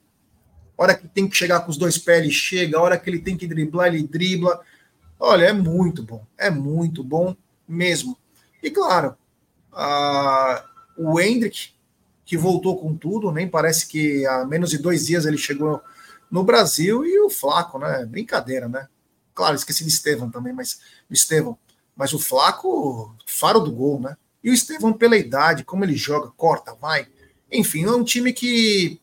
Hora 0.77 0.95
que 0.95 1.07
tem 1.07 1.29
que 1.29 1.37
chegar 1.37 1.61
com 1.61 1.71
os 1.71 1.77
dois 1.77 1.99
pés, 1.99 2.23
ele 2.23 2.31
chega. 2.31 2.81
Hora 2.81 2.99
que 2.99 3.09
ele 3.09 3.19
tem 3.19 3.37
que 3.37 3.47
driblar, 3.47 3.89
ele 3.89 4.03
dribla. 4.03 4.61
Olha, 5.19 5.45
é 5.45 5.53
muito 5.53 6.03
bom, 6.03 6.27
é 6.37 6.51
muito 6.51 7.05
bom 7.05 7.37
mesmo. 7.69 8.19
E 8.63 8.71
claro, 8.71 9.17
a, 9.73 10.65
o 10.97 11.21
Hendrick, 11.21 11.71
que 12.25 12.37
voltou 12.37 12.79
com 12.79 12.97
tudo, 12.97 13.31
nem 13.31 13.49
parece 13.49 13.87
que 13.87 14.27
há 14.27 14.45
menos 14.45 14.71
de 14.71 14.79
dois 14.79 15.07
dias 15.07 15.27
ele 15.27 15.39
chegou 15.39 15.81
no 16.31 16.43
Brasil, 16.43 17.05
e 17.05 17.21
o 17.21 17.29
Flaco, 17.29 17.79
né? 17.79 18.07
Brincadeira, 18.07 18.67
né? 18.67 18.89
Claro, 19.35 19.55
esqueci 19.55 19.85
de 19.85 19.91
Estevão 19.91 20.31
também, 20.31 20.53
mas 20.53 20.81
o 21.11 21.13
Estevão. 21.13 21.59
Mas 21.95 22.15
o 22.15 22.19
Flaco, 22.19 23.15
faro 23.27 23.61
do 23.61 23.71
gol, 23.71 24.01
né? 24.01 24.17
E 24.43 24.51
o 24.51 24.55
Estevão, 24.55 24.95
pela 24.95 25.17
idade, 25.17 25.63
como 25.63 25.85
ele 25.85 25.95
joga, 25.95 26.31
corta, 26.31 26.75
vai. 26.75 27.07
Enfim, 27.51 27.85
é 27.85 27.91
um 27.91 28.03
time 28.03 28.33
que 28.33 28.99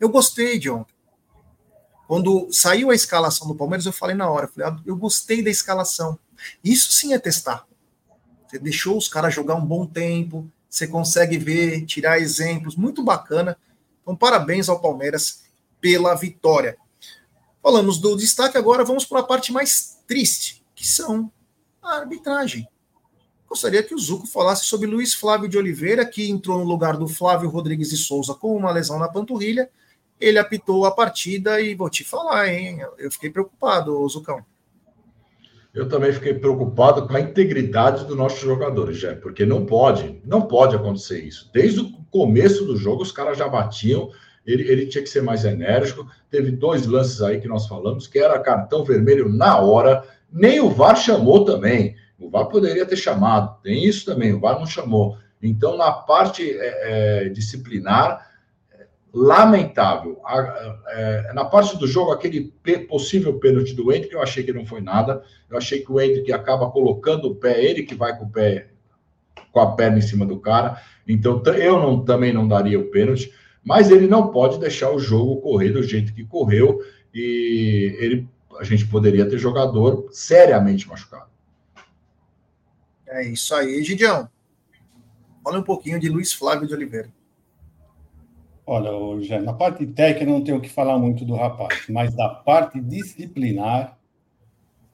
eu 0.00 0.08
gostei 0.08 0.58
de 0.58 0.70
ontem. 0.70 0.94
Quando 2.08 2.48
saiu 2.50 2.90
a 2.90 2.94
escalação 2.94 3.46
do 3.46 3.54
Palmeiras, 3.54 3.86
eu 3.86 3.92
falei 3.92 4.16
na 4.16 4.28
hora, 4.28 4.46
eu, 4.46 4.48
falei, 4.48 4.68
ah, 4.68 4.82
eu 4.84 4.96
gostei 4.96 5.42
da 5.44 5.50
escalação. 5.50 6.18
Isso 6.64 6.90
sim 6.92 7.12
é 7.12 7.18
testar. 7.18 7.66
Você 8.48 8.58
deixou 8.58 8.96
os 8.96 9.08
caras 9.08 9.32
jogar 9.32 9.54
um 9.54 9.64
bom 9.64 9.86
tempo, 9.86 10.50
você 10.68 10.88
consegue 10.88 11.38
ver, 11.38 11.84
tirar 11.84 12.18
exemplos, 12.18 12.74
muito 12.74 13.02
bacana. 13.04 13.56
Então, 14.02 14.16
parabéns 14.16 14.68
ao 14.68 14.80
Palmeiras 14.80 15.42
pela 15.80 16.14
vitória. 16.14 16.76
Falamos 17.62 17.98
do 17.98 18.16
destaque, 18.16 18.58
agora 18.58 18.84
vamos 18.84 19.04
para 19.04 19.20
a 19.20 19.24
parte 19.24 19.52
mais 19.52 19.98
triste, 20.06 20.64
que 20.74 20.86
são 20.86 21.30
a 21.82 21.98
arbitragem. 21.98 22.66
Gostaria 23.48 23.82
que 23.82 23.94
o 23.94 23.98
Zuco 23.98 24.26
falasse 24.26 24.64
sobre 24.64 24.86
Luiz 24.86 25.12
Flávio 25.12 25.48
de 25.48 25.58
Oliveira, 25.58 26.06
que 26.06 26.30
entrou 26.30 26.58
no 26.58 26.64
lugar 26.64 26.96
do 26.96 27.06
Flávio 27.08 27.48
Rodrigues 27.48 27.90
de 27.90 27.96
Souza 27.96 28.32
com 28.34 28.56
uma 28.56 28.70
lesão 28.70 28.98
na 28.98 29.08
panturrilha. 29.08 29.68
Ele 30.20 30.38
apitou 30.38 30.84
a 30.84 30.90
partida 30.90 31.60
e 31.60 31.74
vou 31.74 31.88
te 31.88 32.04
falar, 32.04 32.48
hein? 32.48 32.80
Eu 32.98 33.10
fiquei 33.10 33.30
preocupado, 33.30 34.06
Zucão. 34.08 34.44
Eu 35.72 35.88
também 35.88 36.12
fiquei 36.12 36.34
preocupado 36.34 37.06
com 37.06 37.16
a 37.16 37.20
integridade 37.20 38.04
dos 38.04 38.16
nossos 38.16 38.40
jogadores, 38.40 38.98
já, 38.98 39.14
porque 39.14 39.46
não 39.46 39.64
pode, 39.64 40.20
não 40.24 40.42
pode 40.42 40.74
acontecer 40.74 41.20
isso. 41.20 41.48
Desde 41.54 41.80
o 41.80 41.92
começo 42.10 42.64
do 42.64 42.76
jogo, 42.76 43.02
os 43.02 43.12
caras 43.12 43.38
já 43.38 43.48
batiam, 43.48 44.10
ele, 44.44 44.68
ele 44.68 44.86
tinha 44.86 45.02
que 45.02 45.08
ser 45.08 45.22
mais 45.22 45.44
enérgico. 45.44 46.06
Teve 46.28 46.50
dois 46.50 46.86
lances 46.86 47.22
aí 47.22 47.40
que 47.40 47.46
nós 47.46 47.66
falamos, 47.66 48.08
que 48.08 48.18
era 48.18 48.38
cartão 48.40 48.84
vermelho 48.84 49.28
na 49.28 49.58
hora, 49.58 50.02
nem 50.32 50.60
o 50.60 50.70
VAR 50.70 50.96
chamou 50.96 51.44
também. 51.44 51.94
O 52.18 52.28
VAR 52.28 52.46
poderia 52.46 52.84
ter 52.84 52.96
chamado, 52.96 53.60
tem 53.62 53.84
isso 53.84 54.04
também, 54.04 54.32
o 54.32 54.40
VAR 54.40 54.58
não 54.58 54.66
chamou. 54.66 55.16
Então, 55.42 55.76
na 55.76 55.92
parte 55.92 56.50
é, 56.50 57.26
é, 57.26 57.28
disciplinar, 57.28 58.29
lamentável. 59.12 60.20
A, 60.24 60.78
é, 60.88 61.32
na 61.32 61.44
parte 61.44 61.76
do 61.76 61.86
jogo, 61.86 62.12
aquele 62.12 62.52
possível 62.88 63.38
pênalti 63.38 63.74
do 63.74 63.92
Hendrick, 63.92 64.14
eu 64.14 64.22
achei 64.22 64.42
que 64.42 64.52
não 64.52 64.64
foi 64.64 64.80
nada. 64.80 65.22
Eu 65.48 65.58
achei 65.58 65.80
que 65.80 65.90
o 65.90 66.00
Hendrick 66.00 66.32
acaba 66.32 66.70
colocando 66.70 67.26
o 67.26 67.34
pé, 67.34 67.62
ele 67.62 67.82
que 67.82 67.94
vai 67.94 68.16
com 68.16 68.24
o 68.24 68.30
pé, 68.30 68.70
com 69.52 69.60
a 69.60 69.74
perna 69.74 69.98
em 69.98 70.02
cima 70.02 70.24
do 70.24 70.38
cara. 70.38 70.80
Então, 71.06 71.42
eu 71.54 71.78
não, 71.78 72.04
também 72.04 72.32
não 72.32 72.46
daria 72.46 72.78
o 72.78 72.90
pênalti, 72.90 73.32
mas 73.64 73.90
ele 73.90 74.06
não 74.06 74.28
pode 74.28 74.58
deixar 74.58 74.90
o 74.90 74.98
jogo 74.98 75.40
correr 75.40 75.70
do 75.70 75.82
jeito 75.82 76.14
que 76.14 76.24
correu. 76.24 76.80
E 77.12 77.96
ele, 77.98 78.28
a 78.58 78.64
gente 78.64 78.86
poderia 78.86 79.28
ter 79.28 79.38
jogador 79.38 80.08
seriamente 80.12 80.88
machucado. 80.88 81.28
É 83.08 83.26
isso 83.26 83.52
aí, 83.54 83.82
Gidião. 83.82 84.28
Fala 85.42 85.58
um 85.58 85.64
pouquinho 85.64 85.98
de 85.98 86.08
Luiz 86.08 86.32
Flávio 86.32 86.68
de 86.68 86.74
Oliveira. 86.74 87.10
Olha, 88.72 89.20
Jé, 89.20 89.40
na 89.40 89.52
parte 89.52 89.84
técnica 89.84 90.30
não 90.30 90.44
tenho 90.44 90.58
o 90.58 90.60
que 90.60 90.68
falar 90.68 90.96
muito 90.96 91.24
do 91.24 91.34
rapaz, 91.34 91.86
mas 91.88 92.14
da 92.14 92.28
parte 92.28 92.80
disciplinar, 92.80 93.98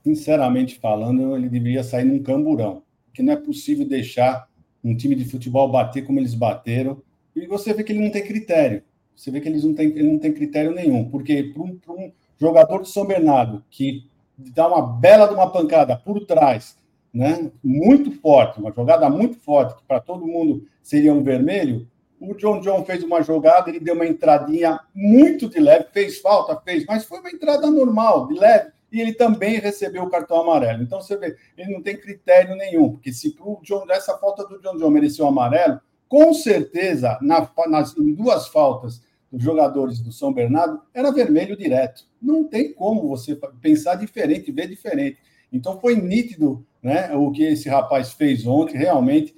sinceramente 0.03 0.79
falando, 0.79 1.37
ele 1.37 1.51
deveria 1.51 1.85
sair 1.85 2.07
num 2.07 2.23
camburão, 2.23 2.83
porque 3.05 3.23
não 3.23 3.35
é 3.35 3.37
possível 3.37 3.87
deixar 3.87 4.49
um 4.83 4.97
time 4.97 5.15
de 5.15 5.27
futebol 5.27 5.69
bater 5.69 6.07
como 6.07 6.19
eles 6.19 6.33
bateram, 6.33 7.03
e 7.35 7.47
você 7.47 7.75
vê 7.75 7.85
que 7.85 7.93
ele 7.93 8.03
não 8.03 8.11
tem 8.11 8.25
critério. 8.25 8.83
Você 9.15 9.31
vê 9.31 9.43
que 9.43 9.49
eles 9.51 9.62
não 9.62 9.75
têm, 9.75 9.89
ele 9.89 10.11
não 10.11 10.19
tem 10.19 10.33
critério 10.33 10.75
nenhum, 10.75 11.11
porque 11.11 11.43
para 11.43 11.62
um, 11.62 11.79
um, 11.91 12.12
jogador 12.41 12.81
de 12.81 12.89
São 12.89 13.05
Bernardo 13.05 13.62
que 13.71 14.09
dá 14.55 14.69
uma 14.69 14.87
bela 14.87 15.27
de 15.27 15.35
uma 15.35 15.53
pancada 15.53 15.99
por 15.99 16.25
trás, 16.25 16.79
né, 17.12 17.51
muito 17.62 18.11
forte, 18.11 18.59
uma 18.59 18.73
jogada 18.73 19.11
muito 19.11 19.37
forte, 19.37 19.77
que 19.77 19.85
para 19.85 20.01
todo 20.01 20.27
mundo 20.27 20.67
seria 20.83 21.12
um 21.12 21.23
vermelho, 21.23 21.87
o 22.20 22.35
John 22.35 22.61
John 22.61 22.85
fez 22.85 23.02
uma 23.02 23.22
jogada, 23.22 23.68
ele 23.68 23.81
deu 23.81 23.94
uma 23.94 24.07
entradinha 24.07 24.81
muito 24.94 25.48
de 25.48 25.61
leve, 25.61 25.87
fez 25.92 26.18
falta, 26.18 26.61
fez, 26.62 26.85
mas 26.87 27.05
foi 27.05 27.20
uma 27.20 27.31
entrada 27.31 27.70
normal, 27.70 28.26
de 28.29 28.38
leve, 28.38 28.70
e 28.90 29.00
ele 29.00 29.12
também 29.12 29.59
recebeu 29.59 30.05
o 30.05 30.11
cartão 30.11 30.40
amarelo. 30.40 30.83
Então 30.83 31.00
você 31.00 31.16
vê, 31.16 31.37
ele 31.57 31.72
não 31.72 31.83
tem 31.83 31.96
critério 31.96 32.57
nenhum, 32.57 32.92
porque 32.92 33.12
se 33.12 33.37
o 33.40 33.61
John, 33.62 33.85
essa 33.90 34.16
falta 34.18 34.46
do 34.46 34.61
John 34.61 34.76
John 34.76 34.90
mereceu 34.90 35.26
amarelo, 35.26 35.81
com 36.09 36.33
certeza, 36.33 37.18
na, 37.20 37.48
nas 37.68 37.96
em 37.96 38.14
duas 38.14 38.48
faltas 38.48 39.02
dos 39.31 39.42
jogadores 39.42 40.00
do 40.00 40.12
São 40.12 40.33
Bernardo, 40.33 40.81
era 40.94 41.11
vermelho 41.11 41.57
direto. 41.57 42.05
Não 42.22 42.44
tem 42.44 42.72
como 42.72 43.09
você 43.09 43.38
pensar 43.61 43.96
diferente, 43.96 44.52
ver 44.52 44.68
diferente. 44.68 45.18
Então 45.52 45.81
foi 45.81 45.96
nítido 45.96 46.64
né, 46.83 47.12
o 47.14 47.31
que 47.33 47.42
esse 47.42 47.68
rapaz 47.68 48.12
fez 48.12 48.46
ontem, 48.46 48.76
realmente 48.76 49.35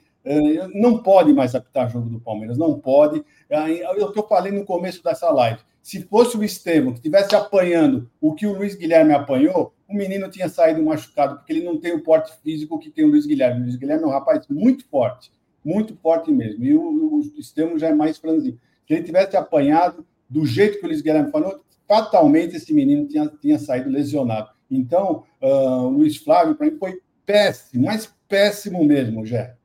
não 0.74 1.02
pode 1.02 1.32
mais 1.32 1.54
apitar 1.54 1.90
jogo 1.90 2.08
do 2.08 2.20
Palmeiras, 2.20 2.58
não 2.58 2.78
pode. 2.78 3.24
É 3.48 3.90
o 3.90 4.12
que 4.12 4.18
eu 4.18 4.26
falei 4.26 4.52
no 4.52 4.64
começo 4.64 5.02
dessa 5.02 5.30
live. 5.30 5.60
Se 5.82 6.02
fosse 6.02 6.36
o 6.36 6.44
Estevam 6.44 6.92
que 6.92 6.98
estivesse 6.98 7.34
apanhando 7.34 8.10
o 8.20 8.34
que 8.34 8.46
o 8.46 8.52
Luiz 8.52 8.74
Guilherme 8.74 9.14
apanhou, 9.14 9.72
o 9.88 9.94
menino 9.94 10.28
tinha 10.28 10.48
saído 10.48 10.82
machucado, 10.82 11.36
porque 11.36 11.52
ele 11.52 11.64
não 11.64 11.78
tem 11.78 11.94
o 11.94 12.02
porte 12.02 12.30
físico 12.42 12.78
que 12.78 12.90
tem 12.90 13.04
o 13.04 13.08
Luiz 13.08 13.24
Guilherme. 13.24 13.60
O 13.60 13.62
Luiz 13.62 13.76
Guilherme 13.76 14.04
é 14.04 14.06
um 14.06 14.10
rapaz 14.10 14.46
muito 14.50 14.86
forte, 14.86 15.32
muito 15.64 15.96
forte 15.96 16.30
mesmo. 16.30 16.62
E 16.62 16.74
o, 16.74 16.82
o 16.82 17.20
Estevam 17.38 17.78
já 17.78 17.88
é 17.88 17.94
mais 17.94 18.18
franzinho. 18.18 18.60
Se 18.86 18.92
ele 18.94 19.02
tivesse 19.02 19.36
apanhado 19.36 20.06
do 20.28 20.44
jeito 20.44 20.78
que 20.78 20.84
o 20.84 20.88
Luiz 20.88 21.00
Guilherme 21.00 21.30
falou, 21.30 21.62
fatalmente 21.86 22.56
esse 22.56 22.74
menino 22.74 23.06
tinha, 23.06 23.26
tinha 23.40 23.58
saído 23.58 23.88
lesionado. 23.88 24.50
Então, 24.70 25.24
uh, 25.40 25.86
o 25.86 25.88
Luiz 25.88 26.18
Flávio, 26.18 26.54
para 26.54 26.66
mim, 26.66 26.76
foi 26.78 27.00
péssimo, 27.24 27.86
mas 27.86 28.12
péssimo 28.28 28.84
mesmo, 28.84 29.24
Jé. 29.24 29.57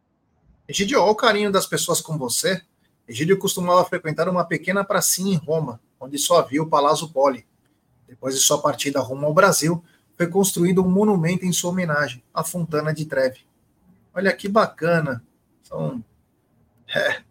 Egídio, 0.74 1.00
olha 1.00 1.12
o 1.12 1.16
carinho 1.16 1.52
das 1.52 1.68
pessoas 1.68 2.02
com 2.02 2.18
você. 2.18 2.60
Egídio 3.08 3.38
costumava 3.38 3.86
frequentar 3.86 4.28
uma 4.28 4.44
pequena 4.44 4.84
pracinha 4.84 5.36
em 5.36 5.38
Roma, 5.38 5.80
onde 6.00 6.18
só 6.18 6.40
havia 6.40 6.64
o 6.64 6.68
Palazzo 6.68 7.14
Poli. 7.14 7.46
Depois 8.08 8.34
de 8.34 8.42
sua 8.42 8.60
partida 8.60 9.00
rumo 9.00 9.28
ao 9.28 9.36
Brasil, 9.36 9.84
foi 10.18 10.26
construído 10.26 10.84
um 10.84 10.90
monumento 10.90 11.46
em 11.46 11.54
sua 11.54 11.70
homenagem, 11.70 12.24
a 12.34 12.44
Fontana 12.44 12.92
de 12.92 13.06
Treve. 13.06 13.42
Olha 14.16 14.34
que 14.34 14.50
bacana. 14.50 15.24
São... 15.62 16.04
É. 16.88 17.22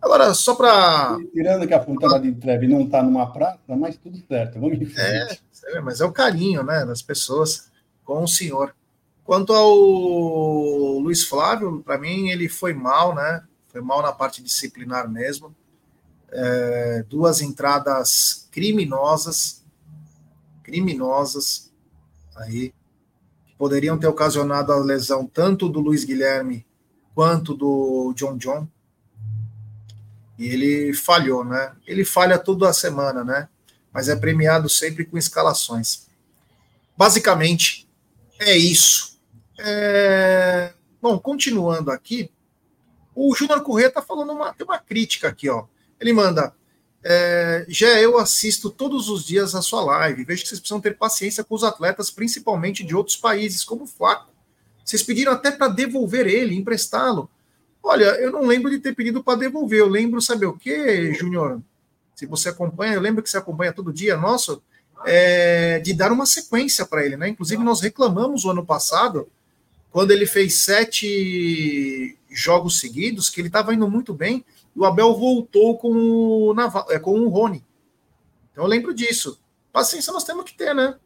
Agora, 0.00 0.32
só 0.32 0.54
para. 0.54 1.18
Tirando 1.34 1.68
que 1.68 1.74
a 1.74 1.84
Fontana 1.84 2.18
de 2.18 2.32
Treve 2.32 2.66
não 2.66 2.80
está 2.80 3.02
numa 3.02 3.30
praça, 3.30 3.60
mas 3.68 3.98
tudo 3.98 4.18
certo. 4.26 4.58
Vamos 4.58 4.80
em 4.80 4.86
frente. 4.86 5.42
É, 5.66 5.80
mas 5.82 6.00
é 6.00 6.06
o 6.06 6.12
carinho 6.12 6.62
né, 6.62 6.86
das 6.86 7.02
pessoas 7.02 7.70
com 8.04 8.24
o 8.24 8.28
senhor. 8.28 8.74
Quanto 9.24 9.52
ao 9.52 10.98
Luiz 10.98 11.24
Flávio, 11.24 11.82
para 11.82 11.98
mim 11.98 12.28
ele 12.30 12.48
foi 12.48 12.74
mal, 12.74 13.14
né? 13.14 13.44
Foi 13.68 13.80
mal 13.80 14.02
na 14.02 14.12
parte 14.12 14.42
disciplinar 14.42 15.08
mesmo. 15.08 15.54
É, 16.32 17.04
duas 17.08 17.40
entradas 17.40 18.48
criminosas, 18.50 19.64
criminosas 20.62 21.72
aí, 22.36 22.72
que 23.46 23.54
poderiam 23.56 23.98
ter 23.98 24.06
ocasionado 24.06 24.72
a 24.72 24.78
lesão 24.78 25.26
tanto 25.26 25.68
do 25.68 25.80
Luiz 25.80 26.04
Guilherme 26.04 26.66
quanto 27.14 27.54
do 27.54 28.12
John 28.16 28.36
John. 28.36 28.68
E 30.38 30.46
ele 30.46 30.94
falhou, 30.94 31.44
né? 31.44 31.72
Ele 31.86 32.04
falha 32.04 32.38
toda 32.38 32.68
a 32.68 32.72
semana, 32.72 33.22
né? 33.22 33.48
Mas 33.92 34.08
é 34.08 34.16
premiado 34.16 34.68
sempre 34.68 35.04
com 35.04 35.18
escalações. 35.18 36.06
Basicamente, 36.96 37.88
é 38.38 38.56
isso. 38.56 39.09
É... 39.64 40.72
Bom, 41.00 41.18
continuando 41.18 41.90
aqui, 41.90 42.30
o 43.14 43.34
Júnior 43.34 43.62
Corrêa 43.62 43.88
está 43.88 44.02
falando 44.02 44.32
uma, 44.32 44.52
tem 44.52 44.66
uma 44.66 44.78
crítica 44.78 45.28
aqui, 45.28 45.48
ó. 45.48 45.64
Ele 45.98 46.12
manda. 46.12 46.54
É, 47.02 47.64
já 47.66 47.98
eu 47.98 48.18
assisto 48.18 48.70
todos 48.70 49.08
os 49.08 49.24
dias 49.24 49.54
a 49.54 49.62
sua 49.62 49.82
live. 49.82 50.24
Vejo 50.24 50.42
que 50.42 50.48
vocês 50.48 50.60
precisam 50.60 50.80
ter 50.80 50.96
paciência 50.96 51.42
com 51.42 51.54
os 51.54 51.64
atletas, 51.64 52.10
principalmente 52.10 52.84
de 52.84 52.94
outros 52.94 53.16
países, 53.16 53.64
como 53.64 53.84
o 53.84 53.86
Flaco. 53.86 54.30
Vocês 54.84 55.02
pediram 55.02 55.32
até 55.32 55.50
para 55.50 55.68
devolver 55.68 56.26
ele, 56.26 56.54
emprestá-lo. 56.54 57.30
Olha, 57.82 58.04
eu 58.20 58.30
não 58.30 58.44
lembro 58.44 58.70
de 58.70 58.78
ter 58.78 58.94
pedido 58.94 59.22
para 59.24 59.38
devolver. 59.38 59.80
Eu 59.80 59.88
lembro, 59.88 60.20
sabe 60.20 60.44
o 60.44 60.52
que, 60.52 61.14
Júnior? 61.14 61.62
Se 62.14 62.26
você 62.26 62.50
acompanha, 62.50 62.94
eu 62.94 63.00
lembro 63.00 63.22
que 63.22 63.30
você 63.30 63.38
acompanha 63.38 63.72
todo 63.72 63.92
dia 63.92 64.16
nosso, 64.16 64.62
é, 65.06 65.78
de 65.78 65.94
dar 65.94 66.12
uma 66.12 66.26
sequência 66.26 66.84
para 66.84 67.04
ele, 67.04 67.16
né? 67.16 67.28
Inclusive, 67.28 67.62
nós 67.64 67.80
reclamamos 67.80 68.44
o 68.44 68.50
ano 68.50 68.64
passado 68.64 69.28
quando 69.90 70.12
ele 70.12 70.26
fez 70.26 70.60
sete 70.60 72.16
jogos 72.30 72.78
seguidos, 72.78 73.28
que 73.28 73.40
ele 73.40 73.48
estava 73.48 73.74
indo 73.74 73.90
muito 73.90 74.14
bem, 74.14 74.44
e 74.74 74.78
o 74.78 74.84
Abel 74.84 75.14
voltou 75.14 75.76
com 75.76 75.92
o, 75.92 76.54
Naval, 76.54 76.86
é, 76.90 76.98
com 76.98 77.18
o 77.18 77.28
Rony. 77.28 77.64
Então 78.52 78.64
eu 78.64 78.68
lembro 78.68 78.94
disso. 78.94 79.40
Paciência 79.72 80.12
nós 80.12 80.24
temos 80.24 80.44
que 80.44 80.54
ter, 80.54 80.74
né? 80.74 80.96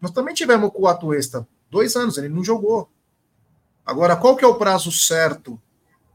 Nós 0.00 0.12
também 0.12 0.34
tivemos 0.34 0.70
com 0.70 0.82
o 0.82 0.88
Atuesta 0.88 1.46
dois 1.70 1.96
anos, 1.96 2.16
ele 2.16 2.28
não 2.28 2.44
jogou. 2.44 2.88
Agora, 3.84 4.16
qual 4.16 4.36
que 4.36 4.44
é 4.44 4.48
o 4.48 4.54
prazo 4.54 4.92
certo? 4.92 5.60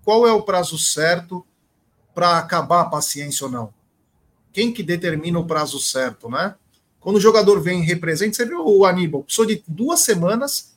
Qual 0.03 0.25
é 0.25 0.31
o 0.31 0.41
prazo 0.41 0.77
certo 0.77 1.45
para 2.15 2.37
acabar 2.37 2.81
a 2.81 2.89
paciência 2.89 3.45
ou 3.45 3.51
não? 3.51 3.73
Quem 4.53 4.73
que 4.73 4.81
determina 4.81 5.37
o 5.37 5.45
prazo 5.45 5.79
certo, 5.79 6.29
né? 6.29 6.55
Quando 6.99 7.17
o 7.17 7.21
jogador 7.21 7.61
vem 7.61 7.81
e 7.81 7.85
representa, 7.85 8.35
você 8.35 8.45
viu 8.45 8.65
o 8.65 8.85
Aníbal, 8.85 9.23
precisou 9.23 9.45
de 9.45 9.63
duas 9.67 9.99
semanas 9.99 10.68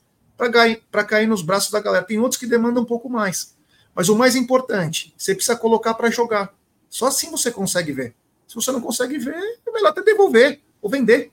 para 0.91 1.05
cair 1.05 1.27
nos 1.27 1.43
braços 1.43 1.71
da 1.71 1.81
galera. 1.81 2.05
Tem 2.05 2.19
outros 2.19 2.39
que 2.39 2.47
demandam 2.47 2.83
um 2.83 2.87
pouco 2.87 3.09
mais. 3.09 3.55
Mas 3.95 4.09
o 4.09 4.17
mais 4.17 4.35
importante, 4.35 5.15
você 5.17 5.35
precisa 5.35 5.57
colocar 5.57 5.95
para 5.95 6.11
jogar. 6.11 6.55
Só 6.89 7.07
assim 7.07 7.31
você 7.31 7.51
consegue 7.51 7.93
ver. 7.93 8.15
Se 8.49 8.55
você 8.55 8.73
não 8.73 8.81
consegue 8.81 9.19
ver, 9.19 9.35
é 9.67 9.71
melhor 9.71 9.91
até 9.91 10.03
devolver 10.03 10.61
ou 10.81 10.91
vender. 10.91 11.33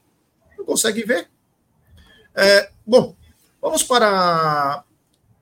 consegue 0.65 1.04
ver. 1.04 1.30
É, 2.36 2.72
bom, 2.86 3.15
vamos 3.62 3.84
para, 3.84 4.84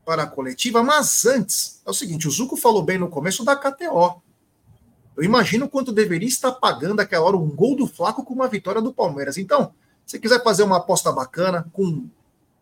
para 0.05 0.23
a 0.23 0.27
coletiva, 0.27 0.81
mas 0.81 1.25
antes, 1.25 1.81
é 1.85 1.89
o 1.89 1.93
seguinte: 1.93 2.27
o 2.27 2.31
Zuco 2.31 2.55
falou 2.55 2.81
bem 2.81 2.97
no 2.97 3.09
começo 3.09 3.43
da 3.43 3.55
KTO. 3.55 4.21
Eu 5.15 5.23
imagino 5.23 5.67
quanto 5.67 5.91
deveria 5.91 6.27
estar 6.27 6.51
pagando 6.51 6.99
aquela 6.99 7.25
hora 7.25 7.37
um 7.37 7.49
gol 7.49 7.75
do 7.75 7.87
Flaco 7.87 8.23
com 8.23 8.33
uma 8.33 8.47
vitória 8.47 8.81
do 8.81 8.93
Palmeiras. 8.93 9.37
Então, 9.37 9.73
se 10.05 10.19
quiser 10.19 10.43
fazer 10.43 10.63
uma 10.63 10.77
aposta 10.77 11.11
bacana, 11.11 11.67
com 11.73 12.07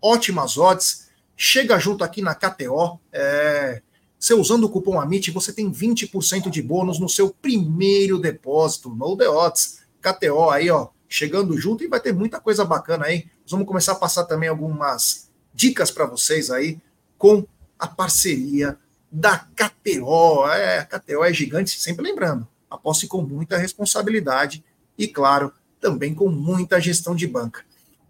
ótimas 0.06 0.58
odds, 0.58 1.08
chega 1.36 1.80
junto 1.80 2.04
aqui 2.04 2.22
na 2.22 2.36
KTO. 2.36 3.00
É, 3.12 3.82
você 4.20 4.34
usando 4.34 4.66
o 4.66 4.70
cupom 4.70 5.00
AMIT, 5.00 5.32
você 5.32 5.52
tem 5.52 5.72
20% 5.72 6.50
de 6.50 6.62
bônus 6.62 7.00
no 7.00 7.10
seu 7.10 7.30
primeiro 7.30 8.20
depósito 8.20 8.90
no 8.90 9.18
The 9.18 9.28
Odds. 9.28 9.80
KTO 10.02 10.50
aí, 10.52 10.70
ó, 10.70 10.90
chegando 11.10 11.58
junto 11.58 11.84
e 11.84 11.88
vai 11.88 12.00
ter 12.00 12.14
muita 12.14 12.40
coisa 12.40 12.64
bacana 12.64 13.06
aí. 13.06 13.26
Nós 13.42 13.52
vamos 13.52 13.66
começar 13.68 13.94
a 13.94 13.96
passar 13.96 14.26
também 14.26 14.48
algumas 14.48 15.30
dicas 15.54 15.90
para 15.90 16.06
vocês 16.06 16.52
aí 16.52 16.80
com 17.18 17.46
a 17.80 17.88
parceria 17.88 18.78
da 19.12 19.40
KTO. 19.40 20.48
É, 20.48 20.80
a 20.80 20.86
KTO 20.86 21.24
é 21.24 21.34
gigante, 21.34 21.80
sempre 21.80 22.04
lembrando, 22.04 22.48
aposte 22.70 23.08
com 23.08 23.22
muita 23.22 23.58
responsabilidade 23.58 24.64
e, 24.98 25.08
claro, 25.08 25.52
também 25.80 26.14
com 26.14 26.30
muita 26.30 26.80
gestão 26.80 27.16
de 27.16 27.28
banca. 27.28 27.64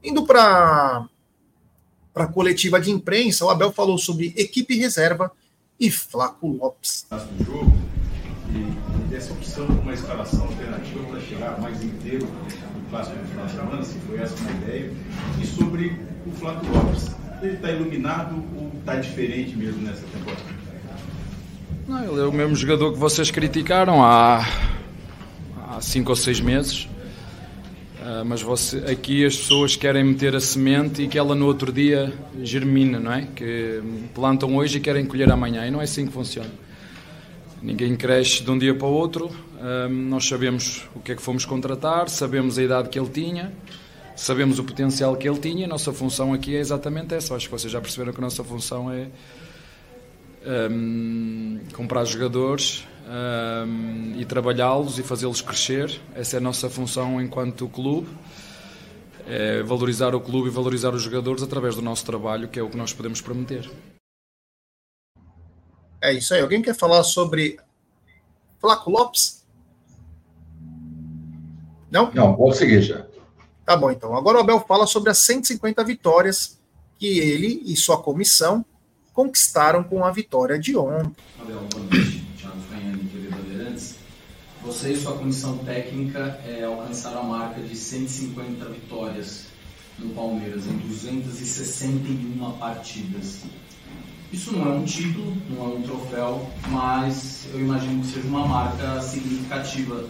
Indo 0.03 0.25
para 0.25 1.07
a 2.15 2.27
coletiva 2.27 2.79
de 2.79 2.91
imprensa, 2.91 3.45
o 3.45 3.49
Abel 3.49 3.71
falou 3.71 3.97
sobre 3.97 4.33
equipe 4.37 4.77
reserva 4.77 5.31
e 5.79 5.91
Flaco 5.91 6.47
Lopes. 6.47 7.05
Do 7.09 7.43
jogo 7.43 7.77
e 8.49 9.09
dessa 9.09 9.33
opção 9.33 9.65
uma 9.65 9.93
escalação 9.93 10.43
alternativa 10.45 11.03
para 11.05 11.19
chegar 11.19 11.59
mais 11.59 11.83
inteiro 11.83 12.25
no 12.75 12.89
clássico 12.89 13.17
do 13.17 13.27
final 13.27 13.45
de 13.45 13.51
semana, 13.51 13.83
se 13.83 13.99
foi 13.99 14.19
essa 14.19 14.35
uma 14.35 14.51
ideia, 14.51 14.91
e 15.41 15.45
sobre 15.45 15.99
o 16.25 16.31
Flaco 16.31 16.65
Lopes. 16.67 17.11
Ele 17.41 17.55
está 17.55 17.71
iluminado 17.71 18.35
ou 18.55 18.71
está 18.79 18.95
diferente 18.95 19.55
mesmo 19.57 19.81
nessa 19.81 20.03
temporada? 20.07 20.41
Não, 21.87 22.03
ele 22.03 22.21
é 22.21 22.25
o 22.25 22.31
mesmo 22.31 22.55
jogador 22.55 22.93
que 22.93 22.97
vocês 22.97 23.29
criticaram 23.29 24.03
há, 24.03 24.47
há 25.67 25.81
cinco 25.81 26.11
ou 26.11 26.15
seis 26.15 26.39
meses. 26.39 26.87
Uh, 28.05 28.23
mas 28.23 28.39
você, 28.39 28.77
aqui 28.85 29.25
as 29.25 29.35
pessoas 29.35 29.75
querem 29.75 30.03
meter 30.03 30.35
a 30.35 30.39
semente 30.39 31.01
e 31.01 31.07
que 31.07 31.17
ela 31.17 31.33
no 31.33 31.47
outro 31.47 31.71
dia 31.71 32.13
germina, 32.43 32.99
não 32.99 33.11
é? 33.11 33.23
Que 33.35 33.81
plantam 34.13 34.55
hoje 34.55 34.77
e 34.77 34.79
querem 34.79 35.07
colher 35.07 35.31
amanhã 35.31 35.65
e 35.65 35.71
não 35.71 35.81
é 35.81 35.85
assim 35.85 36.05
que 36.05 36.13
funciona. 36.13 36.51
Ninguém 37.63 37.95
cresce 37.95 38.43
de 38.43 38.51
um 38.51 38.59
dia 38.59 38.75
para 38.75 38.87
o 38.87 38.91
outro. 38.91 39.25
Uh, 39.25 39.89
nós 39.89 40.27
sabemos 40.27 40.87
o 40.95 40.99
que 40.99 41.13
é 41.13 41.15
que 41.15 41.21
fomos 41.21 41.45
contratar, 41.45 42.07
sabemos 42.07 42.59
a 42.59 42.63
idade 42.63 42.89
que 42.89 42.99
ele 42.99 43.09
tinha, 43.09 43.51
sabemos 44.15 44.59
o 44.59 44.63
potencial 44.63 45.15
que 45.15 45.27
ele 45.27 45.39
tinha. 45.39 45.65
A 45.65 45.67
nossa 45.67 45.91
função 45.91 46.31
aqui 46.31 46.55
é 46.55 46.59
exatamente 46.59 47.15
essa. 47.15 47.33
Acho 47.33 47.47
que 47.47 47.51
vocês 47.53 47.73
já 47.73 47.81
perceberam 47.81 48.13
que 48.13 48.19
a 48.19 48.21
nossa 48.21 48.43
função 48.43 48.91
é 48.91 49.07
um, 50.45 51.59
comprar 51.73 52.05
jogadores 52.05 52.85
um, 53.07 54.13
e 54.19 54.25
trabalhá-los 54.25 54.99
e 54.99 55.03
fazê-los 55.03 55.41
crescer. 55.41 55.99
Essa 56.13 56.37
é 56.37 56.39
a 56.39 56.41
nossa 56.41 56.69
função 56.69 57.21
enquanto 57.21 57.67
clube. 57.67 58.07
É 59.27 59.63
valorizar 59.63 60.13
o 60.13 60.21
clube 60.21 60.49
e 60.49 60.51
valorizar 60.51 60.93
os 60.93 61.01
jogadores 61.01 61.41
através 61.41 61.75
do 61.75 61.81
nosso 61.81 62.05
trabalho, 62.05 62.47
que 62.47 62.59
é 62.59 62.63
o 62.63 62.69
que 62.69 62.77
nós 62.77 62.93
podemos 62.93 63.21
prometer. 63.21 63.69
É 65.99 66.13
isso 66.13 66.33
aí. 66.33 66.41
Alguém 66.41 66.61
quer 66.61 66.75
falar 66.75 67.03
sobre 67.03 67.57
Flaco 68.59 68.91
Lopes? 68.91 69.43
Não? 71.89 72.11
Não, 72.13 72.35
pode 72.35 72.57
seguir 72.57 72.81
já. 72.81 73.07
Tá 73.65 73.75
bom, 73.75 73.89
então. 73.89 74.15
Agora 74.15 74.37
o 74.37 74.41
Abel 74.41 74.59
fala 74.67 74.85
sobre 74.85 75.09
as 75.09 75.17
150 75.19 75.83
vitórias 75.83 76.59
que 76.99 77.19
ele 77.19 77.63
e 77.65 77.75
sua 77.75 78.01
comissão 78.01 78.63
conquistaram 79.15 79.81
com 79.81 80.03
a 80.03 80.11
vitória 80.11 80.59
de 80.59 80.75
ontem. 80.75 81.15
Você 84.63 84.91
e 84.91 84.97
sua 84.97 85.13
comissão 85.13 85.59
técnica 85.59 86.39
é, 86.45 86.63
alcançaram 86.63 87.21
a 87.21 87.23
marca 87.23 87.61
de 87.61 87.75
150 87.75 88.65
vitórias 88.65 89.45
no 89.97 90.09
Palmeiras 90.09 90.65
em 90.65 90.77
261 90.79 92.51
partidas. 92.59 93.43
Isso 94.33 94.51
não 94.51 94.65
é 94.65 94.75
um 94.75 94.83
título, 94.83 95.37
não 95.49 95.65
é 95.65 95.67
um 95.75 95.81
troféu, 95.83 96.49
mas 96.67 97.47
eu 97.53 97.61
imagino 97.61 98.01
que 98.01 98.07
seja 98.07 98.27
uma 98.27 98.45
marca 98.45 98.99
significativa 99.01 100.03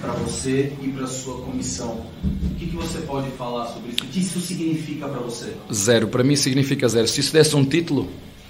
para 0.00 0.12
você 0.14 0.72
e 0.82 0.88
para 0.88 1.06
sua 1.06 1.42
comissão. 1.42 2.06
O 2.24 2.54
que, 2.54 2.66
que, 2.66 2.76
você 2.76 3.00
pode 3.00 3.30
falar 3.32 3.66
sobre 3.66 3.90
isso? 3.90 4.02
O 4.02 4.06
que 4.06 4.20
isso 4.20 4.40
significa 4.40 5.06
para 5.06 5.20
você? 5.20 5.54
Zero. 5.72 6.08
Para 6.08 6.24
mim 6.24 6.34
significa 6.34 6.88
zero. 6.88 7.06
Se 7.06 7.20
isso 7.20 7.32
desse 7.32 7.54
um 7.54 7.64
título, 7.64 8.08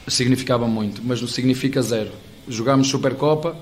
significava 0.09 0.67
muito, 0.67 1.03
mas 1.05 1.21
não 1.21 1.29
significa 1.29 1.83
zero. 1.83 2.11
Jogámos 2.49 2.89
Supercopa 2.89 3.57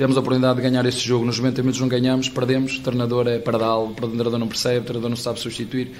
Tivemos 0.00 0.16
a 0.16 0.20
oportunidade 0.20 0.56
de 0.56 0.62
ganhar 0.62 0.86
este 0.86 1.06
jogo, 1.06 1.26
nos 1.26 1.38
90 1.38 1.60
minutos 1.60 1.78
não 1.78 1.86
ganhamos, 1.86 2.26
perdemos, 2.26 2.78
o 2.78 2.80
treinador 2.80 3.28
é 3.28 3.38
pardal, 3.38 3.88
o 3.88 3.92
treinador 3.92 4.38
não 4.38 4.48
percebe, 4.48 4.78
o 4.78 4.84
treinador 4.84 5.10
não 5.10 5.16
sabe 5.16 5.38
substituir. 5.38 5.90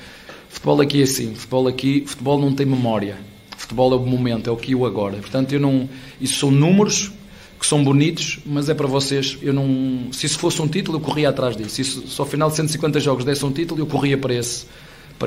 Futebol 0.49 0.81
aqui 0.81 1.01
é 1.01 1.05
assim, 1.05 1.35
futebol 1.35 1.69
aqui, 1.69 2.05
futebol 2.07 2.41
não 2.41 2.55
tem 2.55 2.65
memória. 2.65 3.19
Futebol 3.59 3.93
é 3.93 3.97
o 3.97 4.01
momento, 4.01 4.49
é 4.49 4.53
o 4.53 4.57
que 4.57 4.73
e 4.73 4.75
o 4.75 4.87
agora. 4.87 5.19
Portanto, 5.19 5.53
eu 5.53 5.61
não, 5.61 5.87
isso 6.19 6.39
são 6.39 6.51
números 6.51 7.13
que 7.59 7.67
são 7.67 7.85
bonitos, 7.85 8.39
mas 8.47 8.71
é 8.71 8.75
para 8.75 8.87
vocês, 8.87 9.37
eu 9.43 9.53
não, 9.53 10.11
se 10.13 10.25
isso 10.25 10.39
fosse 10.39 10.63
um 10.63 10.67
título, 10.67 10.97
eu 10.97 11.03
corria 11.03 11.29
atrás 11.29 11.55
disso. 11.55 11.69
Se 11.69 11.83
isso, 11.83 12.09
se 12.09 12.19
ao 12.19 12.27
final 12.27 12.49
de 12.49 12.57
150 12.57 13.01
jogos 13.01 13.23
desse 13.23 13.45
um 13.45 13.53
título, 13.53 13.83
eu 13.83 13.87
corria 13.87 14.17
para 14.17 14.33
esse. 14.33 14.65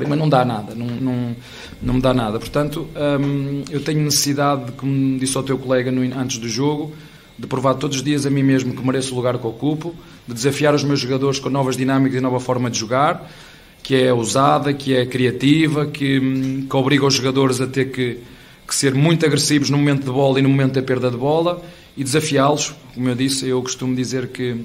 Mas 0.08 0.18
não 0.18 0.28
dá 0.28 0.44
nada, 0.44 0.74
não, 0.74 0.86
não, 0.86 1.36
não 1.80 1.94
me 1.94 2.00
dá 2.00 2.12
nada. 2.12 2.38
Portanto, 2.38 2.88
hum, 3.20 3.62
eu 3.70 3.80
tenho 3.80 4.00
necessidade, 4.00 4.72
como 4.72 5.18
disse 5.18 5.36
ao 5.36 5.42
teu 5.44 5.56
colega 5.56 5.92
no, 5.92 6.02
antes 6.18 6.38
do 6.38 6.48
jogo, 6.48 6.92
de 7.38 7.46
provar 7.46 7.74
todos 7.74 7.98
os 7.98 8.02
dias 8.02 8.26
a 8.26 8.30
mim 8.30 8.42
mesmo 8.42 8.74
que 8.74 8.84
mereço 8.84 9.12
o 9.12 9.16
lugar 9.16 9.38
que 9.38 9.46
ocupo, 9.46 9.94
de 10.26 10.34
desafiar 10.34 10.74
os 10.74 10.82
meus 10.82 10.98
jogadores 10.98 11.38
com 11.38 11.48
novas 11.48 11.76
dinâmicas 11.76 12.18
e 12.18 12.20
nova 12.20 12.40
forma 12.40 12.68
de 12.70 12.78
jogar, 12.78 13.30
que 13.82 13.94
é 13.94 14.12
ousada, 14.12 14.72
que 14.72 14.94
é 14.94 15.06
criativa, 15.06 15.86
que, 15.86 16.18
hum, 16.18 16.66
que 16.68 16.76
obriga 16.76 17.06
os 17.06 17.14
jogadores 17.14 17.60
a 17.60 17.66
ter 17.66 17.92
que, 17.92 18.18
que 18.66 18.74
ser 18.74 18.94
muito 18.94 19.24
agressivos 19.24 19.70
no 19.70 19.78
momento 19.78 20.04
de 20.04 20.10
bola 20.10 20.40
e 20.40 20.42
no 20.42 20.48
momento 20.48 20.74
da 20.74 20.82
perda 20.82 21.08
de 21.08 21.16
bola 21.16 21.62
e 21.96 22.02
desafiá-los. 22.02 22.74
Como 22.94 23.08
eu 23.08 23.14
disse, 23.14 23.48
eu 23.48 23.62
costumo 23.62 23.94
dizer 23.94 24.28
que 24.28 24.64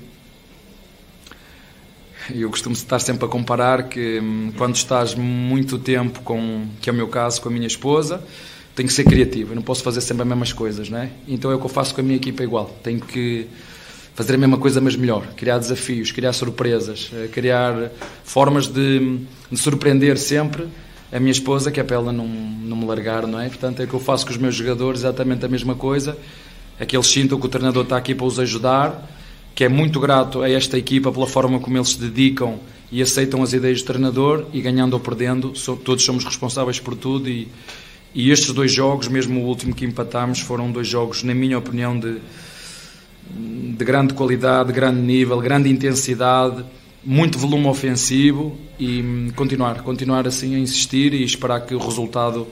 eu 2.33 2.49
costumo 2.49 2.73
estar 2.73 2.99
sempre 2.99 3.25
a 3.25 3.27
comparar 3.27 3.89
que 3.89 4.19
hum, 4.19 4.51
quando 4.57 4.75
estás 4.75 5.15
muito 5.15 5.77
tempo 5.77 6.21
com, 6.21 6.65
que 6.81 6.89
é 6.89 6.93
o 6.93 6.95
meu 6.95 7.07
caso, 7.07 7.41
com 7.41 7.49
a 7.49 7.51
minha 7.51 7.67
esposa, 7.67 8.23
tenho 8.75 8.87
que 8.87 8.93
ser 8.93 9.03
criativo, 9.03 9.51
eu 9.51 9.55
não 9.55 9.61
posso 9.61 9.83
fazer 9.83 10.01
sempre 10.01 10.23
as 10.23 10.29
mesmas 10.29 10.53
coisas, 10.53 10.89
não 10.89 10.99
é? 10.99 11.09
Então 11.27 11.51
é 11.51 11.55
o 11.55 11.59
que 11.59 11.65
eu 11.65 11.69
faço 11.69 11.93
com 11.93 12.01
a 12.01 12.03
minha 12.03 12.15
equipa 12.15 12.43
igual. 12.43 12.73
Tenho 12.81 12.99
que 13.01 13.47
fazer 14.15 14.35
a 14.35 14.37
mesma 14.37 14.57
coisa, 14.57 14.81
mas 14.81 14.95
melhor. 14.95 15.25
Criar 15.35 15.57
desafios, 15.57 16.11
criar 16.11 16.33
surpresas, 16.33 17.09
eh, 17.13 17.29
criar 17.31 17.91
formas 18.23 18.67
de, 18.67 19.19
de 19.49 19.57
surpreender 19.57 20.17
sempre 20.17 20.67
a 21.11 21.19
minha 21.19 21.31
esposa, 21.31 21.71
que 21.71 21.79
é 21.79 21.83
para 21.83 21.95
ela 21.95 22.11
não, 22.11 22.27
não 22.27 22.77
me 22.77 22.85
largar, 22.85 23.25
não 23.25 23.39
é? 23.39 23.47
Portanto, 23.47 23.81
é 23.81 23.85
o 23.85 23.87
que 23.87 23.93
eu 23.93 23.99
faço 23.99 24.25
com 24.25 24.31
os 24.31 24.37
meus 24.37 24.55
jogadores, 24.55 25.01
exatamente 25.01 25.45
a 25.45 25.49
mesma 25.49 25.73
coisa. 25.73 26.17
É 26.79 26.85
que 26.85 26.95
eles 26.95 27.07
sintam 27.07 27.39
que 27.39 27.45
o 27.45 27.49
treinador 27.49 27.83
está 27.83 27.97
aqui 27.97 28.13
para 28.13 28.25
os 28.25 28.39
ajudar, 28.39 29.09
que 29.59 29.65
é 29.65 29.67
muito 29.67 29.99
grato 29.99 30.41
a 30.41 30.49
esta 30.49 30.77
equipa 30.77 31.11
pela 31.11 31.27
forma 31.27 31.59
como 31.59 31.75
eles 31.75 31.89
se 31.89 31.99
dedicam 31.99 32.57
e 32.89 33.01
aceitam 33.01 33.43
as 33.43 33.51
ideias 33.51 33.81
do 33.81 33.87
treinador 33.87 34.45
e 34.53 34.61
ganhando 34.61 34.93
ou 34.93 35.01
perdendo, 35.01 35.51
todos 35.83 36.01
somos 36.05 36.23
responsáveis 36.23 36.79
por 36.79 36.95
tudo 36.95 37.27
e 37.27 37.49
e 38.15 38.31
estes 38.31 38.53
dois 38.53 38.71
jogos, 38.71 39.09
mesmo 39.09 39.41
o 39.41 39.43
último 39.45 39.75
que 39.75 39.83
empatámos, 39.83 40.39
foram 40.39 40.71
dois 40.71 40.87
jogos, 40.87 41.23
na 41.23 41.33
minha 41.33 41.57
opinião, 41.57 41.99
de, 41.99 42.19
de 43.75 43.83
grande 43.83 44.13
qualidade, 44.13 44.69
de 44.69 44.73
grande 44.73 45.01
nível, 45.01 45.37
grande 45.41 45.69
intensidade, 45.69 46.63
muito 47.03 47.37
volume 47.37 47.67
ofensivo 47.67 48.57
e 48.79 49.01
hum, 49.01 49.27
continuar, 49.35 49.83
continuar 49.83 50.25
assim 50.25 50.55
a 50.55 50.57
insistir 50.59 51.13
e 51.13 51.21
esperar 51.21 51.65
que 51.65 51.75
o 51.75 51.79
resultado 51.79 52.47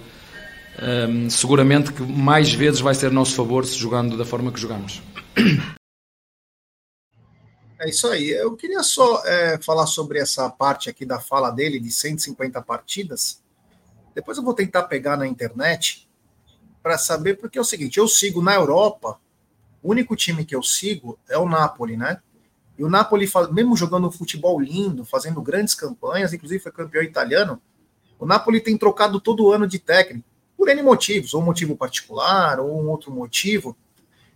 um, 1.09 1.29
seguramente 1.29 1.93
que 1.93 2.03
mais 2.03 2.53
vezes 2.53 2.81
vai 2.81 2.93
ser 2.93 3.11
nosso 3.11 3.34
favor 3.34 3.65
se 3.65 3.79
jogando 3.79 4.17
da 4.17 4.25
forma 4.25 4.51
que 4.51 4.59
jogamos. 4.59 5.01
É 7.80 7.89
isso 7.89 8.07
aí. 8.07 8.30
Eu 8.32 8.55
queria 8.55 8.82
só 8.82 9.23
é, 9.25 9.59
falar 9.61 9.86
sobre 9.86 10.19
essa 10.19 10.49
parte 10.49 10.89
aqui 10.89 11.05
da 11.05 11.19
fala 11.19 11.51
dele 11.51 11.80
de 11.80 11.91
150 11.91 12.61
partidas. 12.61 13.41
Depois 14.15 14.38
eu 14.38 14.43
vou 14.43 14.53
tentar 14.53 14.84
pegar 14.84 15.15
na 15.15 15.28
internet 15.28 16.09
para 16.82 16.97
saber, 16.97 17.36
porque 17.36 17.57
é 17.57 17.61
o 17.61 17.65
seguinte: 17.65 17.99
eu 17.99 18.07
sigo 18.07 18.41
na 18.41 18.55
Europa, 18.55 19.19
o 19.84 19.91
único 19.91 20.15
time 20.15 20.43
que 20.43 20.55
eu 20.55 20.63
sigo 20.63 21.19
é 21.30 21.38
o 21.38 21.47
Napoli, 21.47 21.95
né? 21.95 22.19
E 22.78 22.84
o 22.84 22.89
Napoli, 22.89 23.30
mesmo 23.51 23.75
jogando 23.75 24.11
futebol 24.11 24.59
lindo, 24.59 25.05
fazendo 25.05 25.41
grandes 25.41 25.75
campanhas, 25.75 26.34
inclusive 26.34 26.61
foi 26.61 26.71
campeão 26.71 27.03
italiano, 27.03 27.61
o 28.19 28.25
Napoli 28.25 28.59
tem 28.59 28.78
trocado 28.78 29.19
todo 29.19 29.51
ano 29.51 29.67
de 29.67 29.80
técnico, 29.80 30.28
por 30.55 30.69
N 30.69 30.82
motivos, 30.82 31.34
ou 31.34 31.41
um 31.41 31.45
motivo 31.45 31.75
particular, 31.75 32.59
ou 32.59 32.82
um 32.82 32.89
outro 32.89 33.11
motivo. 33.11 33.78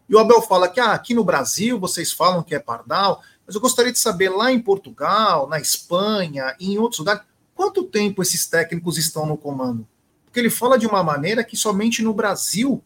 E 0.08 0.16
o 0.16 0.20
Abel 0.20 0.42
fala 0.42 0.68
que 0.68 0.80
ah, 0.80 0.92
aqui 0.92 1.14
no 1.14 1.24
Brasil 1.24 1.80
vocês 1.80 2.12
falam 2.12 2.44
que 2.44 2.54
é 2.54 2.60
pardal, 2.60 3.24
mas 3.52 3.56
eu 3.56 3.60
gostaria 3.60 3.91
de 3.91 3.99
saber 3.99 4.30
lá 4.30 4.49
em 4.49 4.62
Portugal, 4.62 5.45
na 5.45 5.60
Espanha 5.60 6.56
em 6.58 6.78
outros 6.78 6.99
lugares, 6.99 7.22
quanto 7.54 7.84
tempo 7.84 8.22
esses 8.22 8.45
técnicos 8.45 8.97
estão 8.97 9.26
no 9.26 9.36
comando? 9.36 9.86
Porque 10.24 10.39
ele 10.39 10.49
fala 10.49 10.80
de 10.80 10.88
uma 10.88 11.04
maneira 11.04 11.43
que 11.43 11.58
somente 11.58 12.02
no 12.02 12.14
Brasil 12.14 12.82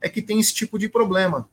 é 0.00 0.08
que 0.08 0.20
tem 0.20 0.40
esse 0.40 0.52
tipo 0.52 0.76
de 0.76 0.88
problema. 0.88 1.48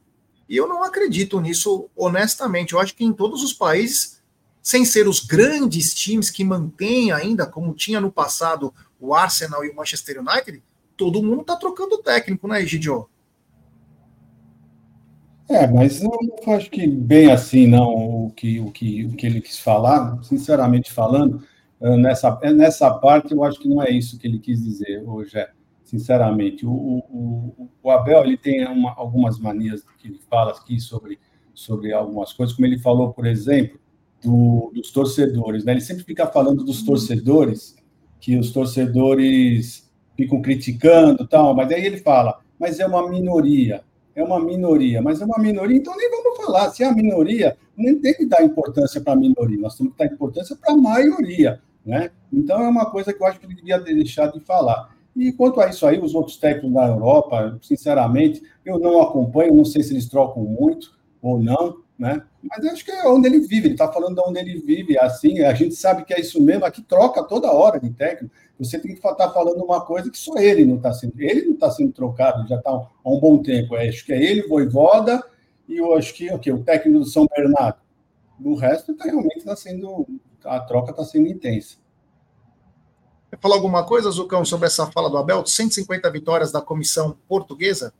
E 0.49 0.57
eu 0.57 0.67
não 0.67 0.83
acredito 0.83 1.39
nisso 1.39 1.87
honestamente. 1.95 2.73
Eu 2.73 2.79
acho 2.79 2.95
que 2.95 3.05
em 3.05 3.13
todos 3.13 3.43
os 3.43 3.53
países, 3.53 4.19
sem 4.63 4.83
ser 4.83 5.07
os 5.07 5.19
grandes 5.19 5.93
times 5.93 6.31
que 6.31 6.43
mantêm 6.43 7.11
ainda, 7.11 7.45
como 7.45 7.71
tinha 7.75 8.01
no 8.01 8.11
passado 8.11 8.73
o 8.99 9.13
Arsenal 9.13 9.63
e 9.63 9.69
o 9.69 9.75
Manchester 9.75 10.21
United, 10.21 10.63
todo 10.97 11.21
mundo 11.21 11.41
está 11.41 11.55
trocando 11.55 11.99
técnico, 11.99 12.47
né, 12.47 12.63
Egidio? 12.63 13.07
É, 15.47 15.67
mas 15.67 16.01
eu 16.01 16.09
não 16.09 16.53
acho 16.53 16.69
que 16.71 16.87
bem 16.87 17.31
assim, 17.31 17.67
não, 17.67 18.25
o 18.25 18.31
que, 18.31 18.59
o 18.59 18.71
que, 18.71 19.05
o 19.05 19.11
que 19.11 19.25
ele 19.27 19.41
quis 19.41 19.59
falar, 19.59 20.21
sinceramente 20.23 20.91
falando, 20.91 21.43
eh, 21.79 21.97
nessa, 21.97 22.39
nessa 22.55 22.91
parte 22.91 23.31
eu 23.31 23.43
acho 23.43 23.59
que 23.59 23.67
não 23.67 23.81
é 23.81 23.91
isso 23.91 24.17
que 24.17 24.27
ele 24.27 24.39
quis 24.39 24.63
dizer, 24.63 25.03
hoje 25.07 25.37
é 25.37 25.49
sinceramente. 25.85 26.65
O, 26.65 26.71
o, 26.71 27.69
o 27.81 27.91
Abel 27.91 28.25
ele 28.25 28.37
tem 28.37 28.67
uma, 28.67 28.93
algumas 28.97 29.39
manias 29.39 29.83
que 29.99 30.07
ele 30.07 30.19
fala 30.29 30.51
aqui 30.51 30.79
sobre, 30.79 31.19
sobre 31.53 31.93
algumas 31.93 32.33
coisas, 32.33 32.55
como 32.55 32.65
ele 32.65 32.79
falou, 32.79 33.13
por 33.13 33.25
exemplo, 33.25 33.79
do, 34.21 34.71
dos 34.73 34.91
torcedores. 34.91 35.63
Né? 35.63 35.73
Ele 35.73 35.81
sempre 35.81 36.03
fica 36.03 36.27
falando 36.27 36.63
dos 36.63 36.83
torcedores, 36.83 37.75
que 38.19 38.37
os 38.37 38.51
torcedores 38.51 39.89
ficam 40.17 40.41
criticando 40.41 41.27
tal, 41.27 41.53
mas 41.53 41.71
aí 41.71 41.85
ele 41.85 41.97
fala, 41.97 42.41
mas 42.59 42.79
é 42.79 42.87
uma 42.87 43.07
minoria, 43.07 43.83
é 44.15 44.23
uma 44.23 44.39
minoria, 44.39 45.01
mas 45.01 45.21
é 45.21 45.25
uma 45.25 45.37
minoria, 45.37 45.77
então 45.77 45.95
nem 45.95 46.09
vamos 46.09 46.37
falar. 46.37 46.69
Se 46.69 46.83
é 46.83 46.87
a 46.87 46.93
minoria, 46.93 47.57
nem 47.75 47.99
tem 47.99 48.13
que 48.13 48.25
dar 48.25 48.43
importância 48.43 49.01
para 49.01 49.13
a 49.13 49.15
minoria, 49.15 49.57
nós 49.59 49.75
temos 49.75 49.93
que 49.93 49.99
dar 49.99 50.11
importância 50.11 50.55
para 50.55 50.73
a 50.73 50.77
maioria. 50.77 51.61
Né? 51.85 52.09
Então 52.31 52.63
é 52.63 52.67
uma 52.67 52.89
coisa 52.89 53.13
que 53.13 53.21
eu 53.21 53.27
acho 53.27 53.39
que 53.39 53.45
ele 53.45 53.55
devia 53.55 53.79
deixar 53.79 54.27
de 54.27 54.39
falar. 54.39 54.95
E 55.15 55.31
quanto 55.31 55.61
a 55.61 55.69
isso 55.69 55.85
aí, 55.85 55.99
os 55.99 56.15
outros 56.15 56.37
técnicos 56.37 56.73
da 56.73 56.87
Europa, 56.87 57.57
sinceramente, 57.61 58.41
eu 58.65 58.79
não 58.79 59.01
acompanho, 59.01 59.53
não 59.53 59.63
sei 59.63 59.83
se 59.83 59.93
eles 59.93 60.09
trocam 60.09 60.43
muito 60.43 60.93
ou 61.21 61.41
não, 61.41 61.77
né? 61.97 62.21
Mas 62.43 62.65
acho 62.65 62.83
que 62.83 62.91
é 62.91 63.07
onde 63.07 63.27
ele 63.27 63.39
vive, 63.39 63.67
ele 63.67 63.73
está 63.73 63.91
falando 63.91 64.15
de 64.15 64.21
onde 64.21 64.39
ele 64.39 64.59
vive, 64.59 64.97
assim, 64.99 65.41
a 65.41 65.53
gente 65.53 65.75
sabe 65.75 66.03
que 66.03 66.13
é 66.13 66.19
isso 66.19 66.41
mesmo, 66.41 66.65
aqui 66.65 66.81
troca 66.81 67.23
toda 67.23 67.51
hora 67.51 67.79
de 67.79 67.89
técnico, 67.89 68.33
você 68.59 68.77
tem 68.77 68.91
que 68.91 68.97
estar 68.97 69.15
tá 69.15 69.31
falando 69.31 69.63
uma 69.63 69.81
coisa 69.81 70.09
que 70.09 70.17
só 70.17 70.37
ele 70.37 70.65
não 70.65 70.75
está 70.75 70.93
sendo, 70.93 71.13
ele 71.17 71.45
não 71.45 71.53
está 71.53 71.71
sendo 71.71 71.91
trocado, 71.91 72.47
já 72.47 72.57
está 72.57 72.69
há 72.69 73.09
um 73.09 73.19
bom 73.19 73.41
tempo, 73.41 73.75
é, 73.75 73.87
acho 73.87 74.05
que 74.05 74.13
é 74.13 74.21
ele, 74.21 74.47
Voivoda, 74.47 75.23
e 75.67 75.77
eu 75.77 75.93
acho 75.95 76.13
que 76.13 76.31
okay, 76.31 76.53
o 76.53 76.63
técnico 76.63 76.99
do 76.99 77.05
São 77.05 77.27
Bernardo. 77.35 77.79
O 78.43 78.55
resto 78.55 78.93
tá, 78.93 79.05
realmente 79.05 79.37
está 79.37 79.55
sendo, 79.55 80.05
a 80.43 80.59
troca 80.59 80.91
está 80.91 81.03
sendo 81.03 81.27
intensa. 81.27 81.77
Quer 83.29 83.39
falar 83.39 83.55
alguma 83.55 83.83
coisa, 83.83 84.11
Zucão, 84.11 84.45
sobre 84.45 84.67
essa 84.67 84.91
fala 84.91 85.09
do 85.09 85.17
Abel? 85.17 85.45
150 85.45 86.09
vitórias 86.11 86.51
da 86.51 86.61
comissão 86.61 87.17
portuguesa? 87.27 87.93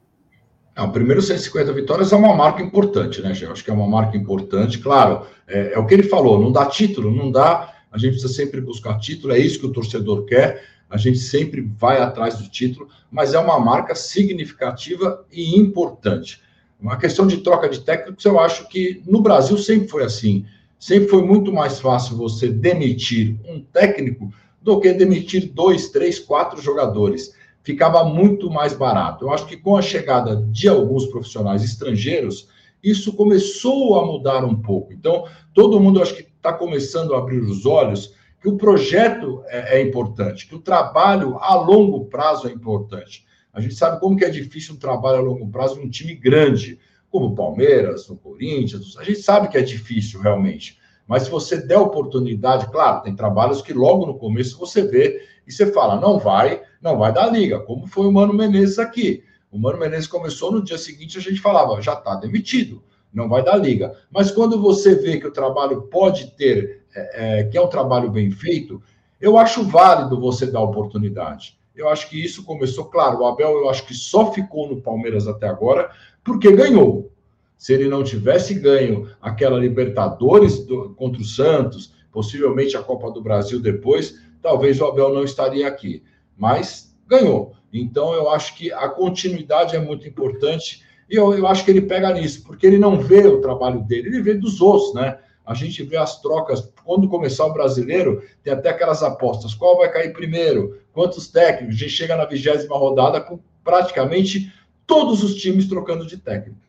Não, 0.76 0.92
primeiro 0.92 1.22
150 1.22 1.72
vitórias 1.72 2.12
é 2.12 2.16
uma 2.16 2.36
marca 2.36 2.62
importante, 2.62 3.22
né, 3.22 3.34
Gê? 3.34 3.46
Acho 3.46 3.64
que 3.64 3.70
é 3.70 3.74
uma 3.74 3.88
marca 3.88 4.18
importante. 4.18 4.78
Claro, 4.80 5.26
é, 5.48 5.74
é, 5.74 5.80
o 5.80 5.86
que 5.86 5.94
ele 5.94 6.04
falou: 6.04 6.40
não 6.40 6.52
dá 6.52 6.66
título, 6.66 7.10
não 7.10 7.32
dá. 7.32 7.74
A 7.92 7.98
gente 7.98 8.12
precisa 8.12 8.34
sempre 8.34 8.60
buscar 8.60 9.00
título, 9.00 9.34
é 9.34 9.40
isso 9.40 9.60
que 9.60 9.66
o 9.66 9.72
torcedor 9.72 10.26
quer. 10.26 10.66
A 10.90 10.98
gente 10.98 11.18
sempre 11.18 11.62
vai 11.62 12.02
atrás 12.02 12.38
do 12.38 12.50
título, 12.50 12.90
mas 13.10 13.34
é 13.34 13.40
uma 13.40 13.58
marca 13.58 13.96
significativa 13.96 15.26
e 15.32 15.58
importante. 15.58 16.42
Uma 16.80 16.98
questão 16.98 17.26
de 17.26 17.38
troca 17.38 17.70
de 17.70 17.80
técnicos, 17.80 18.24
eu 18.26 18.38
acho 18.38 18.68
que 18.68 19.02
no 19.08 19.22
Brasil 19.22 19.58
sempre 19.58 19.88
foi 19.88 20.04
assim. 20.04 20.46
Sempre 20.78 21.08
foi 21.08 21.24
muito 21.24 21.54
mais 21.54 21.80
fácil 21.80 22.18
você 22.18 22.50
demitir 22.50 23.38
um 23.48 23.62
técnico 23.62 24.32
do 24.62 24.80
que 24.80 24.92
demitir 24.92 25.52
dois, 25.54 25.90
três, 25.90 26.20
quatro 26.20 26.62
jogadores. 26.62 27.34
Ficava 27.66 28.04
muito 28.04 28.48
mais 28.48 28.74
barato. 28.74 29.26
Eu 29.26 29.34
acho 29.34 29.48
que 29.48 29.58
com 29.58 29.76
a 29.76 29.82
chegada 29.82 30.36
de 30.52 30.70
alguns 30.70 31.08
profissionais 31.08 31.64
estrangeiros, 31.64 32.48
isso 32.84 33.14
começou 33.14 34.00
a 34.00 34.06
mudar 34.06 34.46
um 34.46 34.56
pouco. 34.56 34.94
Então, 34.94 35.26
todo 35.52 35.80
mundo 35.80 36.00
acho 36.00 36.16
que 36.16 36.22
está 36.22 36.54
começando 36.54 37.16
a 37.16 37.18
abrir 37.18 37.40
os 37.40 37.66
olhos 37.66 38.14
que 38.40 38.48
o 38.48 38.56
projeto 38.56 39.44
é, 39.48 39.80
é, 39.80 39.82
importante, 39.82 40.48
que 40.48 40.54
o 40.54 40.62
trabalho 40.62 41.40
a 41.40 41.56
longo 41.56 42.06
prazo 42.06 42.48
é 42.48 42.52
importante. 42.52 43.26
A 43.52 43.60
gente 43.60 43.74
sabe 43.74 44.00
como 44.00 44.16
que 44.16 44.24
é 44.24 44.30
difícil 44.30 44.76
um 44.76 44.78
trabalho 44.78 45.18
a 45.18 45.22
longo 45.22 45.50
prazo 45.50 45.82
num 45.82 45.90
time 45.90 46.14
grande, 46.14 46.78
como 47.10 47.28
o 47.30 47.36
Palmeiras, 47.36 48.08
o 48.08 48.16
Corinthians. 48.16 48.96
A 49.00 49.04
gente 49.04 49.24
sabe 49.24 49.48
que 49.48 49.58
é 49.58 49.64
difícil 49.64 50.22
realmente. 50.22 50.78
Mas 51.08 51.24
se 51.24 51.32
você 51.32 51.66
der 51.66 51.80
oportunidade, 51.80 52.70
claro, 52.72 53.02
tem 53.02 53.16
trabalhos 53.16 53.64
que 53.64 53.74
logo 53.74 54.06
no 54.06 54.20
começo 54.20 54.60
você 54.60 54.84
vê 54.84 55.20
e 55.48 55.52
você 55.52 55.72
fala, 55.72 56.00
não 56.00 56.20
vai, 56.20 56.62
não 56.86 57.00
vai 57.00 57.12
dar 57.12 57.34
liga, 57.34 57.60
como 57.60 57.88
foi 57.88 58.06
o 58.06 58.12
Mano 58.12 58.32
Menezes 58.32 58.78
aqui. 58.78 59.24
O 59.52 59.58
Mano 59.58 59.80
Menezes 59.80 60.06
começou 60.06 60.52
no 60.52 60.64
dia 60.64 60.78
seguinte, 60.78 61.18
a 61.18 61.22
gente 61.22 61.42
falava, 61.42 61.82
já 61.82 61.94
está 61.94 62.14
demitido, 62.14 62.84
não 63.12 63.28
vai 63.28 63.44
dar 63.44 63.58
liga. 63.58 63.98
Mas 64.12 64.30
quando 64.30 64.62
você 64.62 64.94
vê 64.94 65.20
que 65.20 65.26
o 65.26 65.32
trabalho 65.32 65.82
pode 65.84 66.28
ter, 66.38 66.84
é, 66.96 67.40
é, 67.40 67.44
que 67.46 67.58
é 67.58 67.62
um 67.62 67.68
trabalho 67.68 68.12
bem 68.12 68.30
feito, 68.30 68.84
eu 69.20 69.36
acho 69.36 69.64
válido 69.64 70.20
você 70.20 70.46
dar 70.46 70.62
oportunidade. 70.62 71.58
Eu 71.76 71.90
acho 71.90 72.08
que 72.08 72.24
isso 72.24 72.44
começou, 72.44 72.86
claro, 72.86 73.22
o 73.22 73.26
Abel 73.26 73.50
eu 73.58 73.68
acho 73.68 73.84
que 73.88 73.96
só 73.96 74.32
ficou 74.32 74.70
no 74.70 74.80
Palmeiras 74.80 75.28
até 75.28 75.48
agora 75.48 75.90
porque 76.24 76.52
ganhou. 76.52 77.12
Se 77.58 77.74
ele 77.74 77.90
não 77.90 78.04
tivesse 78.04 78.54
ganho 78.54 79.10
aquela 79.20 79.58
Libertadores 79.58 80.64
do, 80.64 80.94
contra 80.94 81.20
o 81.20 81.26
Santos, 81.26 81.96
possivelmente 82.12 82.78
a 82.78 82.84
Copa 82.84 83.10
do 83.10 83.24
Brasil 83.24 83.60
depois, 83.60 84.22
talvez 84.40 84.80
o 84.80 84.86
Abel 84.86 85.12
não 85.12 85.24
estaria 85.24 85.68
aqui. 85.68 86.04
Mas 86.38 86.96
ganhou. 87.08 87.56
Então 87.72 88.14
eu 88.14 88.30
acho 88.30 88.56
que 88.56 88.72
a 88.72 88.88
continuidade 88.90 89.76
é 89.76 89.80
muito 89.80 90.08
importante. 90.08 90.84
E 91.10 91.16
eu, 91.16 91.34
eu 91.34 91.46
acho 91.46 91.64
que 91.64 91.72
ele 91.72 91.82
pega 91.82 92.12
nisso, 92.12 92.44
porque 92.44 92.66
ele 92.66 92.78
não 92.78 93.00
vê 93.00 93.28
o 93.28 93.42
trabalho 93.42 93.82
dele, 93.84 94.08
ele 94.08 94.22
vê 94.22 94.34
dos 94.34 94.60
outros, 94.62 94.94
né? 94.94 95.20
A 95.46 95.54
gente 95.54 95.84
vê 95.84 95.96
as 95.98 96.20
trocas. 96.22 96.72
Quando 96.84 97.08
começar 97.08 97.46
o 97.46 97.54
brasileiro, 97.54 98.24
tem 98.44 98.52
até 98.52 98.70
aquelas 98.70 99.04
apostas: 99.04 99.54
qual 99.54 99.78
vai 99.78 99.92
cair 99.92 100.12
primeiro? 100.12 100.80
Quantos 100.92 101.28
técnicos? 101.28 101.76
A 101.76 101.78
gente 101.78 101.92
chega 101.92 102.16
na 102.16 102.26
vigésima 102.26 102.76
rodada 102.76 103.22
com 103.22 103.40
praticamente 103.64 104.52
todos 104.88 105.24
os 105.24 105.36
times 105.36 105.68
trocando 105.68 106.06
de 106.06 106.18
técnico. 106.18 106.60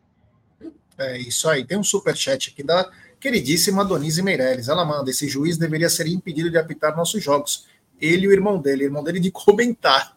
É 0.97 1.17
isso 1.17 1.49
aí. 1.49 1.65
Tem 1.65 1.77
um 1.77 1.83
superchat 1.83 2.51
aqui 2.51 2.63
da 2.63 2.89
queridíssima 3.19 3.83
Donise 3.83 4.21
Meirelles. 4.21 4.67
Ela 4.67 4.85
manda: 4.85 5.09
esse 5.09 5.27
juiz 5.27 5.57
deveria 5.57 5.89
ser 5.89 6.07
impedido 6.07 6.51
de 6.51 6.57
apitar 6.57 6.95
nossos 6.95 7.23
jogos. 7.23 7.67
Ele 7.99 8.25
e 8.25 8.27
o 8.27 8.31
irmão 8.31 8.59
dele, 8.59 8.83
o 8.83 8.87
irmão 8.87 9.03
dele 9.03 9.19
de 9.19 9.29
comentar. 9.31 10.15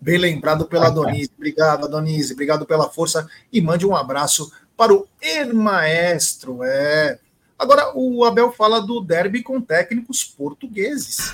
Bem 0.00 0.18
lembrado 0.18 0.66
pela 0.66 0.90
Donise. 0.90 1.30
Obrigado, 1.36 1.88
Donise. 1.88 2.32
Obrigado 2.32 2.64
pela 2.64 2.88
força 2.88 3.28
e 3.52 3.60
mande 3.60 3.86
um 3.86 3.96
abraço 3.96 4.50
para 4.76 4.94
o 4.94 5.08
Maestro. 5.54 6.62
É. 6.62 7.18
Agora, 7.58 7.92
o 7.96 8.24
Abel 8.24 8.52
fala 8.52 8.80
do 8.80 9.00
derby 9.00 9.42
com 9.42 9.60
técnicos 9.60 10.22
portugueses. 10.22 11.32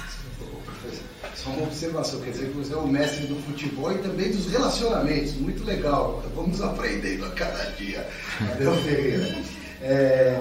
Só 1.34 1.50
uma 1.50 1.64
observação, 1.64 2.20
quer 2.20 2.30
dizer 2.30 2.46
que 2.46 2.56
você 2.56 2.72
é 2.72 2.76
o 2.76 2.86
mestre 2.86 3.26
do 3.26 3.36
futebol 3.42 3.92
e 3.92 3.98
também 3.98 4.30
dos 4.30 4.50
relacionamentos, 4.50 5.34
muito 5.34 5.62
legal. 5.62 6.24
Vamos 6.34 6.62
aprendendo 6.62 7.26
a 7.26 7.30
cada 7.32 7.64
dia. 7.72 8.08
Abel 8.40 8.74
Ferreira. 8.76 9.36
É, 9.82 10.40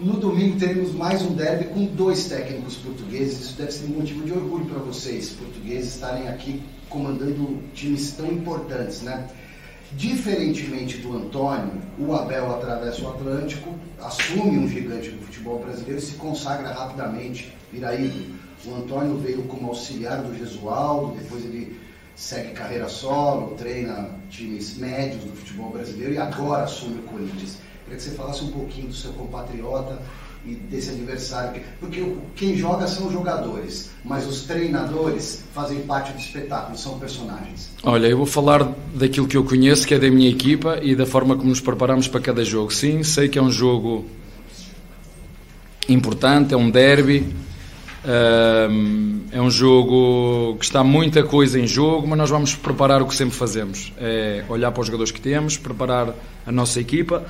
no 0.00 0.14
domingo 0.14 0.58
teremos 0.58 0.94
mais 0.94 1.22
um 1.22 1.34
derby 1.34 1.66
com 1.66 1.84
dois 1.84 2.24
técnicos 2.24 2.76
portugueses. 2.76 3.40
Isso 3.40 3.56
deve 3.56 3.72
ser 3.72 3.84
um 3.84 3.98
motivo 3.98 4.24
de 4.24 4.32
orgulho 4.32 4.64
para 4.64 4.78
vocês, 4.78 5.30
portugueses, 5.30 5.94
estarem 5.94 6.28
aqui 6.28 6.62
comandando 6.88 7.62
times 7.74 8.12
tão 8.12 8.26
importantes, 8.26 9.02
né? 9.02 9.28
Diferentemente 9.92 10.98
do 10.98 11.16
Antônio, 11.16 11.72
o 11.98 12.14
Abel 12.14 12.50
atravessa 12.54 13.02
o 13.02 13.08
Atlântico, 13.08 13.74
assume 14.00 14.58
um 14.58 14.68
gigante 14.68 15.10
do 15.10 15.24
futebol 15.24 15.58
brasileiro 15.58 15.98
e 15.98 16.02
se 16.02 16.14
consagra 16.14 16.72
rapidamente, 16.72 17.52
vira 17.72 17.94
ídolo. 17.94 18.34
O 18.64 18.74
Antônio 18.76 19.18
veio 19.18 19.42
como 19.44 19.68
auxiliar 19.68 20.22
do 20.22 20.36
Gesualdo, 20.36 21.16
depois 21.16 21.44
ele 21.44 21.76
segue 22.14 22.52
carreira 22.52 22.88
solo, 22.88 23.54
treina 23.56 24.10
times 24.30 24.76
médios 24.76 25.24
do 25.24 25.32
futebol 25.32 25.70
brasileiro 25.70 26.14
e 26.14 26.18
agora 26.18 26.64
assume 26.64 27.00
o 27.00 27.02
Corinthians. 27.02 27.58
Queria 27.90 28.04
que 28.04 28.08
você 28.08 28.16
falasse 28.16 28.44
um 28.44 28.52
pouquinho 28.52 28.86
do 28.86 28.94
seu 28.94 29.12
compatriota 29.14 29.98
e 30.46 30.54
desse 30.54 30.90
adversário, 30.90 31.60
porque 31.80 32.14
quem 32.36 32.56
joga 32.56 32.86
são 32.86 33.08
os 33.08 33.12
jogadores, 33.12 33.90
mas 34.04 34.28
os 34.28 34.42
treinadores 34.42 35.42
fazem 35.52 35.80
parte 35.80 36.12
do 36.12 36.18
espetáculo, 36.20 36.78
são 36.78 37.00
personagens. 37.00 37.72
Olha, 37.82 38.06
eu 38.06 38.16
vou 38.16 38.26
falar 38.26 38.72
daquilo 38.94 39.26
que 39.26 39.36
eu 39.36 39.44
conheço, 39.44 39.84
que 39.86 39.92
é 39.92 39.98
da 39.98 40.08
minha 40.08 40.30
equipa 40.30 40.78
e 40.80 40.94
da 40.94 41.04
forma 41.04 41.36
como 41.36 41.48
nos 41.48 41.60
preparamos 41.60 42.06
para 42.06 42.20
cada 42.20 42.44
jogo. 42.44 42.72
Sim, 42.72 43.02
sei 43.02 43.28
que 43.28 43.38
é 43.40 43.42
um 43.42 43.50
jogo 43.50 44.06
importante, 45.88 46.54
é 46.54 46.56
um 46.56 46.70
derby 46.70 47.34
é 48.02 49.40
um 49.40 49.50
jogo 49.50 50.56
que 50.58 50.64
está 50.64 50.82
muita 50.82 51.22
coisa 51.22 51.60
em 51.60 51.66
jogo, 51.66 52.06
mas 52.06 52.18
nós 52.18 52.30
vamos 52.30 52.54
preparar 52.54 53.02
o 53.02 53.06
que 53.06 53.14
sempre 53.14 53.34
fazemos: 53.34 53.92
é 53.98 54.44
olhar 54.48 54.72
para 54.72 54.80
os 54.80 54.86
jogadores 54.86 55.12
que 55.12 55.20
temos, 55.20 55.56
preparar 55.56 56.14
a 56.46 56.52
nossa 56.52 56.80
equipa. 56.80 57.26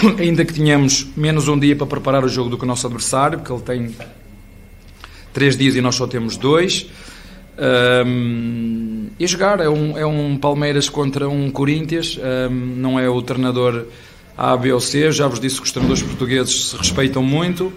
Ainda 0.18 0.44
que 0.44 0.52
tenhamos 0.52 1.06
menos 1.16 1.48
um 1.48 1.58
dia 1.58 1.76
para 1.76 1.86
preparar 1.86 2.24
o 2.24 2.28
jogo 2.28 2.50
do 2.50 2.58
que 2.58 2.64
o 2.64 2.66
nosso 2.66 2.86
adversário, 2.86 3.38
porque 3.38 3.52
ele 3.52 3.62
tem 3.62 3.96
três 5.32 5.56
dias 5.56 5.76
e 5.76 5.80
nós 5.80 5.94
só 5.94 6.06
temos 6.06 6.36
dois. 6.36 6.86
Um, 8.06 9.08
e 9.18 9.26
jogar 9.26 9.60
é 9.60 9.68
um, 9.68 9.98
é 9.98 10.06
um 10.06 10.36
Palmeiras 10.36 10.88
contra 10.88 11.28
um 11.28 11.50
Corinthians, 11.50 12.18
um, 12.18 12.54
não 12.54 12.98
é 12.98 13.08
o 13.08 13.20
treinador 13.20 13.84
A, 14.36 14.56
B 14.56 14.72
ou 14.72 14.80
C. 14.80 15.12
Já 15.12 15.28
vos 15.28 15.38
disse 15.38 15.58
que 15.58 15.66
os 15.66 15.72
treinadores 15.72 16.02
portugueses 16.02 16.70
se 16.70 16.76
respeitam 16.76 17.22
muito. 17.22 17.72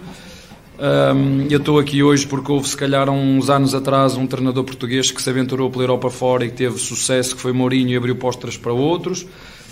Um, 0.76 1.46
eu 1.50 1.58
estou 1.58 1.78
aqui 1.78 2.02
hoje 2.02 2.26
porque 2.26 2.50
houve, 2.50 2.66
se 2.66 2.76
calhar, 2.76 3.08
uns 3.10 3.48
anos 3.50 3.74
atrás, 3.74 4.16
um 4.16 4.26
treinador 4.26 4.64
português 4.64 5.10
que 5.10 5.22
se 5.22 5.28
aventurou 5.28 5.70
pela 5.70 5.84
Europa 5.84 6.10
fora 6.10 6.46
e 6.46 6.50
que 6.50 6.56
teve 6.56 6.78
sucesso, 6.78 7.36
que 7.36 7.42
foi 7.42 7.52
Mourinho 7.52 7.90
e 7.90 7.96
abriu 7.96 8.16
postas 8.16 8.56
para 8.56 8.72
outros. 8.72 9.26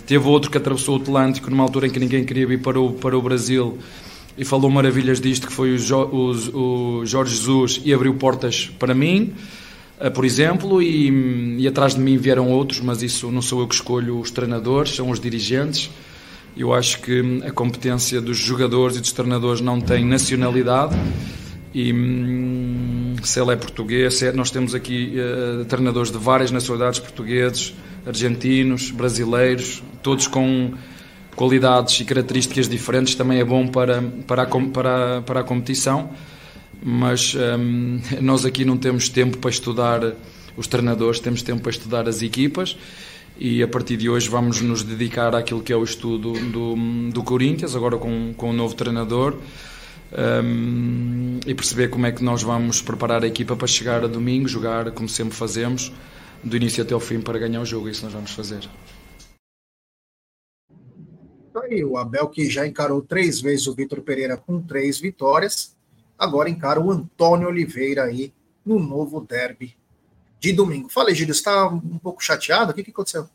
Teve 0.05 0.27
outro 0.27 0.51
que 0.51 0.57
atravessou 0.57 0.97
o 0.97 1.01
Atlântico 1.01 1.49
numa 1.49 1.63
altura 1.63 1.87
em 1.87 1.89
que 1.89 1.99
ninguém 1.99 2.23
queria 2.23 2.45
vir 2.45 2.61
para 2.61 2.79
o, 2.79 2.93
para 2.93 3.17
o 3.17 3.21
Brasil 3.21 3.77
e 4.37 4.43
falou 4.43 4.69
maravilhas 4.69 5.21
disto, 5.21 5.47
que 5.47 5.53
foi 5.53 5.75
o, 5.75 5.77
jo, 5.77 5.97
o, 5.97 6.99
o 7.01 7.05
Jorge 7.05 7.35
Jesus 7.35 7.81
e 7.85 7.93
abriu 7.93 8.13
portas 8.15 8.69
para 8.79 8.93
mim, 8.93 9.33
uh, 9.99 10.11
por 10.11 10.25
exemplo, 10.25 10.81
e, 10.81 11.57
e 11.59 11.67
atrás 11.67 11.95
de 11.95 12.01
mim 12.01 12.17
vieram 12.17 12.49
outros, 12.49 12.81
mas 12.81 13.01
isso 13.01 13.31
não 13.31 13.41
sou 13.41 13.61
eu 13.61 13.67
que 13.67 13.75
escolho 13.75 14.19
os 14.19 14.31
treinadores, 14.31 14.95
são 14.95 15.09
os 15.09 15.19
dirigentes. 15.19 15.89
Eu 16.55 16.73
acho 16.73 17.01
que 17.01 17.41
a 17.45 17.51
competência 17.51 18.21
dos 18.21 18.37
jogadores 18.37 18.97
e 18.97 19.01
dos 19.01 19.11
treinadores 19.11 19.61
não 19.61 19.81
tem 19.81 20.05
nacionalidade 20.05 20.95
e 21.73 21.91
hum, 21.91 23.15
se 23.23 23.41
ele 23.41 23.51
é 23.51 23.55
português, 23.55 24.21
é, 24.21 24.31
nós 24.31 24.51
temos 24.51 24.75
aqui 24.75 25.15
uh, 25.17 25.65
treinadores 25.65 26.11
de 26.11 26.17
várias 26.19 26.51
nacionalidades, 26.51 26.99
portugueses, 26.99 27.73
argentinos, 28.05 28.91
brasileiros, 28.91 29.83
todos 30.01 30.27
com 30.27 30.73
qualidades 31.35 31.99
e 31.99 32.05
características 32.05 32.69
diferentes, 32.69 33.15
também 33.15 33.39
é 33.39 33.43
bom 33.43 33.67
para, 33.67 34.01
para, 34.27 34.43
a, 34.43 34.45
para, 34.45 35.21
para 35.21 35.39
a 35.39 35.43
competição, 35.43 36.11
mas 36.83 37.35
hum, 37.35 37.99
nós 38.21 38.45
aqui 38.45 38.65
não 38.65 38.77
temos 38.77 39.09
tempo 39.09 39.37
para 39.37 39.49
estudar 39.49 40.13
os 40.55 40.67
treinadores, 40.67 41.19
temos 41.19 41.41
tempo 41.41 41.61
para 41.61 41.71
estudar 41.71 42.07
as 42.07 42.21
equipas 42.21 42.77
e 43.37 43.63
a 43.63 43.67
partir 43.67 43.97
de 43.97 44.09
hoje 44.09 44.29
vamos 44.29 44.61
nos 44.61 44.83
dedicar 44.83 45.35
àquilo 45.35 45.61
que 45.61 45.73
é 45.73 45.75
o 45.75 45.83
estudo 45.83 46.33
do, 46.33 46.75
do 47.11 47.23
Corinthians, 47.23 47.75
agora 47.75 47.97
com, 47.97 48.33
com 48.35 48.51
o 48.51 48.53
novo 48.53 48.75
treinador, 48.75 49.37
um, 50.43 51.39
e 51.45 51.53
perceber 51.55 51.89
como 51.89 52.05
é 52.05 52.11
que 52.11 52.23
nós 52.23 52.43
vamos 52.43 52.81
preparar 52.81 53.23
a 53.23 53.27
equipa 53.27 53.55
para 53.55 53.67
chegar 53.67 54.03
a 54.03 54.07
domingo, 54.07 54.47
jogar 54.47 54.91
como 54.91 55.09
sempre 55.09 55.35
fazemos, 55.35 55.91
do 56.43 56.57
início 56.57 56.83
até 56.83 56.93
ao 56.93 56.99
fim 56.99 57.21
para 57.21 57.39
ganhar 57.39 57.61
o 57.61 57.65
jogo, 57.65 57.87
é 57.87 57.91
isso 57.91 58.03
nós 58.03 58.13
vamos 58.13 58.31
fazer. 58.31 58.67
Aí, 61.55 61.83
o 61.83 61.97
Abel 61.97 62.27
que 62.27 62.49
já 62.49 62.67
encarou 62.67 63.01
três 63.01 63.39
vezes 63.39 63.67
o 63.67 63.75
Vitor 63.75 64.01
Pereira 64.01 64.35
com 64.35 64.61
três 64.61 64.99
vitórias, 64.99 65.75
agora 66.17 66.49
encara 66.49 66.81
o 66.81 66.91
Antônio 66.91 67.47
Oliveira 67.47 68.03
aí 68.03 68.33
no 68.65 68.79
novo 68.79 69.21
derby 69.21 69.75
de 70.39 70.51
domingo. 70.51 70.89
Fala, 70.89 71.11
Egílio, 71.11 71.31
está 71.31 71.67
um 71.67 71.97
pouco 71.99 72.23
chateado? 72.23 72.71
O 72.71 72.75
que, 72.75 72.83
que 72.83 72.91
aconteceu? 72.91 73.27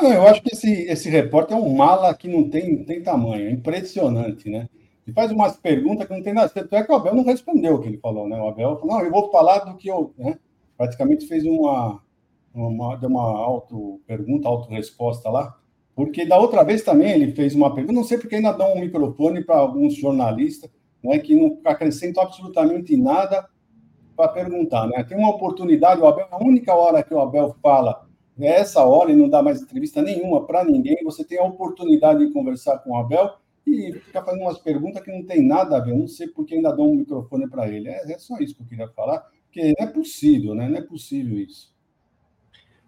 eu 0.00 0.26
acho 0.28 0.42
que 0.42 0.54
esse, 0.54 0.82
esse 0.82 1.10
repórter 1.10 1.56
é 1.56 1.60
um 1.60 1.74
mala 1.74 2.14
que 2.14 2.28
não 2.28 2.48
tem, 2.48 2.84
tem 2.84 3.02
tamanho, 3.02 3.48
é 3.48 3.50
impressionante, 3.50 4.48
né? 4.48 4.68
Ele 5.06 5.14
faz 5.14 5.32
umas 5.32 5.56
perguntas 5.56 6.06
que 6.06 6.14
não 6.14 6.22
tem 6.22 6.34
nada. 6.34 6.48
Tanto 6.48 6.74
é 6.74 6.82
que 6.82 6.92
o 6.92 6.94
Abel 6.94 7.14
não 7.14 7.24
respondeu 7.24 7.74
o 7.74 7.80
que 7.80 7.88
ele 7.88 7.98
falou, 7.98 8.28
né? 8.28 8.38
O 8.40 8.48
Abel 8.48 8.78
falou, 8.78 8.96
não, 8.96 9.04
eu 9.04 9.10
vou 9.10 9.30
falar 9.30 9.60
do 9.60 9.76
que 9.76 9.88
eu. 9.88 10.12
Né? 10.18 10.38
Praticamente 10.76 11.26
fez 11.26 11.44
uma, 11.44 12.00
uma, 12.66 12.96
deu 12.96 13.08
uma 13.08 13.22
auto-pergunta, 13.22 14.48
auto-resposta 14.48 15.28
lá. 15.30 15.56
Porque 15.94 16.24
da 16.24 16.38
outra 16.38 16.62
vez 16.62 16.82
também 16.82 17.10
ele 17.10 17.32
fez 17.32 17.54
uma 17.54 17.74
pergunta, 17.74 17.94
não 17.94 18.04
sei 18.04 18.18
porque 18.18 18.36
ainda 18.36 18.52
dão 18.52 18.74
um 18.74 18.80
microfone 18.80 19.42
para 19.42 19.58
alguns 19.58 19.94
jornalistas, 19.94 20.70
né, 21.02 21.18
que 21.18 21.34
não 21.34 21.58
acrescentam 21.64 22.22
absolutamente 22.22 22.96
nada 22.96 23.48
para 24.16 24.28
perguntar, 24.28 24.86
né? 24.88 25.04
Tem 25.04 25.16
uma 25.16 25.30
oportunidade, 25.30 26.00
o 26.00 26.06
Abel, 26.06 26.26
a 26.30 26.44
única 26.44 26.74
hora 26.74 27.02
que 27.02 27.14
o 27.14 27.20
Abel 27.20 27.54
fala 27.62 28.06
é 28.38 28.60
essa 28.60 28.84
hora 28.84 29.10
e 29.10 29.16
não 29.16 29.28
dá 29.28 29.42
mais 29.42 29.60
entrevista 29.60 30.02
nenhuma 30.02 30.44
para 30.44 30.64
ninguém, 30.64 31.02
você 31.04 31.24
tem 31.24 31.38
a 31.38 31.44
oportunidade 31.44 32.24
de 32.24 32.32
conversar 32.32 32.78
com 32.78 32.90
o 32.90 32.96
Abel 32.96 33.30
e 33.66 33.92
ficar 33.92 34.24
fazendo 34.24 34.42
umas 34.42 34.58
perguntas 34.58 35.02
que 35.02 35.10
não 35.10 35.24
tem 35.24 35.42
nada 35.42 35.76
a 35.76 35.80
ver, 35.80 35.94
não 35.94 36.08
sei 36.08 36.28
porque 36.28 36.54
ainda 36.54 36.72
dão 36.72 36.90
um 36.90 36.94
microfone 36.94 37.48
para 37.48 37.68
ele. 37.68 37.88
É, 37.88 38.12
é, 38.12 38.18
só 38.18 38.38
isso 38.38 38.54
que 38.54 38.62
eu 38.62 38.66
queria 38.66 38.88
falar, 38.88 39.24
porque 39.44 39.74
não 39.78 39.86
é 39.86 39.90
possível, 39.90 40.54
né? 40.54 40.68
Não 40.68 40.78
é 40.78 40.82
possível 40.82 41.38
isso. 41.38 41.72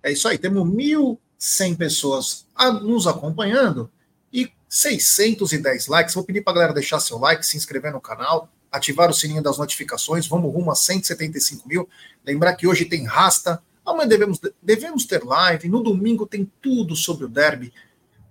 É 0.02 0.10
isso 0.10 0.26
aí, 0.28 0.38
temos 0.38 0.68
1.100 0.68 1.76
pessoas 1.76 2.46
nos 2.82 3.06
acompanhando 3.06 3.90
e 4.32 4.50
610 4.68 5.86
likes. 5.88 6.14
Vou 6.14 6.24
pedir 6.24 6.42
para 6.42 6.52
a 6.52 6.54
galera 6.54 6.72
deixar 6.72 7.00
seu 7.00 7.18
like, 7.18 7.44
se 7.44 7.56
inscrever 7.56 7.92
no 7.92 8.00
canal, 8.00 8.48
ativar 8.72 9.10
o 9.10 9.14
sininho 9.14 9.42
das 9.42 9.58
notificações, 9.58 10.26
vamos 10.26 10.52
rumo 10.52 10.70
a 10.70 10.74
175 10.74 11.68
mil. 11.68 11.88
Lembrar 12.24 12.54
que 12.54 12.66
hoje 12.66 12.84
tem 12.84 13.04
rasta, 13.04 13.62
amanhã 13.84 14.08
devemos, 14.08 14.40
devemos 14.62 15.04
ter 15.04 15.22
live, 15.24 15.68
no 15.68 15.82
domingo 15.82 16.26
tem 16.26 16.50
tudo 16.62 16.96
sobre 16.96 17.24
o 17.24 17.28
derby, 17.28 17.72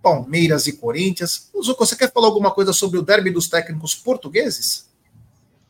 Palmeiras 0.01 0.65
e 0.65 0.73
Corinthians. 0.73 1.51
Zuko, 1.61 1.85
você 1.85 1.95
quer 1.95 2.11
falar 2.11 2.27
alguma 2.27 2.51
coisa 2.51 2.73
sobre 2.73 2.97
o 2.97 3.01
derby 3.01 3.29
dos 3.29 3.49
técnicos 3.49 3.93
portugueses? 3.93 4.88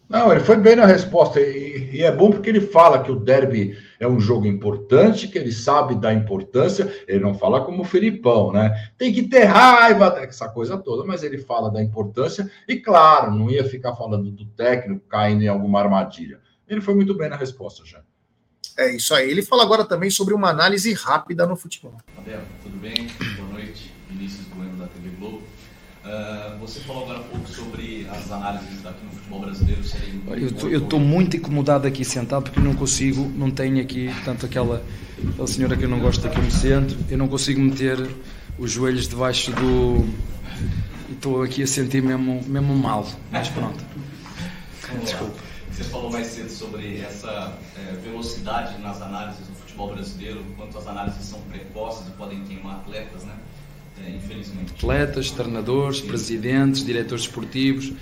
Não, 0.10 0.32
ele 0.32 0.39
foi 0.39 0.57
bem 0.57 0.76
na 0.76 0.88
resposta. 0.88 1.39
E, 1.39 1.91
e, 1.93 2.03
é 2.03 2.12
bom 2.12 2.32
porque 2.32 2.49
ele 2.49 2.62
fala 2.62 3.03
que 3.03 3.12
o 3.12 3.20
derby 3.20 3.78
é 3.99 4.07
um 4.07 4.20
jogo 4.20 4.47
importante, 4.47 5.28
que 5.28 5.38
ele 5.38 5.51
sabe 5.51 5.93
da 5.93 6.12
importância. 6.12 6.91
Ele 7.07 7.20
não 7.20 7.36
fala 7.36 7.64
como 7.64 7.84
o 7.84 7.86
Felipão, 7.86 8.51
né? 8.51 8.89
Tem 8.97 9.14
que 9.14 9.22
ter 9.22 9.43
raiva, 9.43 10.18
essa 10.20 10.49
coisa 10.49 10.80
toda, 10.80 11.05
mas 11.05 11.22
ele 11.22 11.38
fala 11.38 11.70
da 11.70 11.82
importância. 11.82 12.49
E 12.68 12.78
claro, 12.78 13.32
não 13.32 13.51
ia 13.51 13.64
ficar 13.64 13.95
falando 13.95 14.32
do 14.32 14.45
técnico 14.45 15.05
caindo 15.07 15.43
em 15.43 15.47
alguma 15.47 15.80
armadilha. 15.80 16.39
Ele 16.68 16.82
foi 16.82 16.95
muito 16.95 17.14
bem 17.14 17.30
na 17.30 17.36
resposta 17.36 17.86
já. 17.86 18.01
É 18.76 18.89
isso 18.95 19.14
aí. 19.14 19.30
Ele 19.30 19.43
fala 19.43 19.62
agora 19.62 19.86
também 19.86 20.10
sobre 20.10 20.34
uma 20.34 20.49
análise 20.49 20.91
rápida 20.93 21.45
no 21.45 21.55
futebol. 21.55 21.95
Abel, 22.18 22.41
tudo 22.64 22.78
bem? 22.78 23.10
Boa 23.38 23.49
noite. 23.49 23.93
Vinícius 24.10 24.47
Bueno 24.47 24.76
da 24.78 24.88
TV 24.88 25.10
Globo. 25.20 25.43
Uh, 26.06 26.58
você 26.60 26.80
falou 26.80 27.04
agora 27.04 27.20
um 27.20 27.24
pouco 27.24 27.50
sobre 27.50 28.08
as 28.10 28.32
análises 28.32 28.86
aqui 28.86 29.04
no 29.04 29.12
futebol 29.12 29.41
brasileiro 29.41 29.84
serem. 29.84 30.22
Eu 30.72 30.84
estou 30.84 31.00
muito 31.00 31.36
incomodado 31.36 31.86
aqui 31.88 32.06
sentado 32.06 32.43
porque 32.43 32.60
não 32.60 32.74
consigo, 32.74 33.30
não 33.36 33.52
tenho 33.52 33.82
aqui 33.82 34.10
tanto 34.24 34.45
aquela, 34.45 34.82
aquela 35.34 35.47
senhora 35.47 35.76
que 35.76 35.84
eu 35.84 35.89
não 35.89 36.00
gosto 36.00 36.26
aqui 36.26 36.39
me 36.39 36.52
sento, 36.52 36.97
eu 37.10 37.18
não 37.18 37.28
consigo 37.28 37.60
meter 37.60 38.10
os 38.58 38.72
joelhos 38.72 39.10
debaixo 39.10 39.52
do. 39.52 40.08
Estou 41.12 41.43
aqui 41.43 41.64
a 41.64 41.68
sentir 41.68 42.02
mesmo, 42.02 42.41
mesmo 42.47 42.74
mal, 42.76 43.06
mas 43.30 43.50
pronto. 43.50 43.84
Desculpa. 45.04 45.50
Você 45.72 45.84
falou 45.84 46.12
mais 46.12 46.28
cedo 46.28 46.50
sobre 46.50 47.00
essa 47.02 47.58
é, 47.78 47.93
velocidade 48.04 48.82
nas 48.82 49.02
análises 49.02 49.47
do 49.47 49.56
futebol 49.56 49.93
brasileiro, 49.93 50.45
quanto 50.56 50.78
as 50.78 50.88
análises 50.88 51.26
são 51.26 51.39
precoces 51.41 52.08
e 52.08 52.12
podem 52.12 52.43
queimar 52.45 52.78
atletas, 52.78 53.24
né? 53.24 53.34
É, 54.06 54.10
infelizmente. 54.10 54.74
Atletas, 54.74 55.32
treinadores, 55.32 56.02
presidentes, 56.02 56.84
diretores 56.84 57.24
esportivos. 57.24 57.93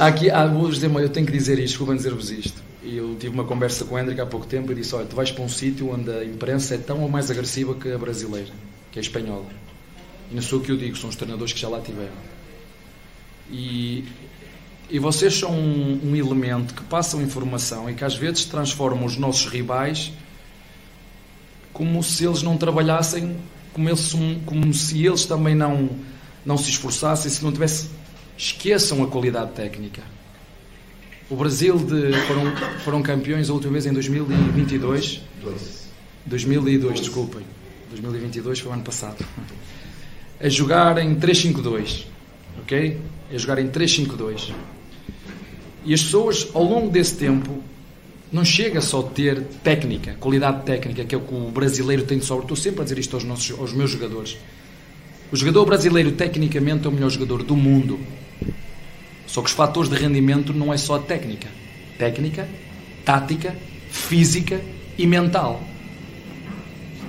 Aqui, 0.00 0.30
há, 0.30 0.44
eu 0.44 1.08
tenho 1.08 1.26
que 1.26 1.32
dizer 1.32 1.58
isto, 1.58 1.68
desculpa 1.68 1.94
dizer-vos 1.94 2.30
isto. 2.30 2.62
Eu 2.82 3.16
tive 3.16 3.34
uma 3.34 3.44
conversa 3.44 3.84
com 3.84 3.94
o 3.94 3.98
Hendrick 3.98 4.20
há 4.20 4.26
pouco 4.26 4.46
tempo 4.46 4.72
e 4.72 4.74
disse: 4.74 4.94
Olha, 4.94 5.06
tu 5.06 5.14
vais 5.14 5.30
para 5.30 5.44
um 5.44 5.48
sítio 5.48 5.92
onde 5.92 6.10
a 6.10 6.24
imprensa 6.24 6.74
é 6.74 6.78
tão 6.78 7.00
ou 7.02 7.08
mais 7.08 7.30
agressiva 7.30 7.74
que 7.74 7.90
a 7.92 7.98
brasileira, 7.98 8.50
que 8.90 8.98
a 8.98 9.02
espanhola. 9.02 9.46
E 10.30 10.34
não 10.34 10.42
sou 10.42 10.58
o 10.58 10.62
que 10.62 10.70
eu 10.70 10.76
digo, 10.76 10.96
são 10.96 11.10
os 11.10 11.16
treinadores 11.16 11.52
que 11.52 11.60
já 11.60 11.68
lá 11.68 11.80
tiveram. 11.80 12.12
E, 13.50 14.04
e 14.90 14.98
vocês 14.98 15.34
são 15.34 15.52
um, 15.52 16.00
um 16.10 16.16
elemento 16.16 16.74
que 16.74 16.82
passam 16.84 17.22
informação 17.22 17.88
e 17.88 17.94
que 17.94 18.04
às 18.04 18.14
vezes 18.14 18.44
transformam 18.44 19.04
os 19.04 19.16
nossos 19.16 19.46
rivais 19.46 20.12
como 21.72 22.02
se 22.02 22.26
eles 22.26 22.42
não 22.42 22.56
trabalhassem 22.56 23.36
como, 23.78 23.88
eles, 23.88 24.12
como 24.44 24.74
se 24.74 25.06
eles 25.06 25.24
também 25.24 25.54
não, 25.54 25.88
não 26.44 26.58
se 26.58 26.68
esforçassem, 26.68 27.30
se 27.30 27.44
não 27.44 27.52
tivesse. 27.52 27.88
Esqueçam 28.36 29.02
a 29.02 29.06
qualidade 29.06 29.52
técnica. 29.52 30.02
O 31.30 31.36
Brasil 31.36 31.76
de, 31.78 32.12
foram, 32.26 32.56
foram 32.84 33.02
campeões 33.02 33.50
a 33.50 33.52
última 33.52 33.72
vez 33.72 33.86
em 33.86 33.92
2022. 33.92 35.20
Dois. 35.42 35.88
2002, 36.26 37.00
desculpem. 37.00 37.42
2022 37.90 38.60
foi 38.60 38.70
o 38.70 38.74
ano 38.74 38.82
passado. 38.82 39.24
A 40.40 40.48
jogar 40.48 40.98
em 40.98 41.16
3-5-2. 41.16 42.04
Ok? 42.60 43.00
A 43.32 43.38
jogar 43.38 43.58
em 43.58 43.68
3-5-2. 43.68 44.52
E 45.84 45.94
as 45.94 46.02
pessoas, 46.02 46.48
ao 46.54 46.62
longo 46.62 46.90
desse 46.90 47.16
tempo, 47.16 47.62
não 48.30 48.44
chega 48.44 48.80
só 48.80 49.02
ter 49.02 49.42
técnica, 49.62 50.14
qualidade 50.20 50.64
técnica, 50.64 51.04
que 51.04 51.14
é 51.14 51.18
o 51.18 51.20
que 51.22 51.34
o 51.34 51.50
brasileiro 51.50 52.02
tem 52.02 52.18
de 52.18 52.24
sobra. 52.24 52.44
Estou 52.44 52.56
sempre 52.56 52.82
a 52.82 52.84
dizer 52.84 52.98
isto 52.98 53.14
aos, 53.16 53.24
nossos, 53.24 53.58
aos 53.58 53.72
meus 53.72 53.90
jogadores. 53.90 54.36
O 55.32 55.36
jogador 55.36 55.64
brasileiro, 55.64 56.12
tecnicamente, 56.12 56.86
é 56.86 56.88
o 56.88 56.92
melhor 56.92 57.10
jogador 57.10 57.42
do 57.42 57.56
mundo. 57.56 57.98
Só 59.26 59.40
que 59.40 59.48
os 59.48 59.54
fatores 59.54 59.90
de 59.90 59.96
rendimento 59.96 60.52
não 60.52 60.72
é 60.72 60.76
só 60.76 60.96
a 60.96 60.98
técnica. 60.98 61.48
Técnica, 61.98 62.48
tática, 63.04 63.54
física 63.90 64.60
e 64.96 65.06
mental. 65.06 65.62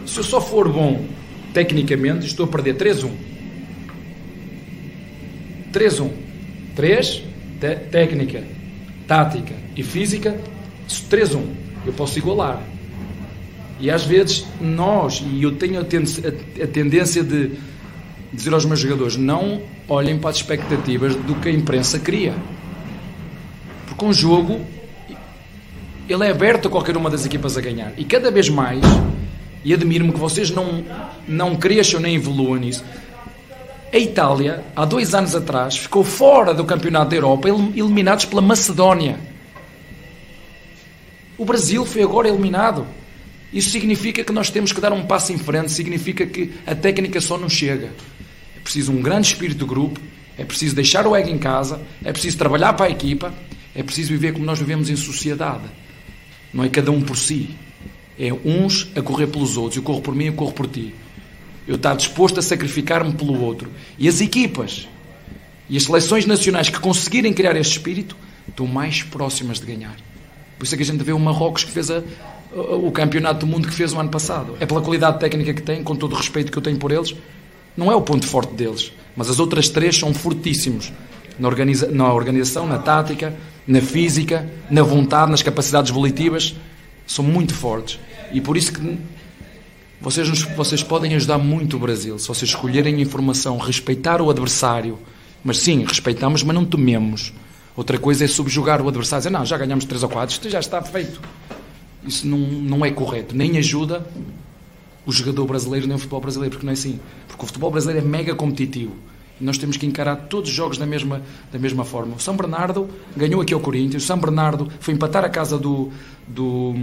Se 0.05 0.19
eu 0.19 0.23
só 0.23 0.39
for 0.41 0.71
bom 0.71 1.05
tecnicamente, 1.53 2.25
estou 2.25 2.45
a 2.45 2.49
perder 2.49 2.75
3-1. 2.75 3.11
3-1. 5.71 6.11
3, 6.75 7.23
técnica. 7.91 8.43
tática 9.07 9.53
e 9.75 9.83
física, 9.83 10.39
3-1. 10.95 11.43
Eu 11.85 11.93
posso 11.93 12.17
igualar. 12.17 12.61
E 13.79 13.89
às 13.89 14.03
vezes 14.03 14.45
nós, 14.59 15.23
e 15.25 15.41
eu 15.41 15.55
tenho 15.55 15.79
a, 15.79 15.85
tendência 16.67 17.23
de 17.23 17.51
dizer 18.31 18.53
aos 18.53 18.65
meus 18.65 18.79
jogadores, 18.79 19.15
não 19.15 19.61
olhem 19.87 20.19
para 20.19 20.29
as 20.29 20.37
expectativas 20.37 21.15
do 21.15 21.35
que 21.35 21.49
a 21.49 21.51
imprensa 21.51 21.97
cria. 21.97 22.33
Porque 23.87 24.05
um 24.05 24.13
jogo, 24.13 24.59
ele 26.07 26.25
é 26.25 26.31
aberto 26.31 26.67
a 26.67 26.71
qualquer 26.71 26.97
uma 26.97 27.09
das 27.09 27.25
equipas 27.25 27.57
a 27.57 27.61
ganhar. 27.61 27.93
E 27.97 28.03
cada 28.03 28.29
vez 28.29 28.49
mais, 28.49 28.83
e 29.63 29.73
admiro-me 29.73 30.11
que 30.11 30.19
vocês 30.19 30.51
não, 30.51 30.83
não 31.27 31.55
cresçam 31.55 31.99
nem 31.99 32.15
evoluam 32.15 32.55
nisso, 32.55 32.83
a 33.91 33.97
Itália, 33.97 34.63
há 34.75 34.85
dois 34.85 35.15
anos 35.15 35.33
atrás, 35.33 35.77
ficou 35.77 36.03
fora 36.03 36.53
do 36.53 36.63
Campeonato 36.63 37.09
da 37.09 37.15
Europa, 37.15 37.49
eliminados 37.49 38.25
pela 38.25 38.41
Macedónia. 38.41 39.17
O 41.39 41.45
Brasil 41.45 41.85
foi 41.85 42.03
agora 42.03 42.27
eliminado. 42.27 42.85
Isso 43.53 43.69
significa 43.69 44.25
que 44.25 44.33
nós 44.33 44.49
temos 44.49 44.73
que 44.73 44.81
dar 44.81 44.91
um 44.91 45.05
passo 45.05 45.31
em 45.31 45.37
frente, 45.37 45.71
significa 45.71 46.25
que 46.25 46.51
a 46.67 46.75
técnica 46.75 47.21
só 47.21 47.37
não 47.37 47.47
chega. 47.47 47.91
É 48.57 48.59
preciso 48.59 48.91
um 48.91 49.01
grande 49.01 49.27
espírito 49.27 49.59
de 49.59 49.65
grupo, 49.65 50.01
é 50.37 50.43
preciso 50.43 50.75
deixar 50.75 51.07
o 51.07 51.15
ego 51.15 51.29
em 51.29 51.37
casa, 51.37 51.81
é 52.03 52.11
preciso 52.11 52.37
trabalhar 52.37 52.73
para 52.73 52.87
a 52.87 52.89
equipa, 52.89 53.33
é 53.73 53.81
preciso 53.81 54.09
viver 54.09 54.33
como 54.33 54.43
nós 54.43 54.59
vivemos 54.59 54.89
em 54.89 54.97
sociedade. 54.97 55.63
Não 56.53 56.61
é 56.61 56.67
cada 56.67 56.91
um 56.91 57.01
por 57.01 57.15
si. 57.15 57.51
É 58.19 58.33
uns 58.33 58.91
a 58.93 59.01
correr 59.01 59.27
pelos 59.27 59.55
outros. 59.55 59.77
Eu 59.77 59.83
corro 59.83 60.01
por 60.01 60.13
mim, 60.13 60.25
eu 60.25 60.33
corro 60.33 60.51
por 60.51 60.67
ti. 60.67 60.93
Eu 61.65 61.75
estou 61.75 61.95
disposto 61.95 62.37
a 62.39 62.41
sacrificar-me 62.41 63.13
pelo 63.13 63.41
outro. 63.41 63.71
E 63.97 64.09
as 64.09 64.19
equipas 64.19 64.89
e 65.69 65.77
as 65.77 65.83
seleções 65.83 66.25
nacionais 66.25 66.67
que 66.67 66.81
conseguirem 66.81 67.31
criar 67.31 67.55
este 67.55 67.77
espírito 67.77 68.17
estão 68.45 68.67
mais 68.67 69.03
próximas 69.03 69.57
de 69.57 69.65
ganhar. 69.65 69.95
Por 70.59 70.65
isso 70.65 70.75
é 70.75 70.77
que 70.77 70.83
a 70.83 70.85
gente 70.85 71.01
vê 71.01 71.13
o 71.13 71.19
Marrocos 71.19 71.63
que 71.63 71.71
fez 71.71 71.89
a, 71.89 72.03
o 72.53 72.91
campeonato 72.91 73.45
do 73.45 73.47
mundo 73.47 73.65
que 73.65 73.73
fez 73.73 73.93
o 73.93 73.99
ano 73.99 74.09
passado. 74.09 74.57
É 74.59 74.65
pela 74.65 74.81
qualidade 74.81 75.17
técnica 75.17 75.53
que 75.53 75.61
tem, 75.61 75.81
com 75.81 75.95
todo 75.95 76.13
o 76.13 76.15
respeito 76.17 76.51
que 76.51 76.57
eu 76.57 76.61
tenho 76.61 76.77
por 76.77 76.91
eles. 76.91 77.15
Não 77.77 77.89
é 77.89 77.95
o 77.95 78.01
ponto 78.01 78.27
forte 78.27 78.53
deles, 78.53 78.91
mas 79.15 79.29
as 79.29 79.39
outras 79.39 79.69
três 79.69 79.97
são 79.97 80.13
fortíssimos 80.13 80.91
na, 81.39 81.47
organiza 81.47 81.87
na 81.89 82.13
organização, 82.13 82.67
na 82.67 82.77
tática, 82.77 83.33
na 83.65 83.79
física, 83.79 84.51
na 84.69 84.83
vontade, 84.83 85.31
nas 85.31 85.41
capacidades 85.41 85.91
volitivas. 85.91 86.53
São 87.07 87.23
muito 87.23 87.53
fortes. 87.53 87.97
E 88.33 88.41
por 88.41 88.57
isso 88.57 88.73
que 88.73 88.99
vocês, 90.01 90.27
nos, 90.27 90.41
vocês 90.41 90.83
podem 90.83 91.15
ajudar 91.15 91.37
muito 91.37 91.77
o 91.77 91.79
Brasil 91.79 92.19
se 92.19 92.27
vocês 92.27 92.49
escolherem 92.49 93.01
informação, 93.01 93.57
respeitar 93.57 94.21
o 94.21 94.29
adversário. 94.29 94.99
Mas 95.41 95.59
sim, 95.59 95.85
respeitamos, 95.85 96.43
mas 96.43 96.53
não 96.53 96.65
tememos. 96.65 97.31
Outra 97.79 97.97
coisa 97.97 98.25
é 98.25 98.27
subjugar 98.27 98.81
o 98.81 98.89
adversário, 98.89 99.21
dizer, 99.21 99.29
não, 99.29 99.45
já 99.45 99.57
ganhamos 99.57 99.85
3 99.85 100.03
ou 100.03 100.09
4, 100.09 100.33
isto 100.33 100.49
já 100.49 100.59
está 100.59 100.81
feito. 100.81 101.21
Isso 102.05 102.27
não, 102.27 102.37
não 102.37 102.85
é 102.85 102.91
correto, 102.91 103.33
nem 103.33 103.57
ajuda 103.57 104.05
o 105.05 105.11
jogador 105.13 105.45
brasileiro 105.45 105.87
nem 105.87 105.95
o 105.95 105.97
futebol 105.97 106.19
brasileiro, 106.19 106.51
porque 106.51 106.65
não 106.65 106.71
é 106.71 106.73
assim. 106.73 106.99
Porque 107.25 107.41
o 107.41 107.45
futebol 107.45 107.71
brasileiro 107.71 108.05
é 108.05 108.09
mega 108.09 108.35
competitivo. 108.35 108.91
E 109.39 109.45
nós 109.45 109.57
temos 109.57 109.77
que 109.77 109.85
encarar 109.85 110.17
todos 110.27 110.49
os 110.49 110.55
jogos 110.57 110.77
da 110.77 110.85
mesma, 110.85 111.21
da 111.53 111.57
mesma 111.57 111.85
forma. 111.85 112.17
O 112.17 112.19
São 112.19 112.35
Bernardo 112.35 112.89
ganhou 113.15 113.39
aqui 113.39 113.53
ao 113.53 113.61
Corinthians, 113.61 114.03
o 114.03 114.05
São 114.05 114.19
Bernardo 114.19 114.69
foi 114.81 114.93
empatar 114.93 115.23
a 115.23 115.29
casa 115.29 115.57
do, 115.57 115.89
do, 116.27 116.75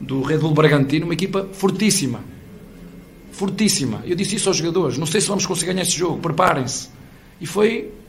do 0.00 0.22
Red 0.22 0.38
Bull 0.38 0.54
Bragantino, 0.54 1.04
uma 1.04 1.12
equipa 1.12 1.46
fortíssima. 1.52 2.20
Fortíssima. 3.32 4.00
Eu 4.06 4.16
disse 4.16 4.36
isso 4.36 4.48
aos 4.48 4.56
jogadores: 4.56 4.96
não 4.96 5.04
sei 5.04 5.20
se 5.20 5.28
vamos 5.28 5.44
conseguir 5.44 5.74
ganhar 5.74 5.82
esse 5.82 5.98
jogo, 5.98 6.20
preparem-se. 6.20 6.88
E 7.38 7.44
foi 7.44 8.00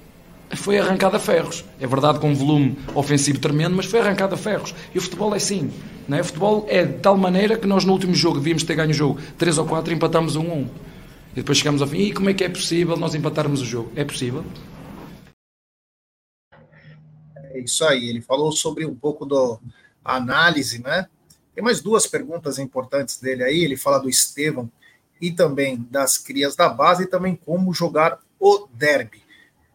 foi 0.55 0.77
arrancado 0.77 1.15
a 1.15 1.19
ferros. 1.19 1.63
É 1.79 1.87
verdade 1.87 2.19
com 2.19 2.29
um 2.29 2.35
volume 2.35 2.77
ofensivo 2.93 3.39
tremendo, 3.39 3.75
mas 3.75 3.85
foi 3.85 3.99
arrancado 3.99 4.35
a 4.35 4.37
ferros. 4.37 4.73
E 4.93 4.97
o 4.97 5.01
futebol 5.01 5.33
é 5.33 5.37
assim. 5.37 5.71
Não 6.07 6.17
é? 6.17 6.21
O 6.21 6.25
futebol 6.25 6.65
é 6.69 6.85
de 6.85 6.99
tal 6.99 7.17
maneira 7.17 7.57
que 7.57 7.67
nós 7.67 7.85
no 7.85 7.93
último 7.93 8.13
jogo 8.13 8.37
devíamos 8.37 8.63
ter 8.63 8.75
ganho 8.75 8.91
o 8.91 8.93
jogo 8.93 9.19
3 9.37 9.57
ou 9.57 9.65
4 9.65 9.93
e 9.93 9.95
empatamos 9.95 10.35
1 10.35 10.41
um 10.41 10.53
1. 10.53 10.61
E 10.61 11.35
depois 11.35 11.57
chegamos 11.57 11.81
ao 11.81 11.87
fim. 11.87 11.99
E 11.99 12.13
como 12.13 12.29
é 12.29 12.33
que 12.33 12.43
é 12.43 12.49
possível 12.49 12.97
nós 12.97 13.15
empatarmos 13.15 13.61
o 13.61 13.65
jogo? 13.65 13.91
É 13.95 14.03
possível. 14.03 14.43
É 17.53 17.59
isso 17.59 17.85
aí. 17.85 18.09
Ele 18.09 18.21
falou 18.21 18.51
sobre 18.51 18.85
um 18.85 18.95
pouco 18.95 19.25
da 19.25 19.57
análise, 20.03 20.81
né? 20.81 21.07
Tem 21.53 21.63
mais 21.63 21.81
duas 21.81 22.07
perguntas 22.07 22.59
importantes 22.59 23.17
dele 23.17 23.43
aí. 23.43 23.63
Ele 23.63 23.77
fala 23.77 23.99
do 23.99 24.09
Estevão 24.09 24.69
e 25.21 25.31
também 25.31 25.85
das 25.89 26.17
crias 26.17 26.55
da 26.55 26.67
base 26.67 27.03
e 27.03 27.07
também 27.07 27.35
como 27.35 27.73
jogar 27.73 28.19
o 28.39 28.67
derby. 28.73 29.20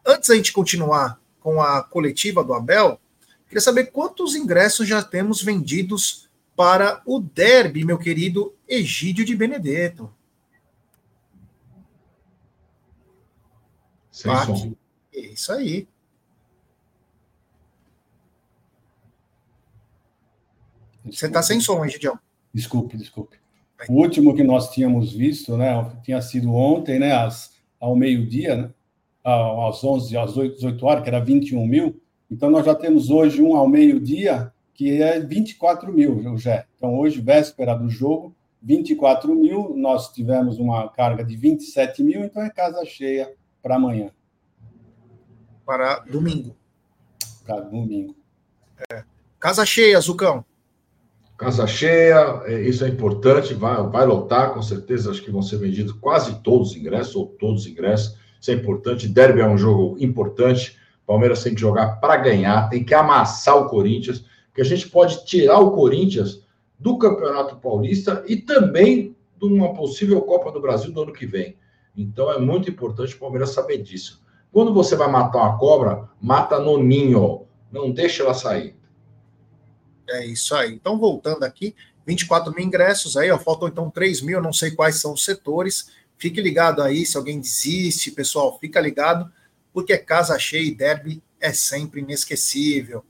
Antes 0.07 0.29
da 0.29 0.35
gente 0.35 0.53
continuar 0.53 1.19
com 1.41 1.61
a 1.61 1.83
coletiva 1.83 2.41
do 2.41 2.53
Abel, 2.53 2.97
queria 3.45 3.59
saber 3.59 3.87
quantos 3.91 4.35
ingressos 4.35 4.87
já 4.87 5.03
temos 5.03 5.41
vendidos 5.41 6.29
para 6.55 7.01
o 7.05 7.19
derby, 7.19 7.83
meu 7.83 7.97
querido 7.97 8.55
Egídio 8.65 9.25
de 9.25 9.35
Benedetto. 9.35 10.09
Sem 14.09 14.31
som. 14.45 14.73
É 15.13 15.19
isso 15.19 15.51
aí. 15.51 15.87
Desculpe. 21.03 21.17
Você 21.17 21.25
está 21.27 21.43
sem 21.43 21.59
som, 21.59 21.85
Egidião. 21.85 22.17
Desculpe, 22.53 22.95
desculpe. 22.95 23.37
O 23.89 23.93
último 23.93 24.33
que 24.33 24.43
nós 24.43 24.71
tínhamos 24.71 25.13
visto, 25.13 25.57
né, 25.57 25.99
tinha 26.01 26.21
sido 26.21 26.53
ontem, 26.53 26.97
né, 26.97 27.11
às, 27.13 27.53
ao 27.79 27.95
meio-dia, 27.95 28.55
né, 28.55 28.73
às 29.27 29.83
11, 29.83 30.17
às 30.17 30.33
18 30.33 30.85
horas, 30.85 31.03
que 31.03 31.09
era 31.09 31.19
21 31.19 31.65
mil. 31.65 31.99
Então, 32.31 32.49
nós 32.49 32.65
já 32.65 32.73
temos 32.73 33.09
hoje 33.09 33.41
um 33.41 33.55
ao 33.55 33.67
meio-dia, 33.67 34.51
que 34.73 35.01
é 35.01 35.19
24 35.19 35.91
mil, 35.91 36.37
já. 36.37 36.65
Então, 36.75 36.97
hoje, 36.97 37.19
véspera 37.19 37.75
do 37.75 37.89
jogo, 37.89 38.35
24 38.61 39.35
mil, 39.35 39.73
nós 39.75 40.11
tivemos 40.11 40.59
uma 40.59 40.89
carga 40.89 41.23
de 41.23 41.35
27 41.35 42.03
mil, 42.03 42.23
então 42.23 42.41
é 42.41 42.49
casa 42.49 42.83
cheia 42.85 43.31
para 43.61 43.75
amanhã. 43.75 44.11
Para 45.65 45.99
domingo. 45.99 46.55
Para 47.45 47.61
domingo. 47.61 48.15
É. 48.91 49.03
Casa 49.39 49.65
cheia, 49.65 49.99
Zucão. 49.99 50.43
Casa 51.37 51.67
cheia, 51.67 52.41
é, 52.45 52.61
isso 52.61 52.83
é 52.83 52.89
importante, 52.89 53.53
vai, 53.53 53.83
vai 53.83 54.05
lotar, 54.05 54.53
com 54.53 54.61
certeza, 54.61 55.11
acho 55.11 55.21
que 55.21 55.29
vão 55.29 55.41
ser 55.41 55.57
vendidos 55.57 55.93
quase 55.93 56.41
todos 56.41 56.71
os 56.71 56.75
ingressos, 56.77 57.15
ou 57.15 57.27
todos 57.27 57.61
os 57.61 57.67
ingressos. 57.67 58.17
Isso 58.39 58.51
é 58.51 58.53
importante. 58.53 59.07
Derby 59.07 59.41
é 59.41 59.47
um 59.47 59.57
jogo 59.57 59.97
importante. 59.99 60.77
Palmeiras 61.05 61.43
tem 61.43 61.55
que 61.55 61.61
jogar 61.61 61.99
para 61.99 62.17
ganhar, 62.17 62.69
tem 62.69 62.83
que 62.83 62.93
amassar 62.93 63.57
o 63.57 63.69
Corinthians, 63.69 64.25
porque 64.47 64.61
a 64.61 64.65
gente 64.65 64.89
pode 64.89 65.25
tirar 65.25 65.59
o 65.59 65.71
Corinthians 65.71 66.43
do 66.77 66.97
Campeonato 66.97 67.55
Paulista 67.55 68.23
e 68.27 68.35
também 68.35 69.15
de 69.39 69.45
uma 69.45 69.73
possível 69.73 70.21
Copa 70.21 70.51
do 70.51 70.61
Brasil 70.61 70.91
do 70.91 71.01
ano 71.01 71.13
que 71.13 71.25
vem. 71.25 71.55
Então 71.95 72.31
é 72.31 72.39
muito 72.39 72.69
importante 72.69 73.15
o 73.15 73.19
Palmeiras 73.19 73.51
saber 73.51 73.77
disso. 73.79 74.21
Quando 74.51 74.73
você 74.73 74.95
vai 74.95 75.09
matar 75.09 75.39
uma 75.39 75.57
cobra, 75.57 76.09
mata 76.21 76.59
no 76.59 76.77
ninho, 76.77 77.45
não 77.71 77.91
deixa 77.91 78.23
ela 78.23 78.33
sair. 78.33 78.75
É 80.09 80.25
isso 80.25 80.55
aí. 80.55 80.73
Então, 80.73 80.97
voltando 80.97 81.43
aqui, 81.43 81.75
24 82.05 82.53
mil 82.53 82.65
ingressos 82.65 83.17
aí, 83.17 83.29
ó, 83.29 83.37
faltam 83.37 83.67
então 83.67 83.89
3 83.89 84.21
mil, 84.21 84.41
não 84.41 84.53
sei 84.53 84.71
quais 84.71 84.95
são 84.95 85.13
os 85.13 85.25
setores. 85.25 85.91
Fique 86.17 86.41
ligado 86.41 86.81
aí, 86.81 87.05
se 87.05 87.15
alguém 87.15 87.39
desiste, 87.39 88.11
pessoal, 88.11 88.57
fica 88.59 88.79
ligado, 88.81 89.31
porque 89.71 89.95
casa 89.97 90.37
cheia 90.39 90.63
e 90.63 90.73
derby 90.73 91.21
é 91.39 91.53
sempre 91.53 92.01
inesquecível. 92.01 93.05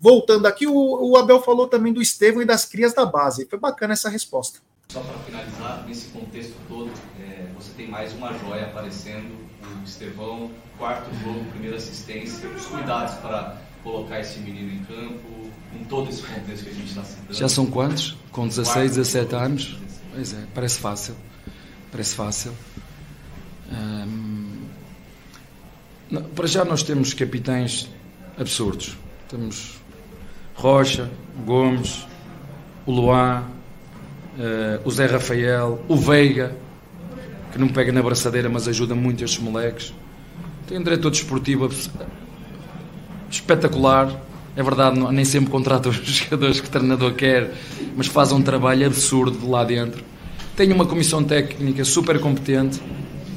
Voltando 0.00 0.46
aqui, 0.46 0.66
o, 0.66 0.72
o 0.72 1.16
Abel 1.16 1.40
falou 1.42 1.68
também 1.68 1.92
do 1.92 2.02
Estevão 2.02 2.42
e 2.42 2.46
das 2.46 2.64
crias 2.64 2.92
da 2.92 3.06
base. 3.06 3.46
Foi 3.48 3.58
bacana 3.58 3.92
essa 3.92 4.08
resposta. 4.08 4.58
Só 4.88 5.00
para 5.00 5.16
finalizar, 5.20 5.86
nesse 5.86 6.08
contexto 6.08 6.56
todo, 6.66 6.90
é, 7.20 7.46
você 7.54 7.70
tem 7.76 7.86
mais 7.86 8.12
uma 8.14 8.36
joia 8.36 8.66
aparecendo, 8.66 9.38
o 9.62 9.84
Estevão, 9.84 10.50
quarto 10.76 11.14
jogo, 11.22 11.44
primeira 11.50 11.76
assistência, 11.76 12.48
os 12.48 12.66
cuidados 12.66 13.14
para 13.16 13.60
colocar 13.84 14.18
esse 14.18 14.40
menino 14.40 14.72
em 14.72 14.84
campo, 14.84 15.50
em 15.78 15.84
todo 15.84 16.10
esse 16.10 16.22
contexto 16.22 16.64
que 16.64 16.70
a 16.70 16.74
gente 16.74 16.88
está 16.88 17.04
citando. 17.04 17.32
Já 17.32 17.48
são 17.48 17.66
quantos? 17.66 18.16
Com 18.32 18.48
16, 18.48 18.96
17 18.96 19.34
anos? 19.36 19.78
Pois 20.12 20.32
é, 20.32 20.44
parece 20.52 20.80
fácil 20.80 21.14
parece 21.90 22.14
fácil. 22.14 22.52
Um, 23.72 24.50
para 26.34 26.46
já 26.46 26.64
nós 26.64 26.82
temos 26.82 27.14
capitães 27.14 27.88
absurdos. 28.38 28.96
Temos 29.28 29.80
Rocha, 30.54 31.10
Gomes, 31.44 32.06
o 32.84 32.92
Luan, 32.92 33.44
uh, 34.36 34.80
o 34.84 34.90
Zé 34.90 35.06
Rafael, 35.06 35.84
o 35.88 35.96
Veiga, 35.96 36.56
que 37.52 37.58
não 37.58 37.68
pega 37.68 37.92
na 37.92 38.02
braçadeira, 38.02 38.48
mas 38.48 38.66
ajuda 38.66 38.94
muito 38.94 39.24
estes 39.24 39.40
moleques. 39.40 39.94
Tem 40.66 40.78
um 40.78 40.82
diretor 40.82 41.10
desportivo 41.10 41.68
espetacular. 43.30 44.20
É 44.56 44.62
verdade, 44.62 44.98
nem 44.98 45.24
sempre 45.24 45.50
contrata 45.50 45.88
os 45.88 45.96
jogadores 46.04 46.60
que 46.60 46.66
o 46.66 46.70
treinador 46.70 47.14
quer, 47.14 47.52
mas 47.96 48.08
faz 48.08 48.32
um 48.32 48.42
trabalho 48.42 48.86
absurdo 48.86 49.38
de 49.38 49.46
lá 49.46 49.64
dentro. 49.64 50.04
Tem 50.60 50.70
uma 50.74 50.84
comissão 50.84 51.24
técnica 51.24 51.82
super 51.86 52.20
competente 52.20 52.82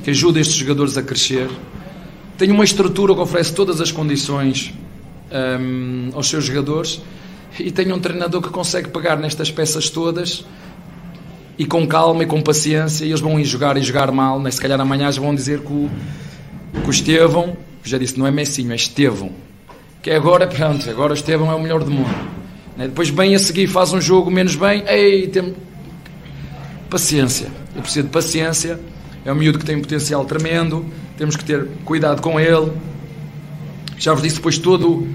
que 0.03 0.09
ajuda 0.09 0.41
estes 0.41 0.57
jogadores 0.57 0.97
a 0.97 1.01
crescer. 1.01 1.49
Tem 2.37 2.51
uma 2.51 2.65
estrutura 2.65 3.13
que 3.13 3.21
oferece 3.21 3.55
todas 3.55 3.79
as 3.79 3.93
condições 3.93 4.73
um, 5.31 6.09
aos 6.13 6.27
seus 6.27 6.43
jogadores 6.43 7.01
e 7.57 7.71
tenho 7.71 7.95
um 7.95 7.99
treinador 8.01 8.41
que 8.41 8.49
consegue 8.49 8.89
pegar 8.89 9.15
nestas 9.15 9.49
peças 9.49 9.89
todas 9.89 10.43
e 11.57 11.65
com 11.65 11.87
calma 11.87 12.23
e 12.23 12.25
com 12.25 12.41
paciência, 12.41 13.05
e 13.05 13.07
eles 13.07 13.21
vão 13.21 13.39
ir 13.39 13.45
jogar 13.45 13.77
e 13.77 13.81
jogar 13.81 14.11
mal, 14.11 14.37
né? 14.37 14.51
se 14.51 14.59
calhar 14.59 14.81
amanhã 14.81 15.09
já 15.09 15.21
vão 15.21 15.33
dizer 15.33 15.61
que 15.61 15.71
o, 15.71 15.89
que 16.81 16.89
o 16.89 16.91
Estevão, 16.91 17.55
já 17.85 17.97
disse, 17.97 18.19
não 18.19 18.27
é 18.27 18.31
Messinho, 18.31 18.73
é 18.73 18.75
Estevão, 18.75 19.31
que 20.01 20.09
é 20.09 20.17
agora, 20.17 20.45
pronto, 20.45 20.89
agora 20.89 21.13
o 21.13 21.15
Estevão 21.15 21.49
é 21.49 21.55
o 21.55 21.61
melhor 21.61 21.85
do 21.85 21.89
mundo. 21.89 22.13
Né? 22.75 22.89
Depois, 22.89 23.09
bem 23.09 23.33
a 23.33 23.39
seguir, 23.39 23.67
faz 23.67 23.93
um 23.93 24.01
jogo 24.01 24.29
menos 24.29 24.57
bem, 24.57 24.83
ei, 24.89 25.29
tem... 25.29 25.55
paciência, 26.93 27.51
eu 27.75 27.81
preciso 27.81 28.05
de 28.05 28.13
paciência, 28.13 28.79
é 29.25 29.33
um 29.33 29.35
miúdo 29.35 29.57
que 29.57 29.65
tem 29.65 29.75
um 29.75 29.81
potencial 29.81 30.23
tremendo, 30.25 30.85
temos 31.17 31.35
que 31.35 31.43
ter 31.43 31.67
cuidado 31.83 32.21
com 32.21 32.39
ele. 32.39 32.71
Já 33.97 34.13
vos 34.13 34.21
disse 34.21 34.35
depois 34.35 34.59
todo 34.59 35.07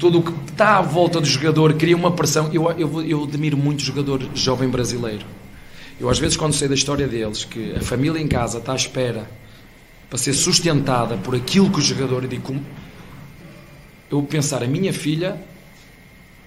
tudo 0.00 0.20
o 0.20 0.22
que 0.22 0.32
está 0.50 0.78
à 0.78 0.82
volta 0.82 1.20
do 1.20 1.26
jogador 1.26 1.74
cria 1.74 1.94
uma 1.94 2.10
pressão. 2.12 2.50
Eu, 2.54 2.70
eu, 2.72 3.02
eu 3.02 3.24
admiro 3.24 3.56
muito 3.56 3.80
o 3.80 3.84
jogador 3.84 4.26
jovem 4.34 4.68
brasileiro. 4.68 5.26
Eu, 6.00 6.08
às 6.08 6.18
vezes, 6.18 6.38
quando 6.38 6.54
sei 6.54 6.68
da 6.68 6.74
história 6.74 7.06
deles, 7.06 7.44
que 7.44 7.74
a 7.74 7.80
família 7.80 8.18
em 8.18 8.28
casa 8.28 8.56
está 8.56 8.72
à 8.72 8.76
espera 8.76 9.28
para 10.08 10.18
ser 10.18 10.32
sustentada 10.32 11.18
por 11.18 11.34
aquilo 11.34 11.70
que 11.70 11.78
o 11.78 11.82
jogador. 11.82 12.22
Eu 12.22 12.28
digo, 12.28 12.56
eu 14.10 14.22
pensar, 14.22 14.62
a 14.62 14.66
minha 14.66 14.92
filha. 14.92 15.38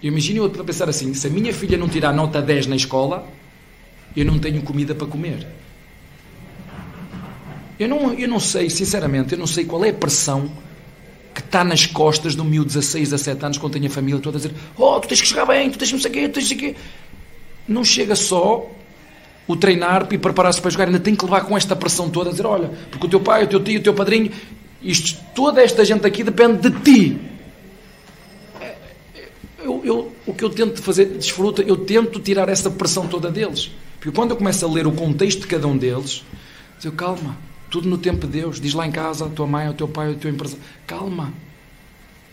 Eu 0.02 0.12
imagino 0.12 0.44
eu 0.46 0.50
pensar 0.50 0.90
assim: 0.90 1.14
se 1.14 1.28
a 1.28 1.30
minha 1.30 1.54
filha 1.54 1.78
não 1.78 1.88
tirar 1.88 2.12
nota 2.12 2.42
10 2.42 2.68
na 2.68 2.76
escola, 2.76 3.28
eu 4.16 4.26
não 4.26 4.40
tenho 4.40 4.62
comida 4.62 4.94
para 4.96 5.08
comer. 5.08 5.48
Eu 7.80 7.88
não, 7.88 8.14
eu 8.14 8.28
não 8.28 8.40
sei, 8.40 8.70
sinceramente, 8.70 9.34
eu 9.34 9.40
não 9.40 9.48
sei 9.48 9.64
qual 9.64 9.86
é 9.86 9.90
a 9.90 9.94
pressão 9.94 10.52
que 11.34 11.40
está 11.40 11.64
nas 11.64 11.86
costas 11.86 12.36
do 12.36 12.44
miúdo 12.44 12.68
16, 12.68 13.12
17 13.12 13.46
anos, 13.46 13.58
quando 13.58 13.74
tem 13.74 13.86
a 13.86 13.90
família 13.90 14.20
toda 14.20 14.38
a 14.38 14.42
dizer: 14.42 14.54
Oh, 14.78 15.00
tu 15.00 15.08
tens 15.08 15.22
que 15.22 15.28
jogar 15.28 15.46
bem, 15.46 15.70
tu 15.70 15.78
tens 15.78 15.92
não 15.92 16.00
sei 16.00 16.12
o 16.12 16.14
quê, 16.14 16.28
tu 16.28 16.34
tens 16.34 16.52
que. 16.52 16.76
Não 17.68 17.86
chega 17.86 18.16
só 18.16 18.70
o 19.48 19.56
treinar 19.56 20.08
e 20.12 20.18
preparar-se 20.18 20.60
para 20.60 20.72
jogar, 20.72 20.88
ainda 20.88 21.00
tem 21.00 21.16
que 21.16 21.24
levar 21.24 21.42
com 21.42 21.56
esta 21.56 21.76
pressão 21.76 22.10
toda, 22.10 22.30
a 22.30 22.32
dizer: 22.32 22.46
Olha, 22.46 22.70
porque 22.92 23.06
o 23.06 23.10
teu 23.10 23.22
pai, 23.22 23.46
o 23.46 23.48
teu 23.48 23.64
tio, 23.64 23.80
o 23.80 23.84
teu 23.84 23.94
padrinho, 23.94 24.32
isto, 24.82 25.20
toda 25.34 25.62
esta 25.62 25.86
gente 25.86 26.06
aqui 26.06 26.24
depende 26.24 26.70
de 26.70 26.80
ti. 26.82 27.18
Eu, 29.58 29.82
eu, 29.86 30.12
o 30.26 30.34
que 30.34 30.44
eu 30.44 30.50
tento 30.50 30.82
fazer, 30.82 31.06
desfruta, 31.06 31.62
eu 31.62 31.78
tento 31.78 32.20
tirar 32.20 32.50
essa 32.50 32.70
pressão 32.70 33.08
toda 33.08 33.32
deles. 33.32 33.72
Porque 34.00 34.16
quando 34.16 34.32
eu 34.32 34.38
começo 34.38 34.66
a 34.66 34.70
ler 34.70 34.88
o 34.88 34.92
contexto 34.92 35.42
de 35.42 35.48
cada 35.48 35.68
um 35.68 35.78
deles, 35.78 36.24
eu 36.84 36.92
calma, 36.94 37.38
tudo 37.70 37.90
no 37.90 37.98
tempo 37.98 38.26
de 38.26 38.40
Deus. 38.40 38.60
Diz 38.60 38.74
lá 38.74 38.88
em 38.88 38.92
casa 38.92 39.26
a 39.26 39.30
tua 39.30 39.46
mãe, 39.46 39.68
o 39.68 39.74
teu 39.74 39.88
pai, 39.88 40.12
o 40.12 40.16
teu 40.16 40.32
empresário. 40.32 40.64
Calma. 40.88 41.34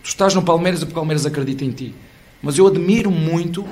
Tu 0.01 0.07
estás 0.07 0.33
no 0.33 0.41
Palmeiras 0.41 0.81
e 0.81 0.85
o 0.85 0.87
Palmeiras 0.87 1.25
acredita 1.25 1.65
em 1.65 1.71
ti. 1.71 1.93
Mas 2.41 2.57
eu 2.57 2.67
admiro 2.67 3.11
muito, 3.11 3.65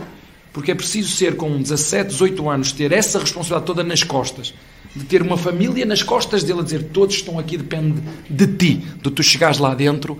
porque 0.52 0.72
é 0.72 0.76
preciso 0.76 1.12
ser 1.12 1.38
com 1.38 1.62
17, 1.62 2.10
18 2.10 2.50
anos, 2.50 2.72
ter 2.74 2.92
essa 2.92 3.20
responsabilidade 3.20 3.66
toda 3.66 3.84
nas 3.84 4.04
costas. 4.04 4.54
De 4.94 5.06
ter 5.06 5.22
uma 5.22 5.38
família 5.38 5.86
nas 5.86 6.04
costas 6.04 6.44
dele 6.44 6.60
a 6.60 6.64
dizer 6.64 6.84
todos 6.92 7.16
estão 7.16 7.40
aqui, 7.40 7.58
depende 7.58 8.02
de 8.30 8.48
ti. 8.48 8.86
De 9.02 9.10
tu 9.10 9.24
chegares 9.24 9.58
lá 9.58 9.74
dentro 9.74 10.18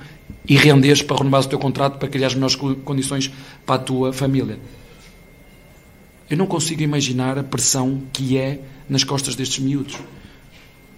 e 0.48 0.56
renderes 0.56 1.02
para 1.02 1.18
renovar 1.18 1.42
o 1.42 1.48
teu 1.48 1.60
contrato 1.60 1.98
para 1.98 2.08
criar 2.08 2.28
as 2.28 2.36
melhores 2.36 2.56
condições 2.56 3.32
para 3.66 3.76
a 3.76 3.80
tua 3.80 4.14
família. 4.14 4.60
Eu 6.30 6.38
não 6.38 6.48
consigo 6.48 6.82
imaginar 6.82 7.38
a 7.38 7.44
pressão 7.44 8.02
que 8.12 8.38
é 8.38 8.60
nas 8.90 9.04
costas 9.04 9.36
destes 9.36 9.64
miúdos. 9.64 9.98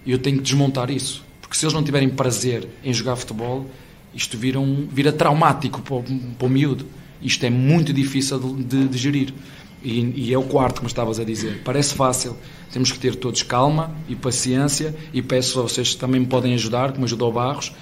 Eu 0.06 0.18
tenho 0.18 0.38
que 0.38 0.42
desmontar 0.42 0.90
isso. 0.90 1.22
Porque 1.40 1.56
se 1.56 1.64
eles 1.64 1.74
não 1.74 1.82
tiverem 1.82 2.08
prazer 2.08 2.66
em 2.82 2.92
jogar 2.92 3.16
futebol, 3.16 3.66
isto 4.14 4.36
vira, 4.38 4.58
um, 4.58 4.86
vira 4.90 5.12
traumático 5.12 5.82
para 5.82 5.94
o, 5.94 6.02
para 6.02 6.46
o 6.46 6.50
miúdo. 6.50 6.86
Isto 7.20 7.44
é 7.46 7.50
muito 7.50 7.92
difícil 7.92 8.38
de, 8.38 8.64
de, 8.64 8.88
de 8.88 8.98
gerir. 8.98 9.34
E, 9.82 10.00
e, 10.16 10.32
é 10.34 10.38
o 10.38 10.42
quarto, 10.42 10.76
como 10.76 10.88
estavas 10.88 11.20
a 11.20 11.24
dizer. 11.24 11.62
Parece 11.64 11.94
fácil. 11.94 12.36
Temos 12.72 12.90
que 12.90 12.98
ter 12.98 13.14
todos 13.14 13.42
calma 13.42 13.94
e 14.08 14.16
paciência. 14.16 14.94
E 15.12 15.22
peço 15.22 15.58
a 15.60 15.62
vocês 15.62 15.94
que 15.94 15.96
também 15.96 16.20
me 16.20 16.26
podem 16.26 16.54
ajudar, 16.54 16.92
como 16.92 17.04
ajudou 17.04 17.30
o 17.30 17.32
Barros. 17.32 17.72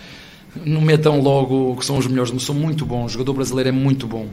Não 0.65 0.81
metam 0.81 1.21
logo 1.21 1.77
que 1.77 1.85
são 1.85 1.99
os 1.99 2.07
melhores, 2.07 2.33
são 2.43 2.55
muito 2.55 2.85
bons. 2.85 3.07
O 3.07 3.09
jogador 3.11 3.35
brasileiro 3.35 3.69
é 3.69 3.73
muito 3.73 4.07
bom. 4.07 4.29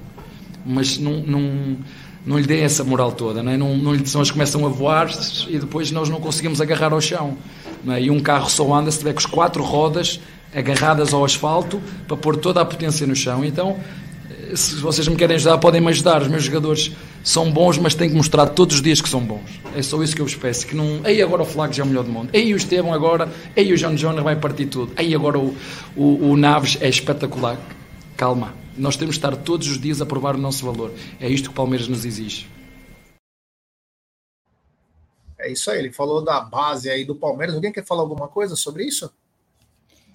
Mas 0.65 0.97
não, 0.97 1.21
não, 1.21 1.77
não 2.25 2.37
lhe 2.37 2.47
deem 2.47 2.63
essa 2.63 2.83
moral 2.83 3.11
toda. 3.11 3.43
Não, 3.43 3.51
é? 3.51 3.57
não, 3.57 3.77
não, 3.77 3.93
eles 3.93 4.31
começam 4.31 4.65
a 4.65 4.69
voar 4.69 5.09
e 5.49 5.59
depois 5.59 5.91
nós 5.91 6.09
não 6.09 6.19
conseguimos 6.19 6.61
agarrar 6.61 6.93
ao 6.93 7.01
chão. 7.01 7.37
É? 7.87 8.01
E 8.01 8.09
um 8.09 8.19
carro 8.19 8.49
só 8.49 8.73
anda 8.73 8.89
se 8.91 8.99
tiver 8.99 9.13
com 9.13 9.19
as 9.19 9.25
quatro 9.25 9.63
rodas 9.63 10.19
agarradas 10.55 11.13
ao 11.13 11.25
asfalto 11.25 11.81
para 12.07 12.15
pôr 12.15 12.37
toda 12.37 12.61
a 12.61 12.65
potência 12.65 13.05
no 13.05 13.15
chão. 13.15 13.43
Então, 13.43 13.77
se 14.55 14.75
vocês 14.75 15.07
me 15.07 15.15
querem 15.15 15.35
ajudar, 15.35 15.57
podem 15.57 15.81
me 15.81 15.89
ajudar. 15.89 16.21
Os 16.21 16.27
meus 16.27 16.43
jogadores 16.43 16.91
são 17.23 17.51
bons, 17.51 17.77
mas 17.77 17.95
têm 17.95 18.09
que 18.09 18.15
mostrar 18.15 18.47
todos 18.47 18.77
os 18.77 18.81
dias 18.81 19.01
que 19.01 19.09
são 19.09 19.19
bons. 19.19 19.59
É 19.75 19.81
só 19.81 20.01
isso 20.01 20.15
que 20.15 20.21
eu 20.21 20.25
vos 20.25 20.35
peço. 20.35 20.67
Que 20.67 20.75
não... 20.75 21.01
Ei, 21.03 21.21
agora 21.21 21.41
o 21.41 21.45
Flávio 21.45 21.75
já 21.75 21.83
é 21.83 21.85
o 21.85 21.89
melhor 21.89 22.03
do 22.03 22.11
mundo. 22.11 22.29
Ei, 22.31 22.53
o 22.53 22.57
Estevão 22.57 22.93
agora. 22.93 23.29
Ei, 23.55 23.73
o 23.73 23.77
João 23.77 23.97
Jonas 23.97 24.23
vai 24.23 24.35
partir 24.35 24.67
tudo. 24.67 24.93
Ei, 24.97 25.13
agora 25.13 25.39
o, 25.39 25.55
o, 25.95 26.31
o 26.31 26.37
Naves 26.37 26.77
é 26.79 26.87
espetacular. 26.87 27.57
Calma. 28.15 28.62
Nós 28.77 28.97
temos 28.97 29.15
de 29.15 29.19
estar 29.19 29.35
todos 29.35 29.67
os 29.67 29.79
dias 29.79 30.01
a 30.01 30.05
provar 30.05 30.35
o 30.35 30.39
nosso 30.39 30.65
valor. 30.65 30.91
É 31.19 31.27
isto 31.27 31.49
que 31.49 31.53
o 31.53 31.55
Palmeiras 31.55 31.87
nos 31.87 32.05
exige. 32.05 32.47
É 35.37 35.51
isso 35.51 35.69
aí, 35.69 35.79
ele 35.79 35.91
falou 35.91 36.23
da 36.23 36.39
base 36.39 36.89
aí 36.89 37.03
do 37.03 37.15
Palmeiras. 37.15 37.53
Alguém 37.53 37.71
quer 37.71 37.85
falar 37.85 38.01
alguma 38.01 38.27
coisa 38.27 38.55
sobre 38.55 38.85
isso? 38.85 39.11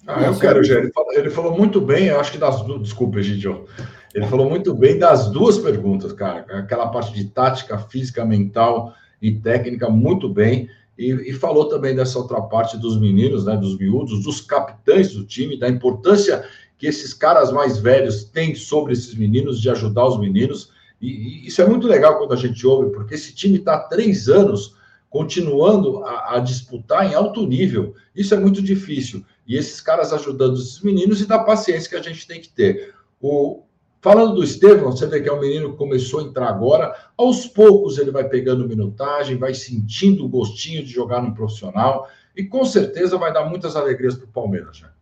Ah, 0.07 0.23
eu 0.23 0.37
quero, 0.37 0.63
Gê. 0.63 0.77
Ele 0.77 0.91
falou, 0.91 1.13
ele 1.13 1.29
falou 1.29 1.57
muito 1.57 1.79
bem, 1.79 2.07
eu 2.07 2.19
acho 2.19 2.31
que 2.31 2.37
das 2.37 2.61
duas. 2.63 2.81
Desculpa, 2.81 3.21
Gidio. 3.21 3.67
Ele 4.13 4.25
falou 4.25 4.49
muito 4.49 4.73
bem 4.73 4.97
das 4.97 5.29
duas 5.29 5.59
perguntas, 5.59 6.11
cara. 6.13 6.45
Aquela 6.59 6.87
parte 6.87 7.13
de 7.13 7.25
tática, 7.25 7.77
física, 7.77 8.25
mental 8.25 8.93
e 9.21 9.31
técnica, 9.31 9.87
muito 9.87 10.27
bem. 10.27 10.67
E, 10.97 11.11
e, 11.29 11.33
falou 11.33 11.69
também 11.69 11.95
dessa 11.95 12.17
outra 12.17 12.41
parte 12.41 12.75
dos 12.75 12.99
meninos, 12.99 13.45
né, 13.45 13.55
dos 13.55 13.77
miúdos, 13.77 14.23
dos 14.23 14.41
capitães 14.41 15.13
do 15.13 15.23
time, 15.23 15.57
da 15.57 15.69
importância 15.69 16.43
que 16.79 16.87
esses 16.87 17.13
caras 17.13 17.51
mais 17.51 17.77
velhos 17.77 18.23
têm 18.23 18.55
sobre 18.55 18.93
esses 18.93 19.13
meninos, 19.13 19.61
de 19.61 19.69
ajudar 19.69 20.07
os 20.07 20.17
meninos. 20.17 20.71
E, 20.99 21.09
e 21.09 21.47
isso 21.47 21.61
é 21.61 21.67
muito 21.67 21.85
legal 21.85 22.17
quando 22.17 22.33
a 22.33 22.37
gente 22.37 22.65
ouve, 22.65 22.91
porque 22.91 23.15
esse 23.15 23.35
time 23.35 23.57
está 23.57 23.75
há 23.75 23.79
três 23.79 24.29
anos 24.29 24.75
continuando 25.09 26.03
a, 26.05 26.35
a, 26.35 26.39
disputar 26.39 27.05
em 27.05 27.13
alto 27.13 27.45
nível. 27.45 27.93
Isso 28.15 28.33
é 28.33 28.39
muito 28.39 28.61
difícil. 28.61 29.25
E 29.45 29.57
esses 29.57 29.81
caras 29.81 30.13
ajudando 30.13 30.57
esses 30.57 30.79
meninos 30.79 31.19
e 31.19 31.25
da 31.25 31.39
paciência 31.39 31.89
que 31.89 31.97
a 31.97 32.01
gente 32.01 32.25
tem 32.25 32.39
que 32.39 32.47
ter. 32.47 32.93
O, 33.19 33.63
falando 33.99 34.35
do 34.35 34.43
Estevão, 34.43 34.91
você 34.91 35.05
vê 35.05 35.19
que 35.19 35.27
é 35.27 35.33
um 35.33 35.41
menino 35.41 35.71
que 35.71 35.77
começou 35.77 36.21
a 36.21 36.23
entrar 36.23 36.47
agora. 36.47 36.95
Aos 37.17 37.45
poucos 37.45 37.97
ele 37.97 38.11
vai 38.11 38.23
pegando 38.29 38.67
minutagem, 38.67 39.37
vai 39.37 39.53
sentindo 39.53 40.23
o 40.23 40.29
gostinho 40.29 40.81
de 40.81 40.93
jogar 40.93 41.21
no 41.21 41.33
profissional. 41.33 42.07
E 42.37 42.45
com 42.45 42.63
certeza 42.63 43.17
vai 43.17 43.33
dar 43.33 43.43
muitas 43.43 43.75
alegrias 43.75 44.15
para 44.15 44.25
o 44.25 44.31
Palmeiras. 44.31 44.77
Já. 44.77 44.93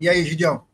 E 0.00 0.08
aí, 0.08 0.24
Gideão? 0.24 0.69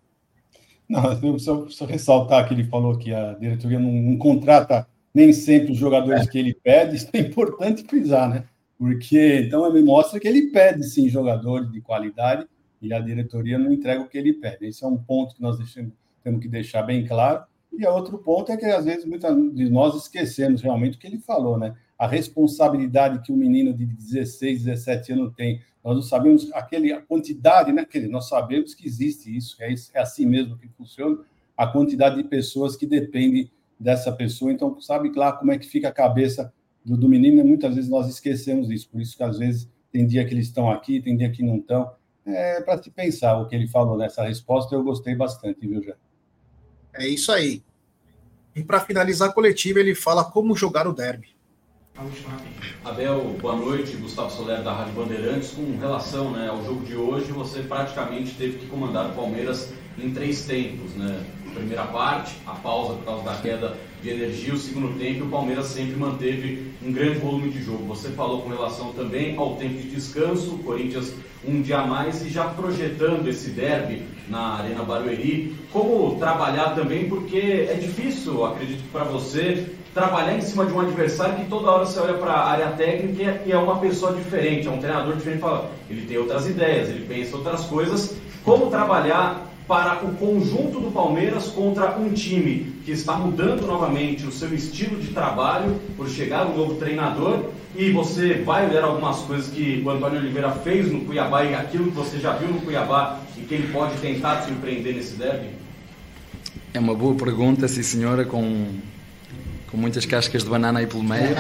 Não, 0.88 1.12
eu 1.20 1.38
só, 1.38 1.68
só 1.68 1.84
ressaltar 1.84 2.46
que 2.46 2.54
ele 2.54 2.64
falou 2.64 2.96
que 2.96 3.12
a 3.12 3.34
diretoria 3.34 3.78
não, 3.78 3.90
não 3.90 4.16
contrata 4.16 4.86
nem 5.12 5.32
sempre 5.32 5.72
os 5.72 5.78
jogadores 5.78 6.26
é. 6.26 6.30
que 6.30 6.38
ele 6.38 6.52
pede, 6.52 6.96
isso 6.96 7.08
é 7.12 7.18
importante 7.18 7.82
frisar, 7.84 8.28
né? 8.28 8.44
Porque 8.78 9.44
então 9.46 9.72
me 9.72 9.82
mostra 9.82 10.20
que 10.20 10.28
ele 10.28 10.50
pede 10.50 10.84
sim 10.84 11.08
jogadores 11.08 11.72
de 11.72 11.80
qualidade 11.80 12.46
e 12.82 12.92
a 12.92 13.00
diretoria 13.00 13.58
não 13.58 13.72
entrega 13.72 14.02
o 14.02 14.08
que 14.08 14.18
ele 14.18 14.34
pede. 14.34 14.66
Esse 14.66 14.84
é 14.84 14.86
um 14.86 14.98
ponto 14.98 15.34
que 15.34 15.40
nós 15.40 15.56
deixamos, 15.56 15.92
temos 16.22 16.40
que 16.40 16.48
deixar 16.48 16.82
bem 16.82 17.06
claro. 17.06 17.44
E 17.72 17.86
outro 17.86 18.18
ponto 18.18 18.52
é 18.52 18.56
que 18.56 18.66
às 18.66 18.84
vezes 18.84 19.06
muitas 19.06 19.34
de 19.54 19.70
nós 19.70 19.94
esquecemos 19.94 20.60
realmente 20.60 20.96
o 20.96 21.00
que 21.00 21.06
ele 21.06 21.18
falou, 21.18 21.58
né? 21.58 21.74
A 21.98 22.06
responsabilidade 22.06 23.22
que 23.22 23.32
o 23.32 23.36
menino 23.36 23.72
de 23.72 23.86
16, 23.86 24.64
17 24.64 25.12
anos 25.12 25.32
tem. 25.34 25.62
Nós 25.86 25.94
não 25.94 26.02
sabemos 26.02 26.52
aquele, 26.52 26.92
a 26.92 27.00
quantidade, 27.00 27.72
né? 27.72 27.86
Nós 28.08 28.28
sabemos 28.28 28.74
que 28.74 28.84
existe 28.84 29.34
isso, 29.34 29.54
é, 29.60 29.72
é 29.94 30.00
assim 30.00 30.26
mesmo 30.26 30.58
que 30.58 30.66
funciona. 30.66 31.18
A 31.56 31.64
quantidade 31.64 32.16
de 32.20 32.24
pessoas 32.24 32.74
que 32.74 32.84
dependem 32.84 33.48
dessa 33.78 34.10
pessoa. 34.10 34.52
Então, 34.52 34.80
sabe 34.80 35.12
lá 35.14 35.32
como 35.32 35.52
é 35.52 35.58
que 35.58 35.68
fica 35.68 35.86
a 35.86 35.92
cabeça 35.92 36.52
do, 36.84 36.96
do 36.96 37.08
menino, 37.08 37.40
e 37.40 37.44
muitas 37.44 37.76
vezes 37.76 37.88
nós 37.88 38.08
esquecemos 38.08 38.68
isso, 38.68 38.88
por 38.88 39.00
isso 39.00 39.16
que 39.16 39.22
às 39.22 39.38
vezes 39.38 39.70
tem 39.92 40.04
dia 40.04 40.24
que 40.24 40.34
eles 40.34 40.48
estão 40.48 40.68
aqui, 40.68 41.00
tem 41.00 41.16
dia 41.16 41.30
que 41.30 41.44
não 41.44 41.58
estão. 41.58 41.92
É 42.24 42.60
para 42.60 42.82
se 42.82 42.90
pensar 42.90 43.38
o 43.38 43.46
que 43.46 43.54
ele 43.54 43.68
falou 43.68 43.96
nessa 43.96 44.24
resposta, 44.24 44.74
eu 44.74 44.82
gostei 44.82 45.14
bastante, 45.14 45.68
viu, 45.68 45.80
Jé? 45.80 45.94
É 46.94 47.06
isso 47.06 47.30
aí. 47.30 47.62
E 48.56 48.64
para 48.64 48.80
finalizar 48.80 49.28
a 49.28 49.32
coletiva, 49.32 49.78
ele 49.78 49.94
fala 49.94 50.24
como 50.24 50.56
jogar 50.56 50.88
o 50.88 50.92
derby. 50.92 51.35
Abel, 52.84 53.38
boa 53.40 53.56
noite. 53.56 53.96
Gustavo 53.96 54.30
Soler 54.30 54.62
da 54.62 54.70
Rádio 54.70 54.92
Bandeirantes. 54.92 55.52
Com 55.52 55.78
relação 55.78 56.30
né, 56.30 56.46
ao 56.46 56.62
jogo 56.62 56.84
de 56.84 56.94
hoje, 56.94 57.32
você 57.32 57.62
praticamente 57.62 58.34
teve 58.34 58.58
que 58.58 58.66
comandar 58.66 59.06
o 59.06 59.14
Palmeiras 59.14 59.72
em 59.98 60.12
três 60.12 60.44
tempos, 60.44 60.92
né? 60.92 61.24
Primeira 61.56 61.84
parte, 61.84 62.36
a 62.46 62.52
pausa 62.52 62.94
por 62.94 63.04
causa 63.04 63.24
da 63.24 63.34
queda 63.36 63.76
de 64.02 64.10
energia, 64.10 64.54
o 64.54 64.58
segundo 64.58 64.98
tempo, 64.98 65.24
o 65.24 65.28
Palmeiras 65.28 65.66
sempre 65.66 65.96
manteve 65.96 66.72
um 66.84 66.92
grande 66.92 67.18
volume 67.18 67.50
de 67.50 67.62
jogo. 67.62 67.84
Você 67.86 68.10
falou 68.10 68.42
com 68.42 68.50
relação 68.50 68.92
também 68.92 69.36
ao 69.36 69.56
tempo 69.56 69.74
de 69.74 69.88
descanso, 69.88 70.54
o 70.54 70.58
Corinthians 70.58 71.14
um 71.46 71.62
dia 71.62 71.78
a 71.78 71.86
mais 71.86 72.24
e 72.24 72.28
já 72.28 72.44
projetando 72.44 73.26
esse 73.28 73.50
derby 73.50 74.02
na 74.28 74.58
Arena 74.58 74.82
Barueri, 74.82 75.54
como 75.72 76.18
trabalhar 76.18 76.74
também, 76.74 77.08
porque 77.08 77.68
é 77.70 77.74
difícil, 77.74 78.44
acredito 78.44 78.82
para 78.90 79.04
você, 79.04 79.66
trabalhar 79.94 80.36
em 80.36 80.42
cima 80.42 80.66
de 80.66 80.72
um 80.72 80.80
adversário 80.80 81.36
que 81.36 81.48
toda 81.48 81.70
hora 81.70 81.86
você 81.86 81.98
olha 82.00 82.14
para 82.14 82.32
a 82.32 82.50
área 82.50 82.66
técnica 82.72 83.42
e 83.46 83.52
é 83.52 83.56
uma 83.56 83.78
pessoa 83.78 84.12
diferente, 84.12 84.66
é 84.66 84.70
um 84.70 84.78
treinador 84.78 85.16
diferente, 85.16 85.40
fala, 85.40 85.70
ele 85.88 86.04
tem 86.06 86.18
outras 86.18 86.46
ideias, 86.46 86.88
ele 86.88 87.06
pensa 87.06 87.36
outras 87.36 87.64
coisas. 87.64 88.16
Como 88.44 88.70
trabalhar 88.70 89.50
para 89.66 90.04
o 90.04 90.14
conjunto 90.14 90.80
do 90.80 90.92
Palmeiras 90.92 91.48
contra 91.48 91.98
um 91.98 92.12
time 92.12 92.72
que 92.84 92.92
está 92.92 93.14
mudando 93.14 93.66
novamente 93.66 94.24
o 94.24 94.30
seu 94.30 94.54
estilo 94.54 95.00
de 95.00 95.08
trabalho 95.08 95.80
por 95.96 96.08
chegar 96.08 96.46
um 96.46 96.56
novo 96.56 96.74
treinador 96.76 97.50
e 97.74 97.90
você 97.90 98.34
vai 98.34 98.70
ler 98.70 98.82
algumas 98.82 99.18
coisas 99.18 99.52
que 99.52 99.82
o 99.84 99.90
Antônio 99.90 100.20
Oliveira 100.20 100.52
fez 100.52 100.90
no 100.90 101.00
Cuiabá 101.00 101.44
e 101.44 101.54
aquilo 101.54 101.86
que 101.86 101.96
você 101.96 102.18
já 102.18 102.32
viu 102.32 102.48
no 102.48 102.60
Cuiabá 102.60 103.20
e 103.36 103.40
que 103.40 103.54
ele 103.54 103.72
pode 103.72 103.96
tentar 104.00 104.42
te 104.42 104.48
surpreender 104.48 104.94
nesse 104.94 105.16
derby? 105.16 105.48
É 106.72 106.78
uma 106.78 106.94
boa 106.94 107.14
pergunta, 107.14 107.66
sim 107.66 107.82
senhora, 107.82 108.24
com, 108.24 108.68
com 109.70 109.76
muitas 109.76 110.06
cascas 110.06 110.44
de 110.44 110.48
banana 110.48 110.78
aí 110.78 110.86
pelo 110.86 111.02
meio. 111.02 111.34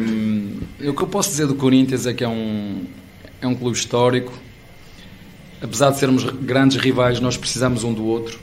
um, 0.00 0.58
o 0.88 0.94
que 0.94 1.02
eu 1.02 1.08
posso 1.08 1.30
dizer 1.30 1.46
do 1.46 1.54
Corinthians 1.54 2.06
é 2.06 2.14
que 2.14 2.24
é 2.24 2.28
um, 2.28 2.84
é 3.40 3.46
um 3.46 3.54
clube 3.54 3.76
histórico, 3.76 4.32
apesar 5.64 5.90
de 5.90 5.98
sermos 5.98 6.24
grandes 6.24 6.76
rivais, 6.76 7.20
nós 7.20 7.38
precisamos 7.38 7.84
um 7.84 7.92
do 7.92 8.04
outro. 8.04 8.38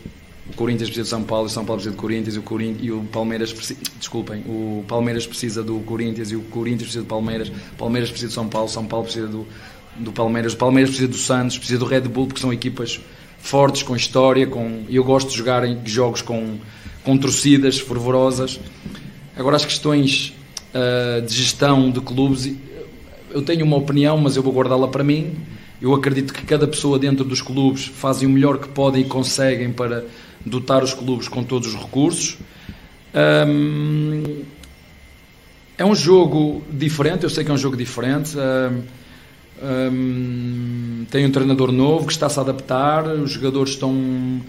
O 0.50 0.54
Corinthians 0.56 0.90
precisa 0.90 1.04
de 1.04 1.10
São 1.10 1.24
Paulo, 1.24 1.46
o 1.46 1.50
São 1.50 1.64
Paulo 1.64 1.80
precisa 1.80 1.96
de 1.96 2.02
Corinthians, 2.02 2.36
o, 2.36 2.84
e 2.84 2.92
o 2.92 3.04
Palmeiras 3.04 3.54
precisa, 3.54 3.80
desculpem, 3.98 4.42
o 4.48 4.84
Palmeiras 4.88 5.28
precisa 5.28 5.64
do 5.64 5.80
Corinthians 5.82 6.32
e 6.32 6.36
o 6.36 6.42
Corinthians 6.42 6.84
precisa 6.84 7.04
do 7.04 7.08
Palmeiras, 7.08 7.50
o 7.50 7.76
Palmeiras 7.78 8.10
precisa 8.10 8.30
de 8.30 8.34
São 8.34 8.50
Paulo, 8.50 8.68
São 8.68 8.86
Paulo 8.86 9.06
precisa 9.06 9.28
do, 9.28 9.48
do 9.98 10.12
Palmeiras, 10.12 10.54
o 10.54 10.58
Palmeiras 10.58 10.90
precisa 10.90 11.12
do 11.12 11.18
Santos, 11.18 11.58
precisa 11.58 11.80
do 11.80 11.86
Red 11.86 12.02
Bull, 12.02 12.26
porque 12.26 12.42
são 12.42 12.52
equipas 12.52 13.00
fortes, 13.38 13.84
com 13.84 13.96
história, 13.96 14.48
com, 14.48 14.84
eu 14.90 15.04
gosto 15.04 15.30
de 15.30 15.38
jogar 15.38 15.64
em 15.64 15.80
jogos 15.86 16.24
com, 16.24 16.58
com 17.04 17.18
torcidas 17.18 17.80
fervorosas. 17.80 18.60
Agora 19.38 19.56
as 19.56 19.64
questões 19.64 20.34
uh, 20.74 21.22
de 21.22 21.34
gestão 21.34 21.92
de 21.92 22.02
clubes, 22.02 22.52
eu 23.30 23.44
tenho 23.44 23.64
uma 23.64 23.78
opinião, 23.78 24.18
mas 24.18 24.36
eu 24.36 24.44
vou 24.44 24.52
guardá-la 24.52 24.88
para 24.88 25.04
mim. 25.04 25.38
Eu 25.82 25.96
acredito 25.96 26.32
que 26.32 26.46
cada 26.46 26.68
pessoa 26.68 27.00
dentro 27.00 27.26
dos 27.26 27.42
clubes 27.42 27.86
fazem 27.86 28.28
o 28.28 28.32
melhor 28.32 28.60
que 28.60 28.68
podem 28.68 29.02
e 29.02 29.06
conseguem 29.06 29.72
para 29.72 30.06
dotar 30.46 30.84
os 30.84 30.94
clubes 30.94 31.28
com 31.28 31.44
todos 31.44 31.74
os 31.74 31.76
recursos. 31.76 32.38
Um, 33.48 34.44
é 35.78 35.84
um 35.84 35.96
jogo 35.96 36.62
diferente, 36.72 37.24
eu 37.24 37.30
sei 37.32 37.44
que 37.44 37.50
é 37.50 37.54
um 37.54 37.58
jogo 37.58 37.76
diferente. 37.76 38.38
Um, 38.38 38.84
um, 39.64 41.06
tem 41.10 41.26
um 41.26 41.32
treinador 41.32 41.72
novo 41.72 42.06
que 42.06 42.14
está 42.14 42.30
-se 42.30 42.38
a 42.38 42.44
adaptar, 42.44 43.08
os 43.08 43.32
jogadores 43.32 43.74
estão. 43.74 44.42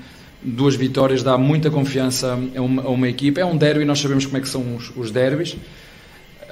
Duas 0.44 0.74
vitórias 0.74 1.22
dá 1.22 1.38
muita 1.38 1.70
confiança 1.70 2.36
a 2.56 2.60
uma, 2.60 2.82
a 2.82 2.88
uma 2.88 3.08
equipa. 3.08 3.40
É 3.40 3.44
um 3.44 3.56
derby, 3.56 3.84
nós 3.84 4.00
sabemos 4.00 4.26
como 4.26 4.36
é 4.36 4.40
que 4.40 4.48
são 4.48 4.76
os, 4.76 4.92
os 4.96 5.10
derbys. 5.10 5.56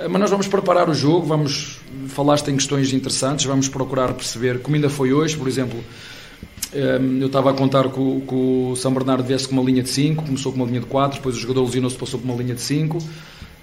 Mas 0.09 0.21
nós 0.21 0.31
vamos 0.31 0.49
preparar 0.49 0.89
o 0.89 0.95
jogo, 0.95 1.27
vamos 1.27 1.79
falaste 2.09 2.49
em 2.49 2.57
questões 2.57 2.93
interessantes, 2.93 3.45
vamos 3.45 3.69
procurar 3.69 4.15
perceber 4.15 4.61
como 4.61 4.77
ainda 4.77 4.89
foi 4.89 5.13
hoje, 5.13 5.37
por 5.37 5.47
exemplo. 5.47 5.83
Eu 6.73 7.27
estava 7.27 7.51
a 7.51 7.53
contar 7.53 7.89
que 7.89 7.99
o, 7.99 8.75
São 8.77 8.93
Bernardo 8.95 9.25
viesse 9.25 9.49
com 9.49 9.55
uma 9.55 9.63
linha 9.63 9.83
de 9.83 9.89
5, 9.89 10.25
começou 10.25 10.53
com 10.53 10.59
uma 10.59 10.67
linha 10.67 10.81
de 10.81 10.87
4, 10.87 11.19
depois 11.19 11.37
o 11.37 11.39
jogador 11.39 11.65
lesionou-se 11.65 11.97
passou 11.97 12.21
por 12.21 12.27
uma 12.27 12.41
linha 12.41 12.55
de 12.55 12.61
5. 12.61 12.99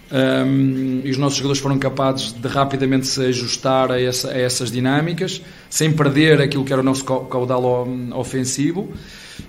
Um, 0.10 1.02
e 1.04 1.10
os 1.10 1.18
nossos 1.18 1.38
jogadores 1.38 1.62
foram 1.62 1.78
capazes 1.78 2.32
de 2.32 2.48
rapidamente 2.48 3.08
se 3.08 3.26
ajustar 3.26 3.92
a, 3.92 4.02
essa, 4.02 4.32
a, 4.32 4.38
essas 4.38 4.72
dinâmicas, 4.72 5.42
sem 5.70 5.92
perder 5.92 6.42
aquilo 6.42 6.64
que 6.64 6.72
era 6.72 6.82
o 6.82 6.86
nosso 6.86 7.04
caudal 7.04 7.88
ofensivo. 8.16 8.90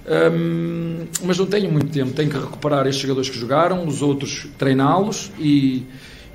Um, 0.07 1.07
mas 1.25 1.39
não 1.39 1.47
tenho 1.47 1.71
muito 1.71 1.89
tempo, 1.89 2.13
tenho 2.13 2.31
que 2.31 2.39
recuperar 2.39 2.87
estes 2.87 3.03
jogadores 3.03 3.29
que 3.29 3.39
jogaram, 3.39 3.87
os 3.87 4.03
outros 4.03 4.47
treiná-los 4.57 5.31
e 5.39 5.85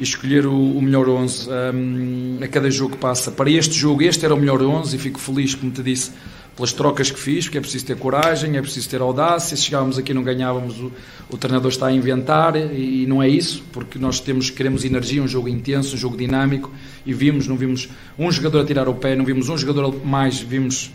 escolher 0.04 0.46
o, 0.46 0.54
o 0.54 0.82
melhor 0.82 1.08
11 1.10 1.50
um, 1.50 2.38
a 2.42 2.48
cada 2.48 2.70
jogo 2.70 2.94
que 2.94 2.98
passa. 2.98 3.32
Para 3.32 3.50
este 3.50 3.74
jogo, 3.74 4.04
este 4.04 4.26
era 4.26 4.34
o 4.34 4.38
melhor 4.38 4.62
11 4.62 4.96
e 4.96 5.00
fico 5.00 5.20
feliz, 5.20 5.56
como 5.56 5.72
te 5.72 5.82
disse, 5.82 6.12
pelas 6.56 6.72
trocas 6.72 7.10
que 7.10 7.20
fiz, 7.20 7.46
porque 7.46 7.58
é 7.58 7.62
preciso 7.62 7.86
ter 7.86 7.98
coragem, 7.98 8.58
é 8.58 8.62
preciso 8.62 8.90
ter 8.90 9.02
audácia. 9.02 9.58
Se 9.58 9.64
chegávamos 9.64 9.98
aqui 9.98 10.12
e 10.12 10.16
não 10.16 10.24
ganhávamos, 10.24 10.80
o, 10.80 10.92
o, 11.30 11.38
treinador 11.38 11.72
está 11.72 11.88
a 11.88 11.92
inventar 11.92 12.56
e, 12.56 13.04
e, 13.04 13.06
não 13.08 13.24
é 13.24 13.28
isso, 13.28 13.64
porque 13.72 13.98
nós 13.98 14.20
temos, 14.20 14.50
queremos 14.50 14.86
energia, 14.86 15.22
um 15.22 15.28
jogo 15.28 15.50
intenso, 15.50 15.96
um 15.96 15.98
jogo 15.98 16.16
dinâmico 16.16 16.72
e 17.06 17.14
vimos, 17.14 17.48
não 17.48 17.58
vimos 17.58 17.90
um 18.18 18.32
jogador 18.32 18.62
a 18.62 18.66
tirar 18.66 18.88
o 18.88 18.94
pé, 18.94 19.16
não 19.16 19.26
vimos 19.26 19.50
um 19.50 19.58
jogador 19.58 20.06
mais, 20.06 20.40
vimos 20.40 20.92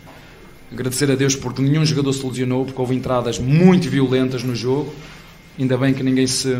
agradecer 0.71 1.11
a 1.11 1.15
Deus 1.15 1.35
porque 1.35 1.61
nenhum 1.61 1.85
jogador 1.85 2.13
se 2.13 2.25
lesionou, 2.25 2.63
porque 2.63 2.79
houve 2.79 2.95
entradas 2.95 3.37
muito 3.37 3.89
violentas 3.89 4.43
no 4.43 4.55
jogo. 4.55 4.93
Ainda 5.57 5.77
bem 5.77 5.93
que 5.93 6.01
ninguém 6.03 6.25
se, 6.25 6.57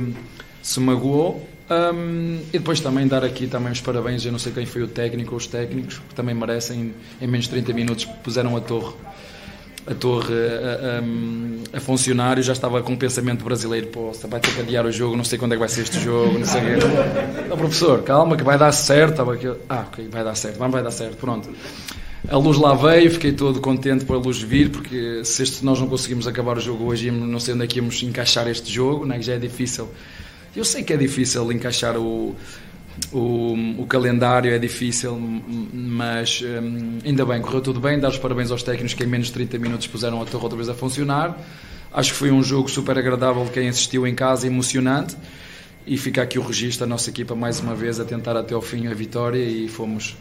se 0.61 0.79
magoou 0.79 1.48
um, 1.69 2.39
e 2.51 2.57
depois 2.57 2.79
também 2.79 3.07
dar 3.07 3.23
aqui 3.23 3.45
também 3.45 3.71
os 3.71 3.81
parabéns, 3.81 4.25
eu 4.25 4.31
não 4.31 4.39
sei 4.39 4.51
quem 4.51 4.65
foi 4.65 4.81
o 4.81 4.87
técnico 4.87 5.31
ou 5.31 5.37
os 5.37 5.47
técnicos, 5.47 5.99
que 5.99 6.15
também 6.15 6.33
merecem, 6.33 6.93
em 7.21 7.27
menos 7.27 7.45
de 7.45 7.51
30 7.51 7.73
minutos 7.73 8.05
puseram 8.05 8.57
a 8.57 8.61
torre 8.61 8.93
a 9.87 9.93
torre 9.95 10.33
a, 10.33 11.75
a, 11.75 11.77
a 11.77 11.79
funcionar 11.79 12.37
e 12.37 12.43
já 12.43 12.53
estava 12.53 12.81
com 12.83 12.93
o 12.93 12.97
pensamento 12.97 13.43
brasileiro, 13.43 13.87
pô, 13.87 14.11
vai 14.27 14.39
ter 14.39 14.53
que 14.53 14.61
adiar 14.61 14.85
o 14.85 14.91
jogo, 14.91 15.15
não 15.15 15.23
sei 15.23 15.39
quando 15.39 15.53
é 15.53 15.55
que 15.55 15.59
vai 15.59 15.69
ser 15.69 15.81
este 15.81 15.99
jogo, 15.99 16.37
não 16.37 16.45
sei 16.45 16.61
o 17.51 17.57
professor, 17.57 18.03
calma 18.03 18.37
que 18.37 18.43
vai 18.43 18.57
dar 18.57 18.71
certo. 18.71 19.21
Ah, 19.67 19.85
ok, 19.87 20.07
vai 20.11 20.23
dar 20.23 20.35
certo, 20.35 20.59
vai 20.59 20.83
dar 20.83 20.91
certo, 20.91 21.17
pronto. 21.17 21.49
A 22.27 22.37
luz 22.37 22.57
lá 22.57 22.75
veio, 22.75 23.09
fiquei 23.11 23.31
todo 23.31 23.59
contente 23.61 24.05
por 24.05 24.15
a 24.15 24.19
luz 24.19 24.41
vir, 24.41 24.69
porque 24.69 25.23
se 25.23 25.41
este, 25.41 25.65
nós 25.65 25.79
não 25.79 25.87
conseguimos 25.87 26.27
acabar 26.27 26.57
o 26.57 26.61
jogo 26.61 26.85
hoje, 26.85 27.09
não 27.09 27.39
sei 27.39 27.53
onde 27.53 27.63
é 27.63 27.67
que 27.67 27.77
íamos 27.77 28.03
encaixar 28.03 28.47
este 28.47 28.71
jogo, 28.71 29.05
né, 29.05 29.17
que 29.17 29.23
já 29.23 29.33
é 29.33 29.39
difícil 29.39 29.89
eu 30.55 30.65
sei 30.65 30.83
que 30.83 30.93
é 30.93 30.97
difícil 30.97 31.51
encaixar 31.51 31.97
o, 31.97 32.35
o, 33.11 33.53
o 33.77 33.85
calendário, 33.87 34.51
é 34.51 34.57
difícil, 34.57 35.17
mas 35.73 36.41
hum, 36.41 36.99
ainda 37.05 37.25
bem, 37.25 37.41
correu 37.41 37.61
tudo 37.61 37.79
bem. 37.79 37.99
Dar 37.99 38.09
os 38.09 38.17
parabéns 38.17 38.51
aos 38.51 38.63
técnicos 38.63 38.93
que 38.93 39.03
em 39.03 39.07
menos 39.07 39.27
de 39.27 39.33
30 39.33 39.57
minutos 39.59 39.87
puseram 39.87 40.21
a 40.21 40.25
torre 40.25 40.43
outra 40.43 40.57
vez 40.57 40.69
a 40.69 40.73
funcionar. 40.73 41.37
Acho 41.91 42.11
que 42.11 42.17
foi 42.17 42.31
um 42.31 42.43
jogo 42.43 42.69
super 42.69 42.97
agradável 42.97 43.43
de 43.45 43.51
quem 43.51 43.67
assistiu 43.67 44.05
em 44.05 44.13
casa, 44.13 44.47
emocionante. 44.47 45.15
E 45.87 45.97
fica 45.97 46.21
aqui 46.21 46.37
o 46.37 46.43
registro, 46.43 46.83
a 46.83 46.87
nossa 46.87 47.09
equipa 47.09 47.33
mais 47.33 47.59
uma 47.59 47.73
vez 47.73 47.99
a 47.99 48.05
tentar 48.05 48.37
até 48.37 48.53
ao 48.53 48.61
fim 48.61 48.87
a 48.87 48.93
vitória 48.93 49.43
e 49.43 49.67
fomos 49.67 50.15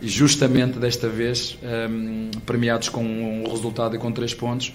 justamente 0.00 0.78
desta 0.78 1.08
vez 1.08 1.58
um, 1.90 2.30
premiados 2.46 2.88
com 2.88 3.02
um 3.02 3.50
resultado 3.50 3.96
e 3.96 3.98
com 3.98 4.12
três 4.12 4.32
pontos 4.32 4.72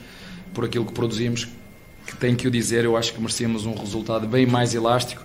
por 0.53 0.65
aquilo 0.65 0.85
que 0.85 0.91
produzimos, 0.91 1.47
que 2.13 2.19
tenho 2.19 2.35
que 2.35 2.47
o 2.47 2.51
dizer, 2.51 2.85
eu 2.85 2.95
acho 2.95 3.13
que 3.13 3.19
merecemos 3.19 3.65
um 3.65 3.73
resultado 3.73 4.27
bem 4.27 4.45
mais 4.45 4.73
elástico. 4.73 5.23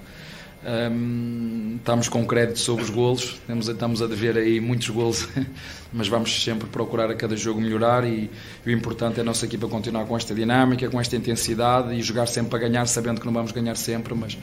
Um, 0.60 1.76
estamos 1.76 2.08
com 2.08 2.26
crédito 2.26 2.58
sobre 2.58 2.82
os 2.82 2.90
golos, 2.90 3.40
temos, 3.46 3.68
estamos 3.68 4.02
a 4.02 4.08
dever 4.08 4.36
aí 4.36 4.60
muitos 4.60 4.90
golos, 4.90 5.28
mas 5.92 6.08
vamos 6.08 6.42
sempre 6.42 6.68
procurar 6.68 7.08
a 7.10 7.14
cada 7.14 7.36
jogo 7.36 7.60
melhorar 7.60 8.04
e, 8.04 8.28
e, 8.66 8.68
o 8.68 8.70
importante 8.72 9.18
é 9.18 9.20
a 9.20 9.24
nossa 9.24 9.46
equipa 9.46 9.68
continuar 9.68 10.04
com 10.06 10.16
esta 10.16 10.34
dinâmica, 10.34 10.90
com 10.90 11.00
esta 11.00 11.14
intensidade 11.14 11.94
e 11.94 12.02
jogar 12.02 12.26
sempre 12.26 12.50
para 12.50 12.58
ganhar, 12.58 12.86
sabendo 12.86 13.20
que 13.20 13.26
não 13.26 13.32
vamos 13.32 13.52
ganhar 13.52 13.76
sempre, 13.76 14.14
mas 14.14 14.36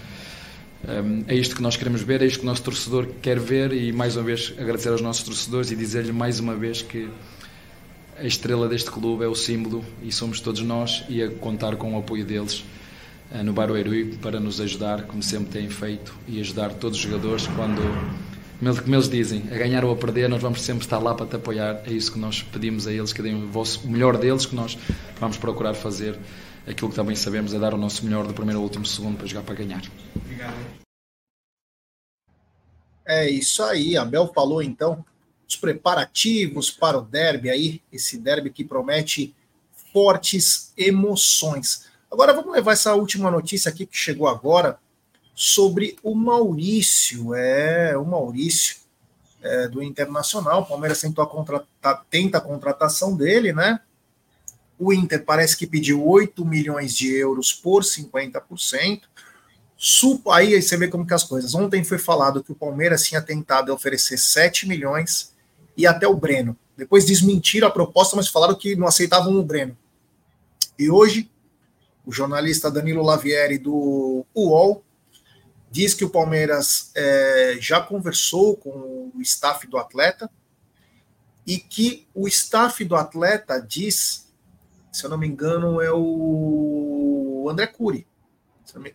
um, 0.87 1.23
é 1.27 1.35
isto 1.35 1.55
que 1.55 1.61
nós 1.61 1.75
queremos 1.75 2.01
ver, 2.01 2.21
é 2.21 2.25
isto 2.25 2.39
que 2.39 2.45
o 2.45 2.47
nosso 2.47 2.63
torcedor 2.63 3.07
quer 3.21 3.37
ver 3.37 3.73
e 3.73 3.91
mais 3.91 4.15
uma 4.15 4.23
vez 4.23 4.53
agradecer 4.57 4.89
aos 4.89 5.01
nossos 5.01 5.23
torcedores 5.23 5.69
e 5.71 5.75
dizer-lhe 5.75 6.13
mais 6.13 6.39
uma 6.39 6.55
vez 6.55 6.81
que 6.81 7.09
a 8.17 8.23
estrela 8.23 8.67
deste 8.67 8.89
clube 8.89 9.23
é 9.23 9.27
o 9.27 9.35
símbolo 9.35 9.83
e 10.01 10.11
somos 10.11 10.39
todos 10.39 10.61
nós 10.61 11.03
e 11.09 11.21
a 11.21 11.29
contar 11.29 11.75
com 11.75 11.95
o 11.95 11.99
apoio 11.99 12.25
deles 12.25 12.63
uh, 13.31 13.43
no 13.43 13.51
Barueri 13.51 14.17
para 14.21 14.39
nos 14.39 14.61
ajudar, 14.61 15.03
como 15.03 15.21
sempre 15.21 15.51
têm 15.51 15.69
feito, 15.69 16.15
e 16.27 16.39
ajudar 16.39 16.73
todos 16.73 16.97
os 16.97 17.03
jogadores 17.03 17.47
quando, 17.47 17.81
como 18.81 18.95
eles 18.95 19.09
dizem, 19.09 19.43
a 19.51 19.57
ganhar 19.57 19.83
ou 19.83 19.91
a 19.91 19.95
perder, 19.95 20.29
nós 20.29 20.41
vamos 20.41 20.61
sempre 20.61 20.83
estar 20.83 20.99
lá 20.99 21.13
para 21.13 21.25
te 21.25 21.35
apoiar. 21.35 21.81
É 21.85 21.91
isso 21.91 22.13
que 22.13 22.19
nós 22.19 22.41
pedimos 22.41 22.87
a 22.87 22.93
eles, 22.93 23.11
que 23.11 23.21
deem 23.21 23.43
o, 23.43 23.47
vosso, 23.47 23.85
o 23.85 23.91
melhor 23.91 24.17
deles, 24.17 24.45
que 24.45 24.55
nós 24.55 24.77
vamos 25.19 25.37
procurar 25.37 25.73
fazer 25.73 26.17
aquilo 26.65 26.89
que 26.89 26.95
também 26.95 27.15
sabemos, 27.15 27.53
é 27.53 27.59
dar 27.59 27.73
o 27.73 27.77
nosso 27.77 28.05
melhor 28.05 28.25
do 28.25 28.33
primeiro 28.33 28.59
ao 28.59 28.63
último 28.63 28.85
segundo 28.85 29.17
para 29.17 29.27
jogar 29.27 29.43
para 29.43 29.55
ganhar. 29.55 29.83
Obrigado. 30.15 30.55
É 33.07 33.29
isso 33.29 33.61
aí, 33.61 33.95
Abel 33.97 34.31
falou 34.33 34.63
então 34.63 35.05
os 35.47 35.55
preparativos 35.55 36.71
para 36.71 36.97
o 36.97 37.01
derby 37.01 37.49
aí, 37.49 37.81
esse 37.91 38.17
derby 38.17 38.49
que 38.49 38.63
promete 38.63 39.35
fortes 39.93 40.73
emoções. 40.77 41.85
Agora 42.11 42.33
vamos 42.33 42.53
levar 42.53 42.73
essa 42.73 42.93
última 42.93 43.29
notícia 43.29 43.69
aqui 43.69 43.85
que 43.85 43.97
chegou 43.97 44.27
agora 44.27 44.79
sobre 45.33 45.97
o 46.01 46.15
Maurício. 46.15 47.33
É, 47.33 47.97
o 47.97 48.05
Maurício 48.05 48.77
é, 49.41 49.67
do 49.67 49.83
Internacional. 49.83 50.61
O 50.61 50.65
Palmeiras 50.65 51.01
tentou 51.01 51.25
contrata, 51.27 51.67
tenta 52.09 52.37
a 52.39 52.41
contratação 52.41 53.15
dele, 53.15 53.53
né? 53.53 53.79
O 54.77 54.91
Inter 54.91 55.23
parece 55.23 55.55
que 55.55 55.67
pediu 55.67 56.05
8 56.05 56.43
milhões 56.43 56.95
de 56.95 57.13
euros 57.13 57.53
por 57.53 57.83
50%. 57.83 59.03
Supo, 59.77 60.31
aí 60.31 60.61
você 60.61 60.75
vê 60.77 60.87
como 60.87 61.05
que 61.05 61.13
as 61.13 61.23
coisas. 61.23 61.53
Ontem 61.53 61.83
foi 61.83 61.97
falado 61.97 62.43
que 62.43 62.51
o 62.51 62.55
Palmeiras 62.55 63.03
tinha 63.03 63.21
tentado 63.21 63.73
oferecer 63.73 64.17
7 64.17 64.67
milhões 64.67 65.34
e 65.77 65.85
até 65.85 66.07
o 66.07 66.15
Breno. 66.15 66.57
Depois 66.77 67.05
desmentiram 67.05 67.67
a 67.67 67.71
proposta, 67.71 68.15
mas 68.15 68.27
falaram 68.27 68.55
que 68.55 68.75
não 68.75 68.87
aceitavam 68.87 69.35
o 69.37 69.43
Breno. 69.43 69.77
E 70.77 70.89
hoje, 70.89 71.31
o 72.05 72.11
jornalista 72.11 72.69
Danilo 72.69 73.03
Lavieri 73.03 73.57
do 73.57 74.25
UOL 74.35 74.83
diz 75.71 75.93
que 75.93 76.05
o 76.05 76.09
Palmeiras 76.09 76.91
é, 76.95 77.57
já 77.59 77.81
conversou 77.81 78.55
com 78.55 79.11
o 79.13 79.21
staff 79.21 79.67
do 79.67 79.77
atleta 79.77 80.29
e 81.45 81.57
que 81.57 82.07
o 82.13 82.27
staff 82.27 82.83
do 82.85 82.95
atleta 82.95 83.59
diz, 83.59 84.31
se 84.91 85.05
eu 85.05 85.09
não 85.09 85.17
me 85.17 85.27
engano, 85.27 85.81
é 85.81 85.91
o 85.91 87.47
André 87.49 87.67
Cury, 87.67 88.07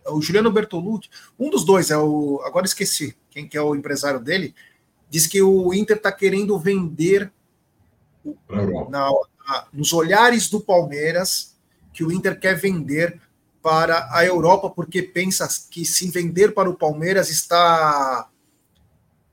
é 0.04 0.10
o 0.10 0.20
Juliano 0.20 0.50
Bertolucci, 0.50 1.08
um 1.38 1.50
dos 1.50 1.64
dois 1.64 1.90
é 1.90 1.96
o, 1.96 2.40
agora 2.44 2.66
esqueci 2.66 3.16
quem 3.30 3.48
que 3.48 3.56
é 3.56 3.62
o 3.62 3.74
empresário 3.74 4.20
dele, 4.20 4.54
diz 5.10 5.26
que 5.26 5.42
o 5.42 5.74
Inter 5.74 5.96
está 5.96 6.12
querendo 6.12 6.58
vender 6.58 7.30
na, 8.48 9.10
na, 9.10 9.66
nos 9.72 9.92
olhares 9.92 10.48
do 10.48 10.60
Palmeiras 10.60 11.56
que 11.92 12.04
o 12.04 12.12
Inter 12.12 12.38
quer 12.38 12.54
vender 12.54 13.20
para 13.60 14.08
a 14.12 14.24
Europa, 14.24 14.70
porque 14.70 15.02
pensa 15.02 15.46
que 15.70 15.84
se 15.84 16.08
vender 16.10 16.54
para 16.54 16.70
o 16.70 16.76
Palmeiras 16.76 17.28
está 17.28 18.30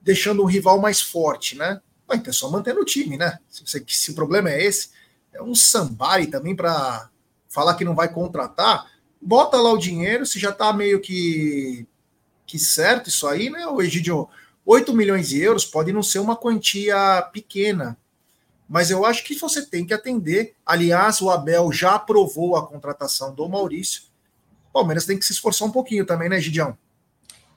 deixando 0.02 0.42
um 0.42 0.46
rival 0.46 0.82
mais 0.82 1.02
forte, 1.02 1.56
né? 1.56 1.80
Então 2.12 2.30
é 2.30 2.34
só 2.34 2.50
manter 2.50 2.74
no 2.74 2.84
time, 2.84 3.18
né? 3.18 3.38
Se, 3.48 3.84
se 3.88 4.12
o 4.12 4.16
problema 4.16 4.50
é 4.50 4.64
esse, 4.64 4.90
é 5.34 5.42
um 5.42 5.54
sambari 5.54 6.28
também 6.28 6.56
para 6.56 7.10
falar 7.48 7.76
que 7.76 7.86
não 7.86 7.96
vai 7.96 8.12
contratar, 8.12 8.90
bota 9.22 9.58
lá 9.58 9.72
o 9.72 9.78
dinheiro, 9.78 10.26
se 10.26 10.40
já 10.40 10.50
está 10.50 10.74
meio 10.74 11.00
que, 11.00 11.88
que 12.46 12.58
certo 12.58 13.10
isso 13.10 13.28
aí, 13.28 13.50
né, 13.50 13.68
o 13.68 13.82
Egidio? 13.82 14.28
8 14.70 14.94
milhões 14.94 15.30
de 15.30 15.42
euros 15.42 15.64
pode 15.64 15.94
não 15.94 16.04
ser 16.04 16.20
uma 16.20 16.36
quantia 16.36 17.22
pequena, 17.32 17.98
mas 18.68 18.92
eu 18.92 19.06
acho 19.06 19.24
que 19.24 19.34
você 19.34 19.66
tem 19.66 19.86
que 19.86 19.94
atender. 19.94 20.56
Aliás, 20.66 21.22
o 21.22 21.30
Abel 21.30 21.72
já 21.72 21.96
aprovou 21.96 22.58
a 22.58 22.68
contratação 22.68 23.34
do 23.34 23.48
Maurício. 23.48 24.04
O 24.70 24.74
Palmeiras 24.74 25.06
tem 25.06 25.18
que 25.18 25.24
se 25.24 25.32
esforçar 25.32 25.66
um 25.66 25.72
pouquinho 25.72 26.06
também, 26.06 26.28
né, 26.28 26.38
Gidião? 26.42 26.78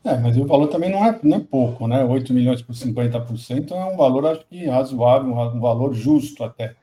É, 0.04 0.16
mas 0.16 0.36
o 0.36 0.46
valor 0.46 0.68
também 0.68 0.88
não 0.88 1.04
é, 1.04 1.18
não 1.20 1.38
é 1.38 1.40
pouco, 1.40 1.88
né? 1.88 2.04
8 2.04 2.32
milhões 2.32 2.62
por 2.62 2.76
50% 2.76 3.72
é 3.72 3.84
um 3.86 3.96
valor, 3.96 4.24
acho 4.26 4.46
que 4.46 4.66
razoável, 4.66 5.32
um 5.32 5.60
valor 5.60 5.92
justo 5.92 6.44
até. 6.44 6.76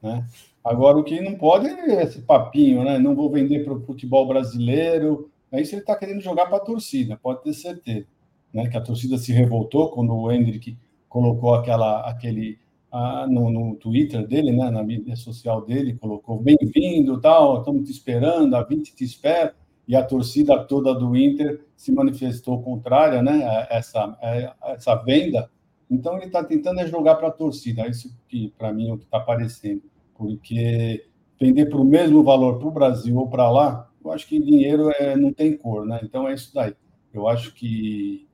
Né? 0.00 0.24
Agora, 0.64 0.96
o 0.96 1.02
que 1.02 1.20
não 1.20 1.34
pode 1.34 1.66
é 1.66 2.04
esse 2.04 2.20
papinho, 2.20 2.84
né? 2.84 3.00
Não 3.00 3.16
vou 3.16 3.28
vender 3.28 3.64
para 3.64 3.74
o 3.74 3.84
futebol 3.84 4.28
brasileiro. 4.28 5.28
Aí 5.52 5.66
se 5.66 5.74
ele 5.74 5.82
está 5.82 5.96
querendo 5.96 6.20
jogar 6.20 6.46
para 6.46 6.58
a 6.58 6.64
torcida, 6.64 7.18
pode 7.20 7.42
ter 7.42 7.52
certeza 7.52 8.15
né, 8.56 8.68
que 8.68 8.76
a 8.76 8.80
torcida 8.80 9.18
se 9.18 9.32
revoltou 9.32 9.90
quando 9.90 10.16
o 10.16 10.32
Hendrick 10.32 10.78
colocou 11.10 11.54
aquela, 11.54 12.00
aquele 12.08 12.58
ah, 12.90 13.26
no, 13.28 13.50
no, 13.50 13.76
Twitter 13.76 14.26
dele, 14.26 14.50
né, 14.50 14.70
na 14.70 14.82
mídia 14.82 15.14
social 15.14 15.60
dele, 15.60 15.98
colocou 16.00 16.40
bem-vindo, 16.40 17.20
tal, 17.20 17.58
estamos 17.58 17.84
te 17.84 17.92
esperando, 17.92 18.56
a 18.56 18.62
20 18.62 18.94
te 18.94 19.04
espera, 19.04 19.54
e 19.86 19.94
a 19.94 20.02
torcida 20.02 20.58
toda 20.64 20.94
do 20.94 21.14
Inter 21.14 21.60
se 21.76 21.92
manifestou 21.92 22.62
contrária, 22.62 23.22
né, 23.22 23.44
a 23.44 23.68
essa, 23.70 24.18
a 24.62 24.72
essa 24.72 24.94
venda. 24.96 25.50
Então 25.90 26.16
ele 26.16 26.26
está 26.26 26.42
tentando 26.42 26.80
é 26.80 26.86
jogar 26.86 27.16
para 27.16 27.28
a 27.28 27.32
torcida, 27.32 27.82
é 27.82 27.90
isso 27.90 28.10
que 28.26 28.54
para 28.56 28.72
mim 28.72 28.88
é 28.88 28.92
o 28.94 28.98
que 28.98 29.04
está 29.04 29.18
aparecendo, 29.18 29.82
porque 30.14 31.04
vender 31.38 31.66
para 31.66 31.78
o 31.78 31.84
mesmo 31.84 32.24
valor 32.24 32.58
para 32.58 32.68
o 32.68 32.72
Brasil 32.72 33.18
ou 33.18 33.28
para 33.28 33.50
lá, 33.50 33.90
eu 34.02 34.10
acho 34.10 34.26
que 34.26 34.40
dinheiro 34.40 34.90
é, 34.92 35.14
não 35.14 35.30
tem 35.30 35.54
cor, 35.54 35.84
né? 35.84 36.00
Então 36.02 36.26
é 36.26 36.32
isso 36.32 36.54
daí. 36.54 36.74
Eu 37.12 37.28
acho 37.28 37.52
que 37.54 38.25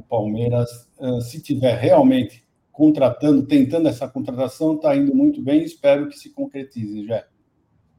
o 0.00 0.02
Palmeiras, 0.02 0.68
se 1.22 1.40
tiver 1.40 1.76
realmente 1.76 2.44
contratando, 2.72 3.46
tentando 3.46 3.88
essa 3.88 4.08
contratação, 4.08 4.74
está 4.74 4.96
indo 4.96 5.14
muito 5.14 5.40
bem. 5.40 5.62
Espero 5.62 6.08
que 6.08 6.18
se 6.18 6.30
concretize, 6.30 7.06
já. 7.06 7.24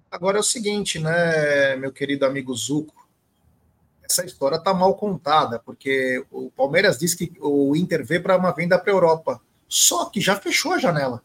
Agora 0.10 0.38
é 0.38 0.41
o 0.41 0.43
seguinte, 0.43 0.99
né, 0.99 1.76
meu 1.78 1.91
querido 1.91 2.26
amigo 2.26 2.54
Zuco, 2.54 3.08
essa 4.04 4.26
história 4.26 4.58
está 4.58 4.74
mal 4.74 4.95
contada, 4.95 5.58
porque 5.60 6.22
o 6.30 6.52
Palmeiras 6.52 6.99
diz 6.99 7.16
que 7.16 7.32
o 7.39 7.76
Inter 7.78 8.06
vê 8.06 8.20
para 8.20 8.38
uma 8.38 8.52
venda 8.52 8.78
para 8.78 8.91
a 8.91 8.95
Europa, 8.95 9.41
só 9.70 10.06
que 10.06 10.20
já 10.20 10.36
fechou 10.36 10.74
a 10.74 10.80
janela 10.80 11.24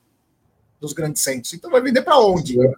dos 0.80 0.92
grandes 0.92 1.22
centros. 1.22 1.52
Então 1.52 1.68
vai 1.68 1.80
vender 1.80 2.02
para 2.02 2.20
onde? 2.20 2.60
É 2.64 2.72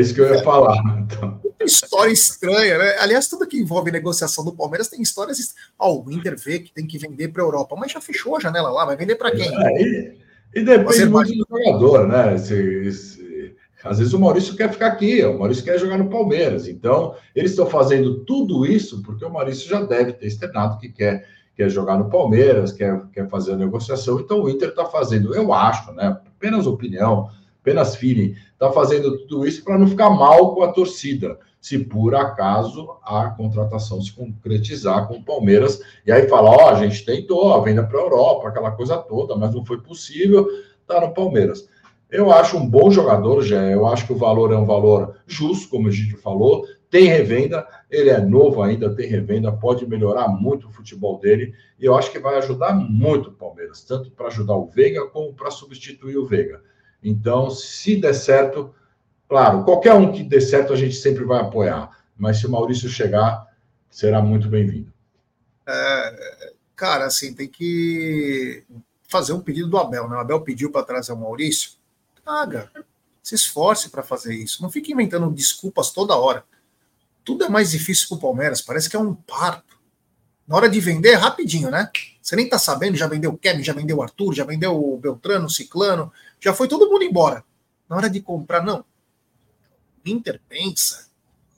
isso 0.00 0.14
que 0.14 0.20
eu 0.20 0.34
ia 0.34 0.42
falar. 0.42 0.76
Então. 1.00 1.40
História 1.64 2.12
estranha, 2.12 2.78
né? 2.78 2.96
Aliás, 2.98 3.28
tudo 3.28 3.46
que 3.46 3.58
envolve 3.58 3.90
negociação 3.90 4.44
do 4.44 4.52
Palmeiras 4.52 4.88
tem 4.88 5.00
histórias. 5.00 5.54
Ó, 5.78 5.92
oh, 5.92 6.04
o 6.04 6.12
Inter 6.12 6.36
vê 6.36 6.60
que 6.60 6.72
tem 6.72 6.86
que 6.86 6.98
vender 6.98 7.28
para 7.28 7.42
a 7.42 7.46
Europa, 7.46 7.76
mas 7.76 7.92
já 7.92 8.00
fechou 8.00 8.36
a 8.36 8.40
janela 8.40 8.70
lá, 8.70 8.84
vai 8.84 8.96
vender 8.96 9.16
para 9.16 9.30
quem? 9.30 9.48
É, 9.48 9.82
e, 9.82 10.18
e, 10.54 10.62
depende 10.64 11.06
muito 11.06 11.32
do 11.32 11.46
jogador, 11.48 12.08
né? 12.08 12.38
Se, 12.38 12.92
se, 12.92 13.56
às 13.84 13.98
vezes 13.98 14.12
o 14.12 14.18
Maurício 14.18 14.56
quer 14.56 14.70
ficar 14.70 14.88
aqui, 14.88 15.24
o 15.24 15.38
Maurício 15.38 15.64
quer 15.64 15.78
jogar 15.78 15.98
no 15.98 16.10
Palmeiras. 16.10 16.66
Então, 16.66 17.14
eles 17.34 17.52
estão 17.52 17.66
fazendo 17.66 18.24
tudo 18.24 18.66
isso 18.66 19.02
porque 19.02 19.24
o 19.24 19.30
Maurício 19.30 19.68
já 19.68 19.82
deve 19.82 20.12
ter 20.12 20.26
externado 20.26 20.78
que 20.78 20.88
quer, 20.88 21.26
quer 21.56 21.68
jogar 21.68 21.98
no 21.98 22.08
Palmeiras, 22.08 22.72
quer, 22.72 23.00
quer 23.12 23.28
fazer 23.28 23.52
a 23.52 23.56
negociação. 23.56 24.18
Então, 24.20 24.42
o 24.42 24.50
Inter 24.50 24.70
está 24.70 24.84
fazendo, 24.84 25.34
eu 25.34 25.52
acho, 25.52 25.92
né? 25.92 26.18
Apenas 26.36 26.66
opinião 26.66 27.28
apenas 27.68 27.96
feeling, 27.96 28.34
está 28.58 28.72
fazendo 28.72 29.16
tudo 29.18 29.46
isso 29.46 29.62
para 29.62 29.78
não 29.78 29.86
ficar 29.86 30.10
mal 30.10 30.52
com 30.52 30.64
a 30.64 30.72
torcida, 30.72 31.38
se 31.60 31.78
por 31.78 32.14
acaso 32.16 32.90
a 33.04 33.30
contratação 33.30 34.02
se 34.02 34.12
concretizar 34.12 35.06
com 35.06 35.14
o 35.14 35.24
Palmeiras, 35.24 35.80
e 36.04 36.10
aí 36.10 36.28
fala, 36.28 36.50
ó, 36.50 36.56
oh, 36.56 36.68
a 36.70 36.74
gente 36.74 37.04
tentou 37.04 37.54
a 37.54 37.60
venda 37.60 37.84
para 37.84 37.98
a 37.98 38.02
Europa, 38.02 38.48
aquela 38.48 38.72
coisa 38.72 38.98
toda, 38.98 39.36
mas 39.36 39.54
não 39.54 39.64
foi 39.64 39.80
possível, 39.80 40.46
tá 40.86 41.00
no 41.00 41.14
Palmeiras. 41.14 41.68
Eu 42.10 42.32
acho 42.32 42.56
um 42.56 42.66
bom 42.66 42.90
jogador, 42.90 43.42
já. 43.42 43.62
Eu 43.64 43.86
acho 43.86 44.06
que 44.06 44.14
o 44.14 44.16
valor 44.16 44.50
é 44.50 44.56
um 44.56 44.64
valor 44.64 45.16
justo, 45.26 45.68
como 45.68 45.88
a 45.88 45.90
gente 45.90 46.16
falou. 46.16 46.64
Tem 46.88 47.04
revenda, 47.04 47.66
ele 47.90 48.08
é 48.08 48.18
novo 48.18 48.62
ainda, 48.62 48.94
tem 48.94 49.06
revenda, 49.06 49.52
pode 49.52 49.86
melhorar 49.86 50.26
muito 50.26 50.68
o 50.68 50.72
futebol 50.72 51.18
dele. 51.18 51.52
E 51.78 51.84
eu 51.84 51.94
acho 51.94 52.10
que 52.10 52.18
vai 52.18 52.38
ajudar 52.38 52.74
muito 52.74 53.28
o 53.28 53.32
Palmeiras, 53.32 53.84
tanto 53.84 54.10
para 54.10 54.28
ajudar 54.28 54.56
o 54.56 54.64
Veiga 54.66 55.06
como 55.08 55.34
para 55.34 55.50
substituir 55.50 56.16
o 56.16 56.24
Veiga. 56.24 56.62
Então, 57.02 57.50
se 57.50 57.96
der 57.96 58.14
certo, 58.14 58.74
claro, 59.28 59.64
qualquer 59.64 59.94
um 59.94 60.12
que 60.12 60.22
dê 60.22 60.40
certo 60.40 60.72
a 60.72 60.76
gente 60.76 60.96
sempre 60.96 61.24
vai 61.24 61.40
apoiar, 61.40 61.90
mas 62.16 62.38
se 62.38 62.46
o 62.46 62.50
Maurício 62.50 62.88
chegar, 62.88 63.46
será 63.90 64.20
muito 64.20 64.48
bem-vindo. 64.48 64.92
É, 65.66 66.52
cara, 66.74 67.06
assim, 67.06 67.34
tem 67.34 67.48
que 67.48 68.64
fazer 69.08 69.32
um 69.32 69.40
pedido 69.40 69.68
do 69.68 69.78
Abel, 69.78 70.08
né? 70.08 70.16
O 70.16 70.20
Abel 70.20 70.40
pediu 70.40 70.70
para 70.70 70.84
trazer 70.84 71.12
o 71.12 71.16
Maurício. 71.16 71.72
Traga, 72.24 72.70
se 73.22 73.34
esforce 73.34 73.88
para 73.90 74.02
fazer 74.02 74.34
isso. 74.34 74.62
Não 74.62 74.70
fique 74.70 74.92
inventando 74.92 75.30
desculpas 75.30 75.90
toda 75.90 76.16
hora. 76.16 76.44
Tudo 77.24 77.44
é 77.44 77.48
mais 77.48 77.70
difícil 77.70 78.08
para 78.08 78.16
o 78.16 78.20
Palmeiras, 78.20 78.60
parece 78.60 78.88
que 78.88 78.96
é 78.96 78.98
um 78.98 79.14
parto. 79.14 79.77
Na 80.48 80.56
hora 80.56 80.68
de 80.68 80.80
vender, 80.80 81.14
rapidinho, 81.14 81.70
né? 81.70 81.90
Você 82.22 82.34
nem 82.34 82.48
tá 82.48 82.58
sabendo, 82.58 82.96
já 82.96 83.06
vendeu 83.06 83.30
o 83.30 83.36
Kevin, 83.36 83.62
já 83.62 83.74
vendeu 83.74 83.98
o 83.98 84.02
Arthur, 84.02 84.32
já 84.34 84.44
vendeu 84.44 84.74
o 84.74 84.96
Beltrano, 84.96 85.44
o 85.44 85.50
Ciclano, 85.50 86.10
já 86.40 86.54
foi 86.54 86.66
todo 86.66 86.88
mundo 86.88 87.04
embora. 87.04 87.44
Na 87.86 87.96
hora 87.96 88.08
de 88.08 88.20
comprar, 88.22 88.64
não. 88.64 88.82
Inter 90.04 90.40
pensa 90.48 91.08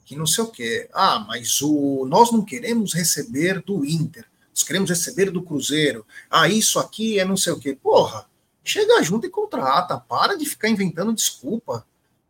que 0.05 0.15
não 0.15 0.25
sei 0.25 0.43
o 0.43 0.47
quê. 0.47 0.89
Ah, 0.93 1.23
mas 1.25 1.61
o 1.61 2.05
nós 2.05 2.33
não 2.33 2.43
queremos 2.43 2.93
receber 2.93 3.61
do 3.61 3.85
Inter. 3.85 4.25
Nós 4.49 4.63
queremos 4.63 4.89
receber 4.89 5.31
do 5.31 5.41
Cruzeiro. 5.41 6.05
Ah, 6.29 6.49
isso 6.49 6.77
aqui 6.77 7.17
é 7.17 7.23
não 7.23 7.37
sei 7.37 7.53
o 7.53 7.59
quê. 7.59 7.77
Porra, 7.81 8.25
chega 8.61 9.01
junto 9.01 9.25
e 9.25 9.29
contrata. 9.29 9.97
Para 9.97 10.37
de 10.37 10.45
ficar 10.45 10.67
inventando 10.67 11.13
desculpa. 11.13 11.85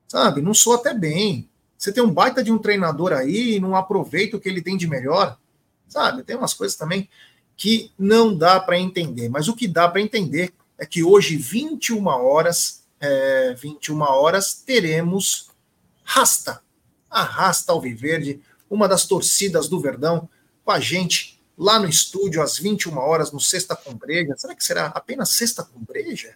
Sabe? 0.08 0.42
Não 0.42 0.54
sou 0.54 0.76
até 0.76 0.94
bem. 0.94 1.50
Você 1.76 1.92
tem 1.92 2.04
um 2.04 2.14
baita 2.14 2.44
de 2.44 2.52
um 2.52 2.60
treinador 2.60 3.14
aí 3.14 3.56
e 3.56 3.60
não 3.60 3.76
aproveita 3.76 4.38
o 4.38 4.40
que 4.40 4.48
ele 4.48 4.62
tem 4.62 4.78
de 4.78 4.88
melhor. 4.88 5.40
Sabe? 5.92 6.24
Tem 6.24 6.38
umas 6.38 6.54
coisas 6.54 6.78
também 6.78 7.10
que 7.58 7.92
não 8.00 8.36
dá 8.36 8.62
para 8.62 8.80
entender. 8.80 9.28
Mas 9.28 9.50
o 9.50 9.56
que 9.56 9.68
dá 9.68 9.90
para 9.90 10.00
entender 10.00 10.54
é 10.78 10.86
que 10.86 11.04
hoje, 11.04 11.36
21 11.36 12.08
horas, 12.08 12.84
é, 12.98 13.54
21 13.56 14.02
horas, 14.02 14.54
teremos 14.54 15.50
Rasta, 16.02 16.62
a 17.10 17.24
Rasta 17.24 17.74
Alviverde, 17.74 18.42
uma 18.70 18.88
das 18.88 19.06
torcidas 19.06 19.68
do 19.68 19.82
Verdão, 19.82 20.30
com 20.64 20.72
a 20.72 20.80
gente 20.80 21.42
lá 21.58 21.78
no 21.78 21.90
estúdio 21.90 22.42
às 22.42 22.58
21 22.58 22.98
horas, 22.98 23.34
no 23.34 23.40
Sexta 23.42 23.76
com 23.76 23.94
Breja. 23.94 24.34
Será 24.38 24.56
que 24.56 24.64
será 24.64 24.86
apenas 24.88 25.32
Sexta 25.32 25.62
com 25.62 25.84
Breja? 25.84 26.36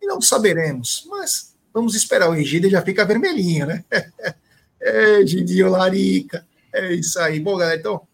E 0.00 0.06
não 0.06 0.20
saberemos, 0.22 1.06
mas 1.10 1.54
vamos 1.74 1.94
esperar. 1.94 2.30
O 2.30 2.34
Egídio 2.34 2.70
já 2.70 2.80
fica 2.80 3.04
vermelhinho, 3.04 3.66
né? 3.66 3.84
É, 4.78 5.20
Egídio 5.20 5.70
Larica. 5.70 6.46
É 6.72 6.92
isso 6.92 7.18
aí. 7.18 7.40
Bom, 7.40 7.56
galera, 7.56 7.80
então 7.80 8.06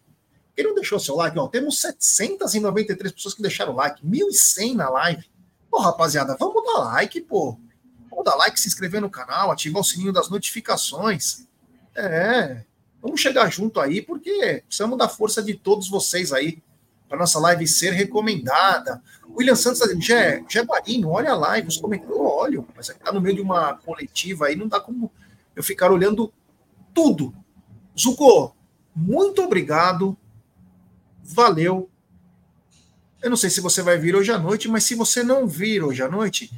quem 0.62 0.68
não 0.68 0.74
deixou 0.74 1.00
seu 1.00 1.16
like, 1.16 1.36
ó, 1.38 1.48
temos 1.48 1.80
793 1.80 3.12
pessoas 3.12 3.34
que 3.34 3.42
deixaram 3.42 3.74
like, 3.74 4.06
1.100 4.06 4.74
na 4.74 4.88
live. 4.88 5.24
Pô, 5.68 5.80
rapaziada, 5.80 6.36
vamos 6.38 6.64
dar 6.64 6.78
like, 6.78 7.20
pô. 7.22 7.58
Vamos 8.08 8.24
dar 8.24 8.36
like, 8.36 8.58
se 8.60 8.68
inscrever 8.68 9.00
no 9.00 9.10
canal, 9.10 9.50
ativar 9.50 9.80
o 9.80 9.84
sininho 9.84 10.12
das 10.12 10.30
notificações. 10.30 11.46
É, 11.96 12.62
vamos 13.00 13.20
chegar 13.20 13.50
junto 13.50 13.80
aí, 13.80 14.00
porque 14.00 14.62
precisamos 14.66 14.96
da 14.96 15.08
força 15.08 15.42
de 15.42 15.54
todos 15.54 15.88
vocês 15.88 16.32
aí 16.32 16.62
para 17.08 17.18
nossa 17.18 17.40
live 17.40 17.66
ser 17.66 17.90
recomendada. 17.90 19.02
William 19.28 19.56
Santos 19.56 19.80
está 19.80 19.92
dizendo, 19.92 20.48
Gé, 20.48 20.64
olha 21.04 21.32
a 21.32 21.36
live, 21.36 21.68
os 21.68 21.76
comentários, 21.76 22.16
olho, 22.18 22.66
mas 22.76 22.88
está 22.88 23.10
no 23.12 23.20
meio 23.20 23.36
de 23.36 23.42
uma 23.42 23.74
coletiva 23.78 24.46
aí, 24.46 24.56
não 24.56 24.68
dá 24.68 24.78
como 24.78 25.10
eu 25.56 25.62
ficar 25.62 25.90
olhando 25.90 26.32
tudo. 26.94 27.34
Zuko, 27.98 28.54
muito 28.94 29.42
obrigado, 29.42 30.16
valeu. 31.22 31.88
Eu 33.22 33.30
não 33.30 33.36
sei 33.36 33.50
se 33.50 33.60
você 33.60 33.82
vai 33.82 33.98
vir 33.98 34.16
hoje 34.16 34.32
à 34.32 34.38
noite, 34.38 34.68
mas 34.68 34.84
se 34.84 34.94
você 34.94 35.22
não 35.22 35.46
vir 35.46 35.82
hoje 35.82 36.02
à 36.02 36.08
noite, 36.08 36.50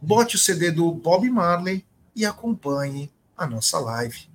bote 0.00 0.36
o 0.36 0.38
CD 0.38 0.70
do 0.70 0.92
Bob 0.92 1.28
Marley 1.28 1.84
e 2.14 2.24
acompanhe 2.24 3.10
a 3.36 3.46
nossa 3.46 3.78
live. 3.78 4.28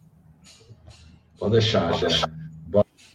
Pode 1.39 1.53
deixar, 1.53 1.93
já. 1.93 2.29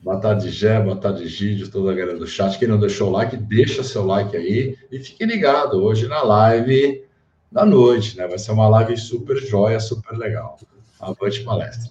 Boa 0.03 0.21
tarde, 0.21 0.51
Gé, 0.51 0.81
boa 0.81 0.97
tarde, 0.97 1.27
Gídio, 1.27 1.69
toda 1.69 1.91
a 1.91 1.95
galera 1.95 2.17
do 2.17 2.29
chat. 2.29 2.57
Quem 2.59 2.69
não 2.69 2.79
deixou 2.79 3.09
o 3.09 3.11
like, 3.11 3.37
deixa 3.37 3.83
seu 3.83 4.07
like 4.07 4.37
aí 4.37 4.79
e 4.91 5.01
fique 5.01 5.27
ligado 5.27 5.83
hoje 5.83 6.07
na 6.07 6.23
live 6.23 7.05
da 7.51 7.65
noite, 7.65 8.17
né? 8.17 8.27
Vai 8.27 8.39
ser 8.39 8.53
uma 8.53 8.69
live 8.69 8.97
super 8.97 9.37
joia, 9.37 9.81
super 9.81 10.17
legal. 10.17 10.61
Avante 11.01 11.43
palestra. 11.43 11.91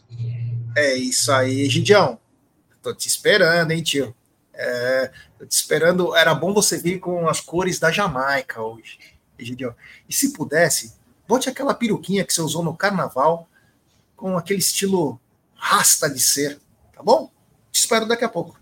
É 0.77 0.95
isso 0.95 1.31
aí, 1.31 1.69
Gidião. 1.69 2.17
Tô 2.81 2.93
te 2.93 3.07
esperando, 3.07 3.71
hein, 3.71 3.83
tio? 3.83 4.15
É, 4.57 5.11
esperando. 5.49 6.15
Era 6.15 6.33
bom 6.33 6.53
você 6.53 6.77
vir 6.77 6.99
com 6.99 7.27
as 7.27 7.39
cores 7.41 7.79
da 7.79 7.91
Jamaica 7.91 8.61
hoje, 8.61 8.97
Gidião. 9.37 9.73
E 10.07 10.13
se 10.13 10.31
pudesse, 10.33 10.95
bote 11.27 11.49
aquela 11.49 11.73
peruquinha 11.73 12.23
que 12.23 12.33
você 12.33 12.41
usou 12.41 12.63
no 12.63 12.75
carnaval 12.75 13.47
com 14.15 14.37
aquele 14.37 14.59
estilo 14.59 15.19
rasta 15.53 16.09
de 16.09 16.19
ser, 16.19 16.59
tá 16.93 17.03
bom? 17.03 17.29
Te 17.71 17.79
espero 17.79 18.07
daqui 18.07 18.23
a 18.23 18.29
pouco. 18.29 18.59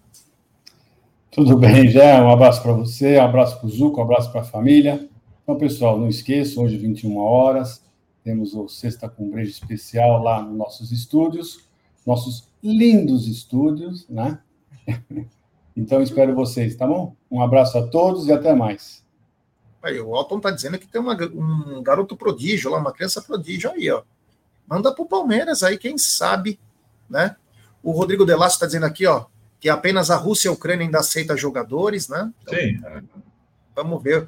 Tudo 1.32 1.58
bem, 1.58 1.90
já. 1.90 2.24
Um 2.24 2.32
abraço 2.32 2.62
para 2.62 2.74
você, 2.74 3.18
um 3.18 3.24
abraço 3.24 3.60
para 3.60 3.68
o 3.68 3.70
Zuco, 3.70 4.00
um 4.00 4.04
abraço 4.04 4.32
para 4.32 4.42
a 4.42 4.46
família. 4.46 5.10
Então, 5.42 5.58
pessoal, 5.58 6.00
não 6.00 6.08
esqueça, 6.08 6.60
hoje, 6.60 6.78
21 6.78 7.18
horas, 7.18 7.84
temos 8.24 8.54
o 8.54 8.68
Sexta 8.70 9.10
com 9.10 9.30
Brejo 9.30 9.52
especial 9.52 10.24
lá 10.24 10.42
nos 10.42 10.58
nossos 10.58 10.92
estúdios, 10.92 11.60
nossos 12.06 12.48
lindos 12.64 13.28
estúdios, 13.28 14.08
né? 14.08 14.40
Então, 15.76 16.02
espero 16.02 16.36
vocês, 16.36 16.76
tá 16.76 16.86
bom? 16.86 17.16
Um 17.30 17.42
abraço 17.42 17.78
a 17.78 17.88
todos 17.88 18.28
e 18.28 18.32
até 18.32 18.54
mais. 18.54 19.04
Aí, 19.82 20.00
o 20.00 20.16
Alton 20.16 20.40
tá 20.40 20.52
dizendo 20.52 20.78
que 20.78 20.88
tem 20.88 21.02
uma, 21.02 21.14
um 21.34 21.82
garoto 21.82 22.16
prodígio 22.16 22.72
lá, 22.72 22.78
uma 22.78 22.94
criança 22.94 23.22
prodígio 23.22 23.72
aí, 23.72 23.90
ó. 23.90 24.04
Manda 24.68 24.94
pro 24.94 25.06
Palmeiras 25.06 25.62
aí, 25.64 25.78
quem 25.78 25.98
sabe, 25.98 26.60
né? 27.10 27.36
O 27.82 27.92
Rodrigo 27.92 28.26
Delasco 28.26 28.56
está 28.56 28.66
dizendo 28.66 28.86
aqui, 28.86 29.06
ó, 29.06 29.26
que 29.60 29.68
apenas 29.68 30.10
a 30.10 30.16
Rússia 30.16 30.48
e 30.48 30.50
a 30.50 30.54
Ucrânia 30.54 30.86
ainda 30.86 31.00
aceita 31.00 31.36
jogadores, 31.36 32.08
né? 32.08 32.32
Então, 32.42 32.54
Sim. 32.54 32.80
Vamos 33.76 34.02
ver 34.02 34.28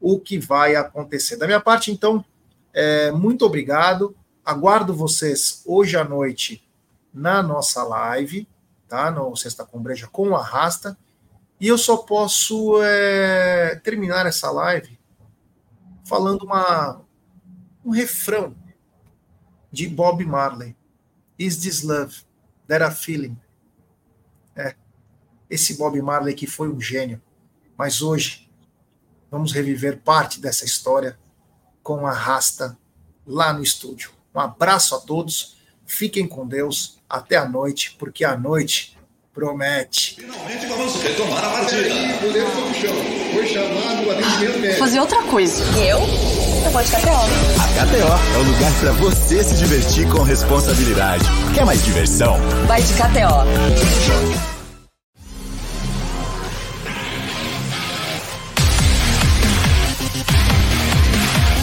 o 0.00 0.18
que 0.18 0.38
vai 0.38 0.74
acontecer. 0.74 1.36
Da 1.36 1.46
minha 1.46 1.60
parte, 1.60 1.92
então, 1.92 2.24
é, 2.72 3.10
muito 3.12 3.44
obrigado. 3.44 4.14
Aguardo 4.44 4.94
vocês 4.94 5.62
hoje 5.66 5.96
à 5.96 6.04
noite 6.04 6.66
na 7.12 7.42
nossa 7.42 7.82
live, 7.82 8.46
tá? 8.88 9.10
No 9.10 9.34
Sexta 9.36 9.64
com 9.64 9.80
Breja 9.80 10.06
com 10.06 10.30
o 10.30 10.36
Arrasta. 10.36 10.96
E 11.60 11.68
eu 11.68 11.78
só 11.78 11.98
posso 11.98 12.82
é, 12.82 13.76
terminar 13.76 14.26
essa 14.26 14.50
live 14.50 14.98
falando 16.04 16.44
uma, 16.44 17.02
um 17.84 17.90
refrão 17.90 18.54
de 19.72 19.88
Bob 19.88 20.24
Marley. 20.24 20.76
Is 21.38 21.58
this 21.58 21.82
love? 21.82 22.24
That 22.68 22.82
a 22.82 22.90
Feeling. 22.90 23.38
É. 24.54 24.74
Esse 25.48 25.74
Bob 25.74 26.00
Marley 26.00 26.34
que 26.34 26.46
foi 26.46 26.68
um 26.68 26.80
gênio. 26.80 27.20
Mas 27.76 28.00
hoje, 28.00 28.50
vamos 29.30 29.52
reviver 29.52 30.00
parte 30.00 30.40
dessa 30.40 30.64
história 30.64 31.18
com 31.82 32.06
a 32.06 32.12
Rasta 32.12 32.76
lá 33.26 33.52
no 33.52 33.62
estúdio. 33.62 34.10
Um 34.34 34.40
abraço 34.40 34.94
a 34.94 35.00
todos. 35.00 35.55
Fiquem 35.86 36.26
com 36.26 36.46
Deus. 36.46 36.96
Até 37.08 37.36
a 37.36 37.48
noite, 37.48 37.96
porque 37.98 38.24
a 38.24 38.36
noite 38.36 38.96
promete. 39.32 40.16
Finalmente 40.18 40.66
vamos 40.66 41.02
retomar 41.02 41.44
a 41.44 41.50
partida. 41.50 41.90
Foi 42.20 42.30
no 42.30 42.74
chão. 42.74 42.94
Foi 43.34 43.46
chamado 43.46 44.06
o 44.06 44.10
atendimento 44.10 44.58
médico. 44.58 44.78
Fazer 44.78 45.00
outra 45.00 45.22
coisa. 45.24 45.62
Eu? 45.78 45.98
Eu 46.64 46.70
vou 46.72 46.82
de 46.82 46.90
KTO. 46.90 47.10
A 47.60 47.84
KTO 47.84 48.34
é 48.34 48.38
o 48.38 48.42
lugar 48.42 48.72
para 48.80 48.92
você 48.92 49.44
se 49.44 49.56
divertir 49.56 50.10
com 50.10 50.22
responsabilidade. 50.22 51.24
Quer 51.54 51.64
mais 51.64 51.84
diversão? 51.84 52.36
Vai 52.66 52.82
de 52.82 52.92
KTO. 52.94 54.55